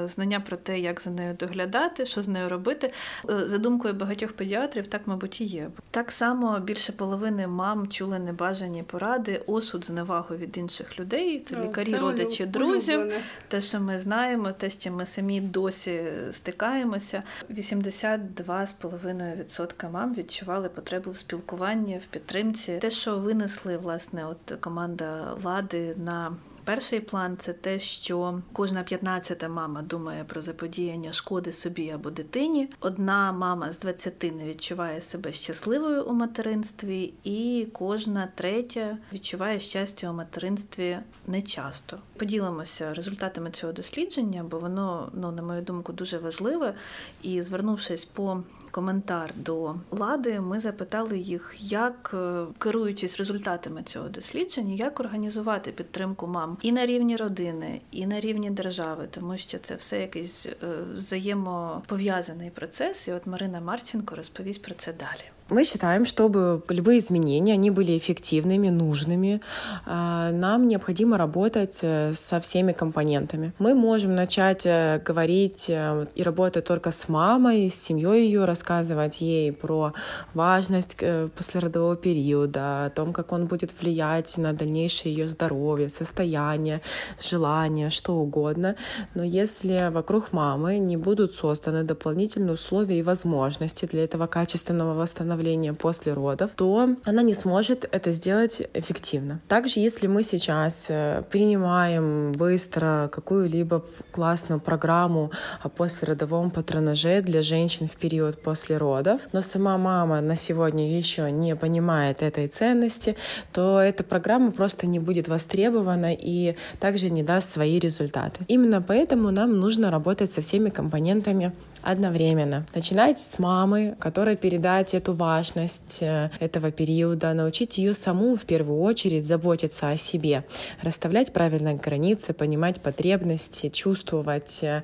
знання 0.04 0.40
про 0.40 0.56
те, 0.56 0.80
як 0.80 1.00
за 1.00 1.10
нею 1.10 1.36
доглядати, 1.40 2.06
що 2.06 2.22
з 2.22 2.28
нею 2.28 2.48
робити. 2.48 2.92
Е, 3.30 3.48
за 3.48 3.58
думкою 3.58 3.94
багатьох 3.94 4.32
педіатрів, 4.32 4.86
так, 4.86 5.02
мабуть, 5.06 5.40
і 5.40 5.44
є. 5.44 5.70
Так 5.90 6.12
само 6.12 6.58
більше 6.58 6.92
половини 6.92 7.46
мам 7.46 7.88
чули 7.88 8.18
небажані 8.18 8.82
поради, 8.82 9.42
осуд, 9.46 9.84
зневагу 9.84 10.36
від 10.36 10.56
інших 10.56 11.00
людей. 11.00 11.40
Це 11.40 11.60
лікарі, 11.60 11.90
це 11.90 11.98
родичі, 11.98 12.46
друзів. 12.46 13.12
Те, 13.48 13.60
що 13.60 13.80
ми 13.80 13.98
знаємо, 13.98 14.52
те, 14.52 14.70
що 14.70 14.92
ми 14.92 15.06
самі 15.06 15.40
досі 15.40 16.02
стикаємося. 16.32 17.22
82,5% 17.50 19.92
мам 19.92 20.14
відчували 20.14 20.68
потребу 20.68 21.10
в 21.10 21.16
спілкуванні, 21.16 21.98
в 21.98 22.06
підтримці. 22.06 22.78
Те, 22.78 22.90
що 22.90 23.18
винесли 23.18 23.76
власне, 23.76 24.26
от 24.26 24.54
команда 24.60 25.36
лади 25.44 25.94
на 25.96 26.36
Перший 26.70 27.00
план 27.00 27.36
це 27.38 27.52
те, 27.52 27.78
що 27.78 28.40
кожна 28.52 28.84
15-та 28.84 29.48
мама 29.48 29.82
думає 29.82 30.24
про 30.24 30.42
заподіяння 30.42 31.12
шкоди 31.12 31.52
собі 31.52 31.90
або 31.90 32.10
дитині. 32.10 32.68
Одна 32.80 33.32
мама 33.32 33.72
з 33.72 33.78
20 33.78 34.22
не 34.22 34.44
відчуває 34.44 35.02
себе 35.02 35.32
щасливою 35.32 36.04
у 36.04 36.12
материнстві, 36.12 37.14
і 37.24 37.66
кожна 37.72 38.28
третя 38.34 38.98
відчуває 39.12 39.60
щастя 39.60 40.10
у 40.10 40.12
материнстві 40.12 40.98
нечасто. 41.26 41.98
Поділимося 42.16 42.94
результатами 42.94 43.50
цього 43.50 43.72
дослідження, 43.72 44.44
бо 44.50 44.58
воно, 44.58 45.10
ну 45.14 45.32
на 45.32 45.42
мою 45.42 45.62
думку, 45.62 45.92
дуже 45.92 46.18
важливе. 46.18 46.74
І 47.22 47.42
звернувшись 47.42 48.04
по 48.04 48.42
коментар 48.70 49.32
до 49.36 49.74
лади, 49.90 50.40
ми 50.40 50.60
запитали 50.60 51.18
їх, 51.18 51.54
як 51.58 52.10
е, 52.14 52.44
керуючись 52.58 53.16
результатами 53.16 53.82
цього 53.82 54.08
дослідження, 54.08 54.74
як 54.74 55.00
організувати 55.00 55.72
підтримку 55.72 56.26
мам 56.26 56.56
і 56.62 56.72
на 56.72 56.86
рівні 56.86 57.16
родини, 57.16 57.80
і 57.90 58.06
на 58.06 58.20
рівні 58.20 58.50
держави, 58.50 59.08
тому 59.10 59.36
що 59.36 59.58
це 59.58 59.74
все 59.74 60.00
якийсь 60.00 60.46
е, 60.46 60.52
взаємопов'язаний 60.92 62.50
процес. 62.50 63.08
І 63.08 63.12
от 63.12 63.26
Марина 63.26 63.60
Марченко 63.60 64.14
розповість 64.14 64.62
про 64.62 64.74
це 64.74 64.92
далі. 64.92 65.39
Мы 65.50 65.64
считаем, 65.64 66.04
чтобы 66.04 66.62
любые 66.68 67.00
изменения, 67.00 67.54
они 67.54 67.70
были 67.72 67.98
эффективными, 67.98 68.68
нужными. 68.68 69.40
А, 69.84 70.30
нам 70.30 70.68
необходимо 70.68 71.18
работать 71.18 71.80
э, 71.82 72.12
со 72.14 72.38
всеми 72.38 72.72
компонентами. 72.72 73.52
Мы 73.58 73.74
можем 73.74 74.14
начать 74.14 74.64
э, 74.64 75.02
говорить 75.04 75.66
э, 75.68 76.06
и 76.14 76.22
работать 76.22 76.66
только 76.66 76.92
с 76.92 77.08
мамой, 77.08 77.68
с 77.68 77.74
семьей 77.74 78.26
ее, 78.26 78.44
рассказывать 78.44 79.20
ей 79.20 79.52
про 79.52 79.92
важность 80.34 80.96
послеродового 81.36 81.96
периода, 81.96 82.84
о 82.84 82.90
том, 82.90 83.12
как 83.12 83.32
он 83.32 83.46
будет 83.46 83.72
влиять 83.80 84.38
на 84.38 84.52
дальнейшее 84.52 85.12
ее 85.12 85.26
здоровье, 85.26 85.88
состояние, 85.88 86.80
желание, 87.20 87.90
что 87.90 88.14
угодно. 88.14 88.76
Но 89.14 89.24
если 89.24 89.90
вокруг 89.90 90.32
мамы 90.32 90.78
не 90.78 90.96
будут 90.96 91.34
созданы 91.34 91.82
дополнительные 91.82 92.54
условия 92.54 93.00
и 93.00 93.02
возможности 93.02 93.86
для 93.86 94.04
этого 94.04 94.28
качественного 94.28 94.94
восстановления, 94.94 95.39
восстановления 95.40 95.72
после 95.72 96.12
родов, 96.12 96.50
то 96.56 96.96
она 97.04 97.22
не 97.22 97.34
сможет 97.34 97.88
это 97.92 98.12
сделать 98.12 98.62
эффективно. 98.74 99.40
Также, 99.48 99.80
если 99.80 100.08
мы 100.08 100.22
сейчас 100.22 100.86
э, 100.90 101.22
принимаем 101.30 102.32
быстро 102.32 103.08
какую-либо 103.12 103.82
классную 104.12 104.60
программу 104.60 105.30
о 105.62 105.68
послеродовом 105.68 106.50
патронаже 106.50 107.20
для 107.22 107.42
женщин 107.42 107.86
в 107.86 107.96
период 107.96 108.42
после 108.42 108.76
родов, 108.76 109.20
но 109.32 109.42
сама 109.42 109.78
мама 109.78 110.20
на 110.20 110.36
сегодня 110.36 110.96
еще 110.98 111.30
не 111.30 111.56
понимает 111.56 112.22
этой 112.22 112.48
ценности, 112.48 113.16
то 113.52 113.80
эта 113.80 114.04
программа 114.04 114.50
просто 114.52 114.86
не 114.86 114.98
будет 114.98 115.28
востребована 115.28 116.12
и 116.12 116.54
также 116.80 117.10
не 117.10 117.22
даст 117.22 117.48
свои 117.48 117.78
результаты. 117.78 118.44
Именно 118.48 118.82
поэтому 118.82 119.30
нам 119.30 119.58
нужно 119.60 119.90
работать 119.90 120.32
со 120.32 120.40
всеми 120.40 120.70
компонентами 120.70 121.52
одновременно. 121.82 122.66
Начинать 122.74 123.20
с 123.20 123.38
мамы, 123.38 123.96
которая 123.98 124.36
передать 124.36 124.94
эту 124.94 125.12
важность 125.12 125.98
э, 126.02 126.30
этого 126.40 126.70
периода, 126.70 127.32
научить 127.32 127.78
ее 127.78 127.94
саму 127.94 128.36
в 128.36 128.42
первую 128.42 128.80
очередь 128.80 129.26
заботиться 129.26 129.88
о 129.88 129.96
себе, 129.96 130.44
расставлять 130.82 131.32
правильно 131.32 131.74
границы, 131.74 132.32
понимать 132.32 132.80
потребности, 132.80 133.68
чувствовать, 133.68 134.62
э, 134.62 134.82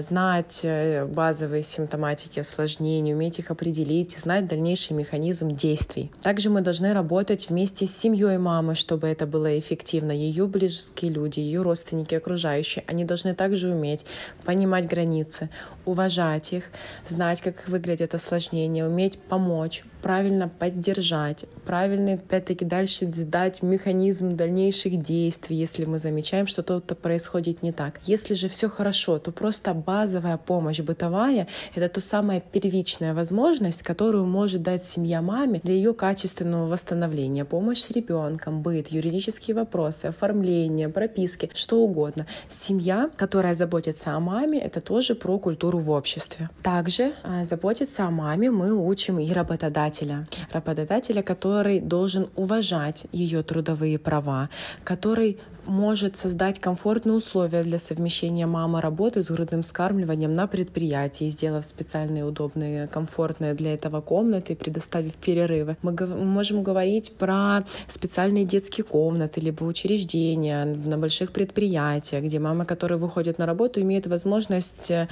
знать 0.00 0.60
э, 0.62 1.04
базовые 1.04 1.62
симптоматики 1.62 2.40
осложнений, 2.40 3.14
уметь 3.14 3.38
их 3.38 3.50
определить, 3.50 4.18
знать 4.18 4.46
дальнейший 4.46 4.96
механизм 4.96 5.54
действий. 5.54 6.10
Также 6.22 6.50
мы 6.50 6.60
должны 6.60 6.92
работать 6.92 7.50
вместе 7.50 7.86
с 7.86 7.96
семьей 7.96 8.38
мамы, 8.38 8.74
чтобы 8.74 9.08
это 9.08 9.26
было 9.26 9.58
эффективно. 9.58 10.12
Ее 10.12 10.46
близкие 10.46 11.10
люди, 11.10 11.40
ее 11.40 11.62
родственники, 11.62 12.14
окружающие, 12.14 12.84
они 12.86 13.04
должны 13.04 13.34
также 13.34 13.70
уметь 13.70 14.04
понимать 14.44 14.86
границы, 14.86 15.50
уважать 15.84 16.37
знать 16.38 16.52
их, 16.52 16.64
знать, 17.08 17.40
как 17.40 17.68
выглядят 17.68 18.14
осложнения, 18.14 18.86
уметь 18.86 19.18
помочь, 19.18 19.84
правильно 20.02 20.48
поддержать, 20.48 21.44
правильно, 21.66 22.14
опять-таки, 22.14 22.64
дальше 22.64 23.06
дать 23.06 23.62
механизм 23.62 24.36
дальнейших 24.36 25.02
действий, 25.02 25.56
если 25.56 25.84
мы 25.84 25.98
замечаем, 25.98 26.46
что 26.46 26.62
что-то 26.62 26.94
происходит 26.94 27.62
не 27.62 27.72
так. 27.72 28.00
Если 28.06 28.34
же 28.34 28.48
все 28.48 28.68
хорошо, 28.68 29.18
то 29.18 29.32
просто 29.32 29.74
базовая 29.74 30.36
помощь 30.36 30.80
бытовая— 30.80 31.48
это 31.74 31.88
то 31.88 32.00
самая 32.00 32.40
первичная 32.40 33.14
возможность, 33.14 33.82
которую 33.82 34.26
может 34.26 34.62
дать 34.62 34.84
семья 34.84 35.22
маме 35.22 35.60
для 35.64 35.74
ее 35.74 35.94
качественного 35.94 36.68
восстановления. 36.68 37.44
Помощь 37.44 37.80
с 37.80 37.90
ребенком, 37.90 38.62
быт, 38.62 38.88
юридические 38.88 39.56
вопросы, 39.56 40.06
оформление, 40.06 40.88
прописки, 40.88 41.50
что 41.54 41.80
угодно. 41.80 42.26
Семья, 42.50 43.10
которая 43.16 43.54
заботится 43.54 44.12
о 44.12 44.20
маме, 44.20 44.58
это 44.58 44.80
тоже 44.80 45.14
про 45.14 45.38
культуру 45.38 45.78
в 45.78 45.90
обществе. 45.90 46.27
Также 46.61 47.13
а, 47.23 47.43
заботиться 47.43 48.05
о 48.05 48.11
маме 48.11 48.51
мы 48.51 48.73
учим 48.73 49.19
и 49.19 49.31
работодателей 49.31 49.53
работодателя. 49.63 50.27
Работодателя, 50.51 51.21
который 51.21 51.79
должен 51.79 52.29
уважать 52.35 53.05
ее 53.11 53.43
трудовые 53.43 53.97
права, 53.97 54.49
который 54.83 55.37
может 55.68 56.16
создать 56.16 56.58
комфортные 56.58 57.14
условия 57.14 57.62
для 57.62 57.78
совмещения 57.78 58.46
мамы 58.46 58.80
работы 58.80 59.22
с 59.22 59.30
грудным 59.30 59.62
скармливанием 59.62 60.32
на 60.32 60.46
предприятии, 60.46 61.28
сделав 61.28 61.64
специальные, 61.64 62.24
удобные, 62.24 62.88
комфортные 62.88 63.54
для 63.54 63.74
этого 63.74 64.00
комнаты, 64.00 64.56
предоставив 64.56 65.14
перерывы. 65.14 65.76
Мы 65.82 65.92
можем 65.92 66.62
говорить 66.62 67.12
про 67.18 67.64
специальные 67.86 68.44
детские 68.44 68.84
комнаты, 68.84 69.40
либо 69.40 69.64
учреждения 69.64 70.64
на 70.64 70.96
больших 70.96 71.32
предприятиях, 71.32 72.24
где 72.24 72.38
мама, 72.38 72.64
которая 72.64 72.98
выходит 72.98 73.38
на 73.38 73.46
работу, 73.46 73.80
имеет 73.80 74.06
возможность, 74.06 74.90
э, 74.90 75.06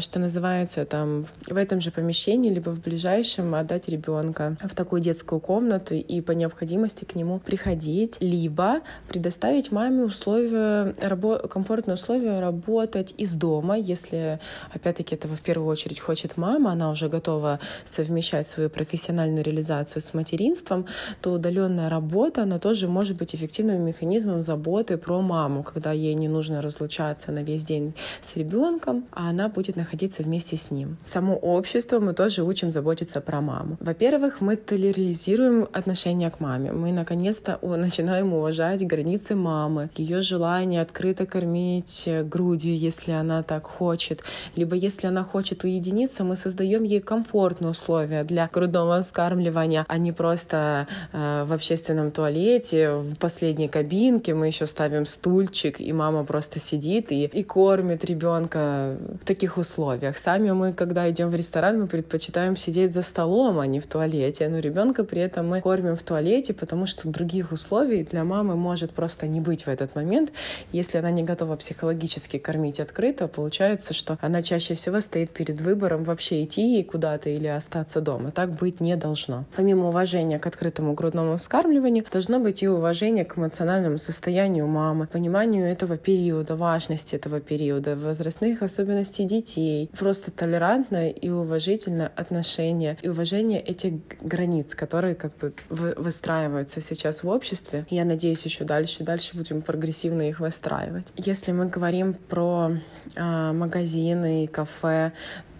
что 0.00 0.18
называется, 0.18 0.86
там, 0.86 1.26
в 1.48 1.56
этом 1.56 1.80
же 1.80 1.90
помещении, 1.90 2.50
либо 2.50 2.70
в 2.70 2.80
ближайшем 2.80 3.54
отдать 3.54 3.88
ребенка 3.88 4.56
в 4.62 4.74
такую 4.74 5.02
детскую 5.02 5.40
комнату 5.40 5.94
и 5.94 6.20
по 6.20 6.32
необходимости 6.32 7.04
к 7.04 7.14
нему 7.14 7.38
приходить, 7.38 8.16
либо 8.20 8.80
предоставить 9.08 9.70
маме 9.70 9.81
маме 9.82 10.04
условия, 10.04 10.94
рабо- 11.00 11.48
комфортные 11.48 11.94
условия 11.94 12.40
работать 12.40 13.14
из 13.18 13.34
дома, 13.34 13.76
если, 13.76 14.38
опять-таки, 14.72 15.16
этого 15.16 15.34
в 15.34 15.40
первую 15.40 15.68
очередь 15.68 15.98
хочет 15.98 16.36
мама, 16.36 16.72
она 16.72 16.90
уже 16.90 17.08
готова 17.08 17.58
совмещать 17.84 18.46
свою 18.46 18.70
профессиональную 18.70 19.44
реализацию 19.44 20.02
с 20.02 20.14
материнством, 20.14 20.86
то 21.20 21.32
удаленная 21.32 21.88
работа, 21.90 22.42
она 22.42 22.58
тоже 22.58 22.88
может 22.88 23.16
быть 23.16 23.34
эффективным 23.34 23.82
механизмом 23.82 24.42
заботы 24.42 24.96
про 24.96 25.20
маму, 25.20 25.62
когда 25.64 25.92
ей 25.92 26.14
не 26.14 26.28
нужно 26.28 26.62
разлучаться 26.62 27.32
на 27.32 27.42
весь 27.42 27.64
день 27.64 27.94
с 28.20 28.36
ребенком, 28.36 29.04
а 29.10 29.30
она 29.30 29.48
будет 29.48 29.76
находиться 29.76 30.22
вместе 30.22 30.56
с 30.56 30.70
ним. 30.70 30.96
Само 31.06 31.34
общество 31.36 31.98
мы 31.98 32.14
тоже 32.14 32.42
учим 32.44 32.70
заботиться 32.70 33.20
про 33.20 33.40
маму. 33.40 33.76
Во-первых, 33.80 34.40
мы 34.40 34.56
толеризируем 34.56 35.66
отношение 35.72 36.30
к 36.30 36.38
маме. 36.40 36.70
Мы 36.72 36.92
наконец-то 36.92 37.58
начинаем 37.62 38.32
уважать 38.32 38.86
границы 38.86 39.34
мамы, 39.34 39.71
мамы, 39.72 39.90
ее 39.96 40.22
желание 40.22 40.82
открыто 40.82 41.26
кормить 41.26 42.04
э, 42.06 42.22
грудью, 42.22 42.76
если 42.76 43.12
она 43.12 43.42
так 43.42 43.66
хочет, 43.66 44.22
либо 44.56 44.76
если 44.76 45.06
она 45.06 45.24
хочет 45.24 45.64
уединиться, 45.64 46.24
мы 46.24 46.36
создаем 46.36 46.82
ей 46.84 47.00
комфортные 47.00 47.70
условия 47.70 48.24
для 48.24 48.48
грудного 48.52 49.00
вскармливания, 49.00 49.84
а 49.88 49.98
не 49.98 50.12
просто 50.12 50.86
э, 51.12 51.44
в 51.46 51.52
общественном 51.52 52.10
туалете, 52.10 52.96
в 52.96 53.16
последней 53.16 53.68
кабинке 53.68 54.34
мы 54.34 54.46
еще 54.46 54.66
ставим 54.66 55.06
стульчик, 55.06 55.80
и 55.80 55.92
мама 55.92 56.24
просто 56.24 56.60
сидит 56.60 57.12
и, 57.12 57.24
и 57.24 57.42
кормит 57.42 58.04
ребенка 58.04 58.96
в 59.20 59.24
таких 59.24 59.56
условиях. 59.56 60.18
Сами 60.18 60.50
мы, 60.52 60.72
когда 60.72 61.10
идем 61.10 61.30
в 61.30 61.34
ресторан, 61.34 61.80
мы 61.80 61.86
предпочитаем 61.86 62.56
сидеть 62.56 62.92
за 62.92 63.02
столом, 63.02 63.58
а 63.58 63.66
не 63.66 63.80
в 63.80 63.86
туалете. 63.86 64.48
Но 64.48 64.58
ребенка 64.58 65.04
при 65.04 65.22
этом 65.22 65.48
мы 65.48 65.60
кормим 65.60 65.96
в 65.96 66.02
туалете, 66.02 66.52
потому 66.52 66.86
что 66.86 67.08
других 67.08 67.52
условий 67.52 68.04
для 68.04 68.24
мамы 68.24 68.56
может 68.56 68.90
просто 68.90 69.26
не 69.26 69.40
быть 69.40 69.61
в 69.62 69.68
этот 69.68 69.94
момент. 69.94 70.32
Если 70.72 70.98
она 70.98 71.10
не 71.10 71.22
готова 71.22 71.56
психологически 71.56 72.38
кормить 72.38 72.80
открыто, 72.80 73.28
получается, 73.28 73.94
что 73.94 74.18
она 74.20 74.42
чаще 74.42 74.74
всего 74.74 75.00
стоит 75.00 75.30
перед 75.30 75.60
выбором 75.60 76.04
вообще 76.04 76.44
идти 76.44 76.74
ей 76.74 76.84
куда-то 76.84 77.28
или 77.28 77.46
остаться 77.46 78.00
дома. 78.00 78.30
Так 78.30 78.50
быть 78.50 78.80
не 78.80 78.96
должно. 78.96 79.44
Помимо 79.56 79.88
уважения 79.88 80.38
к 80.38 80.46
открытому 80.46 80.94
грудному 80.94 81.36
вскармливанию, 81.36 82.04
должно 82.10 82.38
быть 82.38 82.62
и 82.62 82.68
уважение 82.68 83.24
к 83.24 83.38
эмоциональному 83.38 83.98
состоянию 83.98 84.66
мамы, 84.66 85.06
пониманию 85.06 85.66
этого 85.66 85.96
периода, 85.96 86.56
важности 86.56 87.16
этого 87.16 87.40
периода, 87.40 87.96
возрастных 87.96 88.62
особенностей 88.62 89.24
детей. 89.24 89.90
Просто 89.98 90.30
толерантное 90.30 91.10
и 91.10 91.28
уважительное 91.28 92.10
отношение 92.14 92.98
и 93.02 93.08
уважение 93.08 93.60
этих 93.60 93.94
границ, 94.20 94.74
которые 94.74 95.14
как 95.14 95.36
бы 95.38 95.54
выстраиваются 95.68 96.80
сейчас 96.80 97.22
в 97.22 97.28
обществе. 97.28 97.86
Я 97.90 98.04
надеюсь, 98.04 98.42
еще 98.42 98.64
дальше, 98.64 99.04
дальше 99.04 99.36
будем 99.41 99.41
будем 99.41 99.61
прогрессивно 99.61 100.29
их 100.29 100.39
выстраивать. 100.39 101.13
Если 101.15 101.51
мы 101.51 101.65
говорим 101.65 102.13
про 102.13 102.71
э, 103.15 103.51
магазины 103.51 104.43
и 104.43 104.47
кафе, 104.47 105.11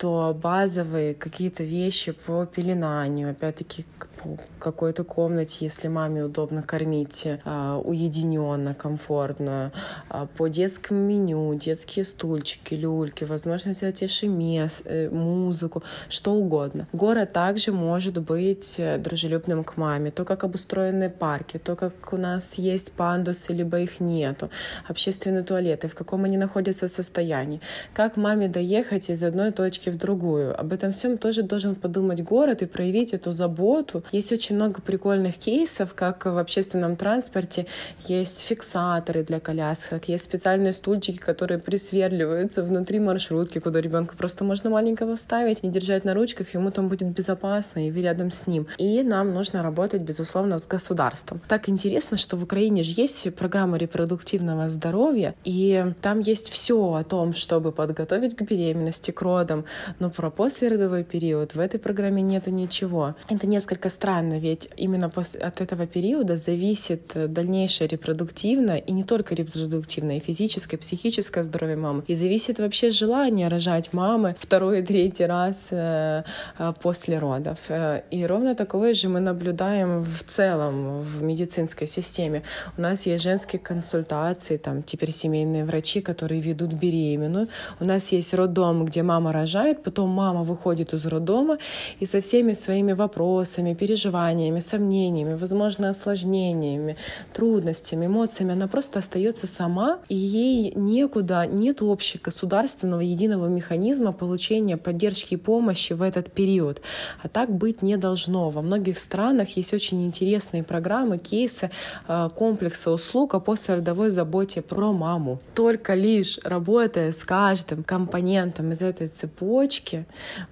то 0.02 0.36
базовые 0.42 1.14
какие-то 1.14 1.62
вещи 1.62 2.10
по 2.10 2.44
пеленанию, 2.44 3.30
опять-таки 3.30 3.84
по 4.20 4.36
какой-то 4.58 5.04
комнате, 5.04 5.58
если 5.60 5.86
маме 5.86 6.24
удобно 6.24 6.62
кормить 6.62 7.22
э, 7.24 7.80
уединенно, 7.84 8.74
комфортно, 8.74 9.70
э, 10.10 10.26
по 10.36 10.48
детскому 10.48 11.00
меню, 11.00 11.54
детские 11.54 12.04
стульчики, 12.04 12.74
люльки, 12.74 13.22
возможность 13.22 13.80
затишиме, 13.80 14.68
э, 14.84 15.08
музыку, 15.08 15.84
что 16.08 16.34
угодно. 16.34 16.88
Город 16.92 17.32
также 17.32 17.70
может 17.70 18.18
быть 18.18 18.80
дружелюбным 18.98 19.62
к 19.62 19.76
маме. 19.76 20.10
То, 20.10 20.24
как 20.24 20.42
обустроены 20.42 21.10
парки, 21.10 21.58
то, 21.58 21.76
как 21.76 22.12
у 22.12 22.16
нас 22.16 22.54
есть 22.54 22.90
пандусы, 22.90 23.52
либо 23.52 23.78
их 23.78 24.00
нету, 24.00 24.50
общественные 24.88 25.44
туалеты, 25.44 25.86
в 25.86 25.94
каком 25.94 26.24
они 26.24 26.36
находятся 26.36 26.88
состоянии, 26.88 27.60
как 27.94 28.16
маме 28.16 28.48
доехать 28.48 29.10
из 29.10 29.22
одной 29.22 29.52
точки 29.52 29.91
в 29.92 29.98
другую. 29.98 30.58
Об 30.58 30.72
этом 30.72 30.92
всем 30.92 31.18
тоже 31.18 31.42
должен 31.42 31.74
подумать 31.74 32.22
город 32.22 32.62
и 32.62 32.66
проявить 32.66 33.12
эту 33.12 33.32
заботу. 33.32 34.02
Есть 34.12 34.32
очень 34.32 34.56
много 34.56 34.80
прикольных 34.80 35.36
кейсов, 35.36 35.94
как 35.94 36.24
в 36.26 36.38
общественном 36.38 36.96
транспорте 36.96 37.66
есть 38.06 38.40
фиксаторы 38.40 39.22
для 39.22 39.40
колясок, 39.40 40.08
есть 40.08 40.24
специальные 40.24 40.72
стульчики, 40.72 41.18
которые 41.18 41.58
присверливаются 41.58 42.62
внутри 42.62 43.00
маршрутки, 43.00 43.58
куда 43.58 43.80
ребенка 43.80 44.16
просто 44.16 44.44
можно 44.44 44.70
маленького 44.70 45.16
вставить, 45.16 45.62
не 45.62 45.70
держать 45.70 46.04
на 46.04 46.14
ручках, 46.14 46.54
ему 46.54 46.70
там 46.70 46.88
будет 46.88 47.08
безопасно, 47.08 47.86
и 47.86 47.90
вы 47.90 48.02
рядом 48.02 48.30
с 48.30 48.46
ним. 48.46 48.66
И 48.78 49.02
нам 49.02 49.34
нужно 49.34 49.62
работать, 49.62 50.02
безусловно, 50.02 50.58
с 50.58 50.66
государством. 50.66 51.40
Так 51.48 51.68
интересно, 51.68 52.16
что 52.16 52.36
в 52.36 52.42
Украине 52.42 52.82
же 52.82 52.94
есть 52.96 53.34
программа 53.34 53.76
репродуктивного 53.76 54.68
здоровья, 54.68 55.34
и 55.44 55.92
там 56.00 56.20
есть 56.20 56.48
все 56.50 56.94
о 56.94 57.02
том, 57.04 57.34
чтобы 57.34 57.72
подготовить 57.72 58.36
к 58.36 58.42
беременности, 58.42 59.10
к 59.10 59.22
родам, 59.22 59.64
но 59.98 60.10
про 60.10 60.30
послеродовой 60.30 61.04
период 61.04 61.54
в 61.54 61.60
этой 61.60 61.78
программе 61.78 62.22
нету 62.22 62.50
ничего. 62.50 63.14
Это 63.28 63.46
несколько 63.46 63.88
странно, 63.88 64.38
ведь 64.38 64.68
именно 64.76 65.10
от 65.16 65.60
этого 65.60 65.86
периода 65.86 66.36
зависит 66.36 67.12
дальнейшее 67.14 67.88
репродуктивное, 67.88 68.76
и 68.76 68.92
не 68.92 69.04
только 69.04 69.34
репродуктивное, 69.34 70.16
и 70.16 70.20
физическое, 70.20 70.76
психическое 70.76 71.42
здоровье 71.42 71.76
мамы, 71.76 72.04
и 72.06 72.14
зависит 72.14 72.58
вообще 72.58 72.90
желание 72.90 73.48
рожать 73.48 73.92
мамы 73.92 74.36
второй 74.38 74.80
и 74.80 74.82
третий 74.92 75.26
раз 75.26 75.68
э, 75.70 76.22
э, 76.58 76.72
после 76.82 77.18
родов. 77.18 77.58
Э, 77.68 78.02
и 78.10 78.26
ровно 78.26 78.54
такое 78.54 78.92
же 78.94 79.08
мы 79.08 79.20
наблюдаем 79.20 80.04
в 80.04 80.24
целом 80.24 81.02
в 81.02 81.22
медицинской 81.22 81.86
системе. 81.86 82.42
У 82.76 82.82
нас 82.82 83.06
есть 83.06 83.22
женские 83.22 83.60
консультации, 83.60 84.56
там 84.56 84.82
теперь 84.82 85.10
семейные 85.10 85.64
врачи, 85.64 86.00
которые 86.00 86.40
ведут 86.40 86.72
беременную. 86.72 87.48
У 87.80 87.84
нас 87.84 88.12
есть 88.12 88.34
роддом, 88.34 88.84
где 88.84 89.02
мама 89.02 89.32
рожает, 89.32 89.71
потом 89.80 90.10
мама 90.10 90.42
выходит 90.42 90.92
из 90.92 91.06
роддома 91.06 91.58
и 92.00 92.06
со 92.06 92.20
всеми 92.20 92.52
своими 92.52 92.92
вопросами, 92.92 93.74
переживаниями, 93.74 94.60
сомнениями, 94.60 95.34
возможно, 95.34 95.88
осложнениями, 95.88 96.96
трудностями, 97.32 98.06
эмоциями, 98.06 98.52
она 98.52 98.66
просто 98.66 98.98
остается 98.98 99.46
сама, 99.46 99.98
и 100.08 100.16
ей 100.16 100.72
некуда, 100.74 101.46
нет 101.46 101.78
общего 101.80 102.20
государственного 102.22 103.00
единого 103.00 103.46
механизма 103.46 104.12
получения 104.12 104.76
поддержки 104.76 105.34
и 105.34 105.36
помощи 105.36 105.92
в 105.92 106.02
этот 106.02 106.30
период. 106.32 106.82
А 107.22 107.28
так 107.28 107.50
быть 107.50 107.82
не 107.82 107.96
должно. 107.96 108.50
Во 108.50 108.62
многих 108.62 108.98
странах 108.98 109.56
есть 109.56 109.72
очень 109.72 110.04
интересные 110.04 110.62
программы, 110.62 111.18
кейсы 111.18 111.70
э, 112.08 112.28
комплекса 112.36 112.90
услуг 112.90 113.34
о 113.34 113.40
послеродовой 113.40 114.10
заботе 114.10 114.62
про 114.62 114.92
маму. 114.92 115.40
Только 115.54 115.94
лишь 115.94 116.38
работая 116.42 117.12
с 117.12 117.22
каждым 117.24 117.82
компонентом 117.82 118.72
из 118.72 118.82
этой 118.82 119.08
цепочки, 119.08 119.51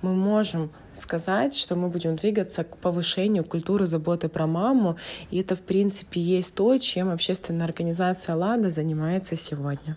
мы 0.03 0.15
можем 0.15 0.71
сказать, 0.95 1.55
что 1.57 1.77
мы 1.77 1.89
будем 1.89 2.17
двигаться 2.17 2.65
к 2.65 2.77
повышению 2.77 3.45
культуры 3.45 3.87
заботы 3.87 4.29
про 4.29 4.47
маму. 4.47 4.97
И 5.31 5.41
это, 5.41 5.57
в 5.57 5.61
принципе, 5.61 6.21
есть 6.21 6.55
то, 6.55 6.77
чем 6.79 7.11
общественная 7.11 7.67
организация 7.67 8.35
«Лада» 8.35 8.71
занимается 8.71 9.37
сегодня. 9.37 9.97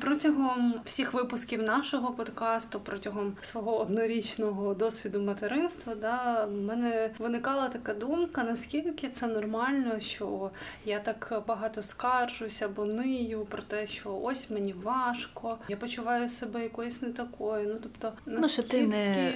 Протягом 0.00 0.74
всіх 0.84 1.12
випусків 1.12 1.62
нашого 1.62 2.12
подкасту, 2.12 2.80
протягом 2.80 3.36
свого 3.42 3.80
однорічного 3.80 4.74
досвіду 4.74 5.20
материнства, 5.20 5.94
да, 5.94 6.44
в 6.44 6.52
мене 6.52 7.10
виникала 7.18 7.68
така 7.68 7.94
думка, 7.94 8.44
наскільки 8.44 9.08
це 9.08 9.26
нормально, 9.26 10.00
що 10.00 10.50
я 10.84 10.98
так 10.98 11.42
багато 11.48 11.82
скаржуся 11.82 12.64
або 12.64 12.84
нию 12.84 13.46
про 13.50 13.62
те, 13.62 13.86
що 13.86 14.20
ось 14.22 14.50
мені 14.50 14.72
важко, 14.72 15.58
я 15.68 15.76
почуваю 15.76 16.28
себе 16.28 16.62
якоюсь 16.62 17.02
не 17.02 17.08
такою. 17.08 17.68
Ну 17.68 17.78
тобто, 17.82 18.12
наскільки... 18.26 18.42
ну 18.42 18.48
що 18.48 18.62
ти 18.62 18.86
не 18.86 19.32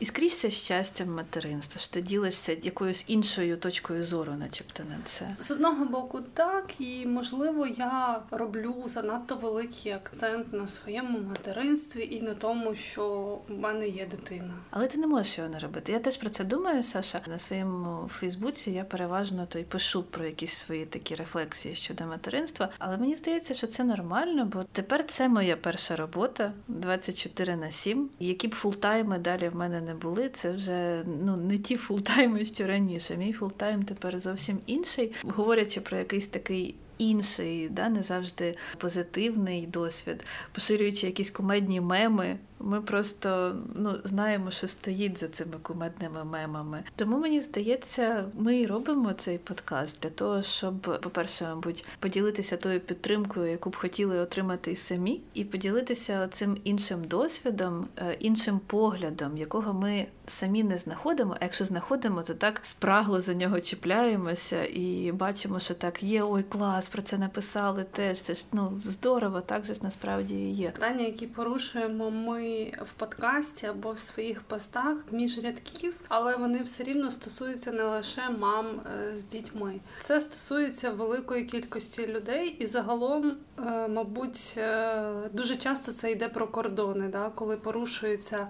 іскрішся 0.00 0.50
щастям 0.50 1.14
материнства, 1.14 1.80
що 1.80 1.92
ти 1.92 2.02
ділишся 2.02 2.56
якоюсь 2.62 3.04
іншою 3.06 3.56
точкою 3.56 4.04
зору, 4.04 4.32
начебто 4.38 4.82
на 4.84 4.98
це. 5.04 5.36
З 5.38 5.50
одного 5.50 5.84
боку, 5.84 6.20
так, 6.34 6.70
і 6.78 7.06
можливо, 7.06 7.66
я 7.66 8.22
роблю 8.30 8.74
занадто 8.86 9.36
великий 9.36 9.92
акцент 9.92 10.52
на 10.52 10.66
своєму 10.66 11.18
материнстві 11.18 12.08
і 12.10 12.22
на 12.22 12.34
тому, 12.34 12.74
що 12.74 13.38
в 13.48 13.58
мене 13.58 13.88
є 13.88 14.06
дитина. 14.06 14.54
Але 14.70 14.86
ти 14.86 14.98
не 14.98 15.06
можеш 15.06 15.38
його 15.38 15.50
не 15.50 15.58
робити. 15.58 15.92
Я 15.92 15.98
теж 15.98 16.16
про 16.16 16.30
це 16.30 16.44
думаю, 16.44 16.82
Саша. 16.82 17.20
На 17.26 17.38
своєму 17.38 18.08
Фейсбуці 18.08 18.70
я 18.70 18.84
переважно 18.84 19.46
то 19.46 19.58
й 19.58 19.64
пишу 19.64 20.02
про 20.02 20.24
якісь 20.24 20.52
свої 20.52 20.86
такі 20.86 21.14
рефлексії 21.14 21.74
щодо 21.74 22.04
материнства. 22.04 22.68
Але 22.78 22.96
мені 22.96 23.14
здається, 23.14 23.54
що 23.54 23.66
це 23.66 23.84
нормально, 23.84 24.50
бо 24.52 24.64
тепер 24.72 25.06
це 25.06 25.28
моя 25.28 25.56
перша 25.56 25.96
робота 25.96 26.52
24 26.68 27.56
на 27.56 27.70
7. 27.70 28.10
Які 28.18 28.48
б 28.48 28.54
full-time 28.54 29.12
и 29.12 29.18
далі 29.18 29.48
в 29.48 29.56
мене 29.56 29.80
не 29.88 29.94
були, 29.94 30.28
це 30.28 30.52
вже 30.52 31.04
ну 31.24 31.36
не 31.36 31.58
ті 31.58 31.76
full-time 31.76 32.32
и, 32.32 32.44
що 32.44 32.66
раніше. 32.66 33.16
Мій 33.16 33.32
full-time 33.32 33.82
тепер 33.82 34.20
зовсім 34.20 34.58
інший. 34.66 35.12
Говорячи 35.22 35.80
про 35.80 35.96
якийсь 35.96 36.26
такий 36.26 36.74
інший, 36.98 37.68
да, 37.68 37.88
не 37.88 38.02
завжди 38.02 38.56
позитивний 38.78 39.66
досвід, 39.66 40.26
поширюючи 40.52 41.06
якісь 41.06 41.30
кумедні 41.30 41.80
меми. 41.80 42.38
Ми 42.60 42.80
просто 42.80 43.56
ну, 43.74 43.94
знаємо, 44.04 44.50
що 44.50 44.68
стоїть 44.68 45.18
за 45.18 45.28
цими 45.28 45.56
кумедними 45.62 46.24
мемами. 46.24 46.84
Тому 46.96 47.18
мені 47.18 47.40
здається, 47.40 48.24
ми 48.34 48.60
і 48.60 48.66
робимо 48.66 49.12
цей 49.12 49.38
подкаст 49.38 50.00
для 50.02 50.10
того, 50.10 50.42
щоб, 50.42 50.80
по-перше, 50.80 51.44
мабуть, 51.44 51.84
поділитися 51.98 52.56
тою 52.56 52.80
підтримкою, 52.80 53.50
яку 53.50 53.70
б 53.70 53.76
хотіли 53.76 54.18
отримати 54.18 54.72
і 54.72 54.76
самі, 54.76 55.20
і 55.34 55.44
поділитися 55.44 56.28
цим 56.28 56.56
іншим 56.64 57.04
досвідом, 57.04 57.88
е, 57.96 58.16
іншим 58.18 58.60
поглядом, 58.66 59.36
якого 59.36 59.72
ми 59.72 60.06
самі 60.26 60.64
не 60.64 60.78
знаходимо. 60.78 61.36
А 61.40 61.44
якщо 61.44 61.64
знаходимо, 61.64 62.22
то 62.22 62.34
так 62.34 62.60
спрагло 62.62 63.20
за 63.20 63.34
нього 63.34 63.60
чіпляємося 63.60 64.64
і 64.64 65.12
бачимо, 65.12 65.60
що 65.60 65.74
так 65.74 66.02
є 66.02 66.22
ой, 66.22 66.42
клас, 66.42 66.88
про 66.88 67.02
це 67.02 67.18
написали 67.18 67.84
теж. 67.84 68.20
Це 68.20 68.34
ж 68.34 68.44
ну 68.52 68.80
здорово, 68.84 69.40
так 69.40 69.64
же 69.64 69.74
ж 69.74 69.80
насправді 69.82 70.34
і 70.34 70.52
є. 70.52 70.70
Питання, 70.70 71.04
які 71.04 71.26
порушуємо 71.26 72.10
ми 72.10 72.47
в 72.82 72.92
подкасті 72.92 73.66
або 73.66 73.92
в 73.92 73.98
своїх 73.98 74.42
постах 74.42 74.96
між 75.10 75.38
рядків, 75.38 75.94
але 76.08 76.36
вони 76.36 76.62
все 76.62 76.84
рівно 76.84 77.10
стосуються 77.10 77.72
не 77.72 77.82
лише 77.82 78.30
мам 78.38 78.66
е, 78.66 79.18
з 79.18 79.24
дітьми. 79.24 79.80
Це 79.98 80.20
стосується 80.20 80.90
великої 80.90 81.44
кількості 81.44 82.06
людей, 82.06 82.56
і 82.58 82.66
загалом, 82.66 83.32
е, 83.58 83.88
мабуть, 83.88 84.54
е, 84.56 85.12
дуже 85.32 85.56
часто 85.56 85.92
це 85.92 86.12
йде 86.12 86.28
про 86.28 86.46
кордони, 86.46 87.08
да? 87.08 87.30
коли 87.34 87.56
порушуються 87.56 88.48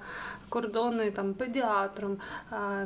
кордони 0.48 1.10
там 1.10 1.34
педіатром, 1.34 2.16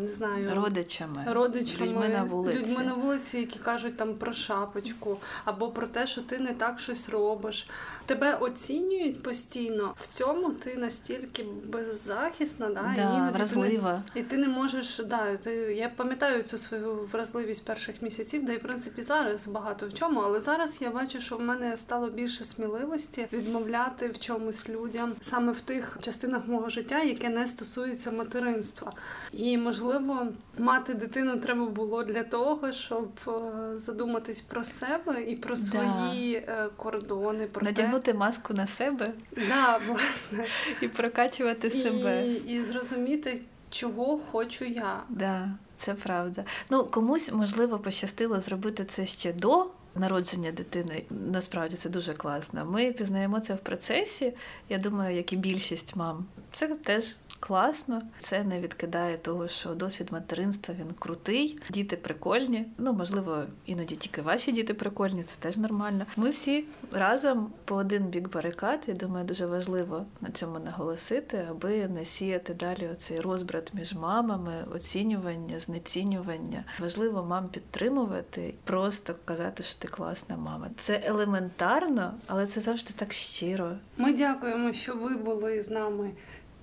не 0.00 0.08
знаю, 0.08 0.54
родичами, 0.54 1.24
родичами 1.28 1.86
людьми 1.86 2.08
на 2.08 2.22
вулиці, 2.22 2.58
людьми 2.58 2.84
на 2.84 2.92
вулиці, 2.92 3.38
які 3.38 3.58
кажуть 3.58 3.96
там 3.96 4.14
про 4.14 4.32
шапочку, 4.32 5.18
або 5.44 5.68
про 5.68 5.86
те, 5.86 6.06
що 6.06 6.20
ти 6.22 6.38
не 6.38 6.54
так 6.54 6.80
щось 6.80 7.08
робиш. 7.08 7.66
Тебе 8.06 8.34
оцінюють 8.34 9.22
постійно. 9.22 9.94
В 10.00 10.06
цьому 10.06 10.50
ти 10.50 10.76
настільки 10.76 11.44
беззахисна, 11.64 12.68
да, 12.68 12.92
да 12.96 13.28
і 13.28 13.36
вразлива. 13.36 14.02
Ти 14.14 14.20
не, 14.20 14.26
і 14.26 14.30
ти 14.30 14.36
не 14.36 14.48
можеш. 14.48 15.00
Да, 15.06 15.36
ти, 15.36 15.50
Я 15.54 15.88
пам'ятаю 15.88 16.42
цю 16.42 16.58
свою 16.58 17.08
вразливість 17.12 17.64
перших 17.64 18.02
місяців, 18.02 18.44
де 18.44 18.54
і 18.54 18.56
в 18.56 18.62
принципі 18.62 19.02
зараз 19.02 19.46
багато 19.46 19.88
в 19.88 19.94
чому, 19.94 20.20
але 20.20 20.40
зараз 20.40 20.78
я 20.80 20.90
бачу, 20.90 21.20
що 21.20 21.36
в 21.36 21.40
мене 21.40 21.76
стало 21.76 22.10
більше 22.10 22.44
сміливості 22.44 23.26
відмовляти 23.32 24.08
в 24.08 24.18
чомусь 24.18 24.68
людям 24.68 25.12
саме 25.20 25.52
в 25.52 25.60
тих 25.60 25.98
частинах 26.02 26.42
мого 26.46 26.68
життя, 26.68 27.02
яке 27.02 27.28
не 27.28 27.46
стосується 27.46 28.10
материнства. 28.10 28.92
І 29.32 29.58
можливо, 29.58 30.26
мати 30.58 30.94
дитину 30.94 31.36
треба 31.36 31.66
було 31.66 32.04
для 32.04 32.22
того, 32.22 32.72
щоб 32.72 33.08
е, 33.28 33.32
задуматись 33.78 34.40
про 34.40 34.64
себе 34.64 35.22
і 35.22 35.36
про 35.36 35.56
свої 35.56 36.44
да. 36.46 36.52
Е, 36.52 36.68
кордони. 36.76 37.46
про 37.46 37.62
Надягнути 37.64 37.91
те. 38.00 38.14
маску 38.14 38.54
на 38.54 38.66
себе 38.66 39.06
да, 39.48 39.80
власне. 39.88 40.46
і 40.80 40.88
прокачувати 40.88 41.68
і, 41.68 41.70
себе. 41.70 42.26
І 42.26 42.64
зрозуміти, 42.64 43.42
чого 43.70 44.18
хочу 44.32 44.64
я. 44.64 45.02
Да, 45.08 45.48
Це 45.76 45.94
правда. 45.94 46.44
Ну 46.70 46.84
комусь 46.84 47.32
можливо 47.32 47.78
пощастило 47.78 48.40
зробити 48.40 48.84
це 48.84 49.06
ще 49.06 49.32
до 49.32 49.66
народження 49.94 50.52
дитини. 50.52 51.02
Насправді 51.10 51.76
це 51.76 51.88
дуже 51.88 52.12
класно. 52.12 52.64
Ми 52.64 52.92
пізнаємо 52.92 53.40
це 53.40 53.54
в 53.54 53.58
процесі. 53.58 54.34
Я 54.68 54.78
думаю, 54.78 55.16
як 55.16 55.32
і 55.32 55.36
більшість 55.36 55.96
мам. 55.96 56.26
Це 56.52 56.66
теж 56.68 57.16
класно. 57.46 58.02
Це 58.18 58.44
не 58.44 58.60
відкидає 58.60 59.18
того, 59.18 59.48
що 59.48 59.74
досвід 59.74 60.08
материнства 60.12 60.74
він 60.80 60.90
крутий, 60.98 61.58
діти 61.70 61.96
прикольні. 61.96 62.66
Ну 62.78 62.92
можливо, 62.92 63.42
іноді 63.66 63.96
тільки 63.96 64.22
ваші 64.22 64.52
діти 64.52 64.74
прикольні, 64.74 65.22
це 65.22 65.36
теж 65.38 65.56
нормально. 65.56 66.06
Ми 66.16 66.30
всі 66.30 66.64
разом 66.92 67.52
по 67.64 67.74
один 67.74 68.04
бік 68.04 68.30
барикад. 68.30 68.84
і 68.88 68.92
думаю, 68.92 69.26
дуже 69.26 69.46
важливо 69.46 70.06
на 70.20 70.28
цьому 70.30 70.58
наголосити, 70.58 71.46
аби 71.50 71.88
не 71.88 72.04
сіяти 72.04 72.54
далі 72.54 72.88
оцей 72.92 73.20
розбрат 73.20 73.74
між 73.74 73.94
мамами, 73.94 74.52
оцінювання, 74.74 75.60
знецінювання. 75.60 76.64
Важливо 76.80 77.22
мам 77.22 77.48
підтримувати, 77.48 78.54
просто 78.64 79.14
казати, 79.24 79.62
що 79.62 79.78
ти 79.78 79.88
класна 79.88 80.36
мама. 80.36 80.70
Це 80.76 81.02
елементарно, 81.04 82.14
але 82.26 82.46
це 82.46 82.60
завжди 82.60 82.90
так 82.96 83.12
щиро. 83.12 83.72
Ми 83.96 84.12
дякуємо, 84.12 84.72
що 84.72 84.94
ви 84.94 85.16
були 85.16 85.62
з 85.62 85.70
нами. 85.70 86.10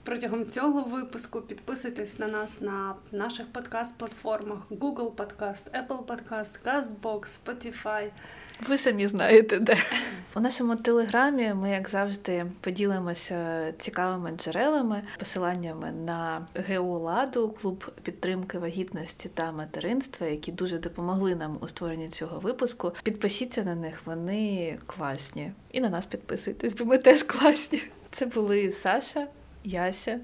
Протягом 0.10 0.46
цього 0.46 0.82
випуску 0.84 1.42
підписуйтесь 1.42 2.20
на 2.20 2.28
нас 2.28 2.62
на 2.62 2.96
наших 3.12 3.46
подкаст-платформах 3.54 4.58
Google 4.72 5.12
Podcast, 5.12 5.62
Apple 5.74 6.06
Podcast, 6.06 6.66
CastBox, 6.66 7.40
Spotify. 7.46 8.10
Ви 8.68 8.78
самі 8.78 9.08
знаєте, 9.08 9.60
де 9.60 9.76
у 10.36 10.40
нашому 10.40 10.76
телеграмі. 10.76 11.54
Ми, 11.54 11.70
як 11.70 11.90
завжди, 11.90 12.46
поділимося 12.62 13.72
цікавими 13.80 14.32
джерелами, 14.38 15.02
посиланнями 15.20 15.92
на 15.92 16.48
Геоладу, 16.56 17.50
клуб 17.50 17.92
підтримки 18.04 18.58
вагітності 18.58 19.30
та 19.34 19.52
материнства, 19.52 20.28
які 20.28 20.52
дуже 20.52 20.78
допомогли 20.78 21.36
нам 21.36 21.58
у 21.62 21.68
створенні 21.68 22.10
цього 22.10 22.40
випуску. 22.40 22.92
Підпишіться 23.04 23.64
на 23.64 23.76
них, 23.76 24.02
вони 24.06 24.78
класні. 24.86 25.52
І 25.72 25.82
на 25.82 25.90
нас 25.90 26.06
підписуйтесь, 26.06 26.74
бо 26.74 26.86
ми 26.86 26.98
теж 26.98 27.24
класні. 27.24 27.82
Це 28.12 28.26
були 28.26 28.72
Саша, 28.72 29.28
Яся, 29.64 30.20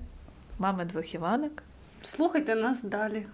мама 0.59 0.85
двох 0.85 1.13
Іванок. 1.13 1.63
Слухайте 2.01 2.55
нас 2.55 2.81
далі. 2.83 3.25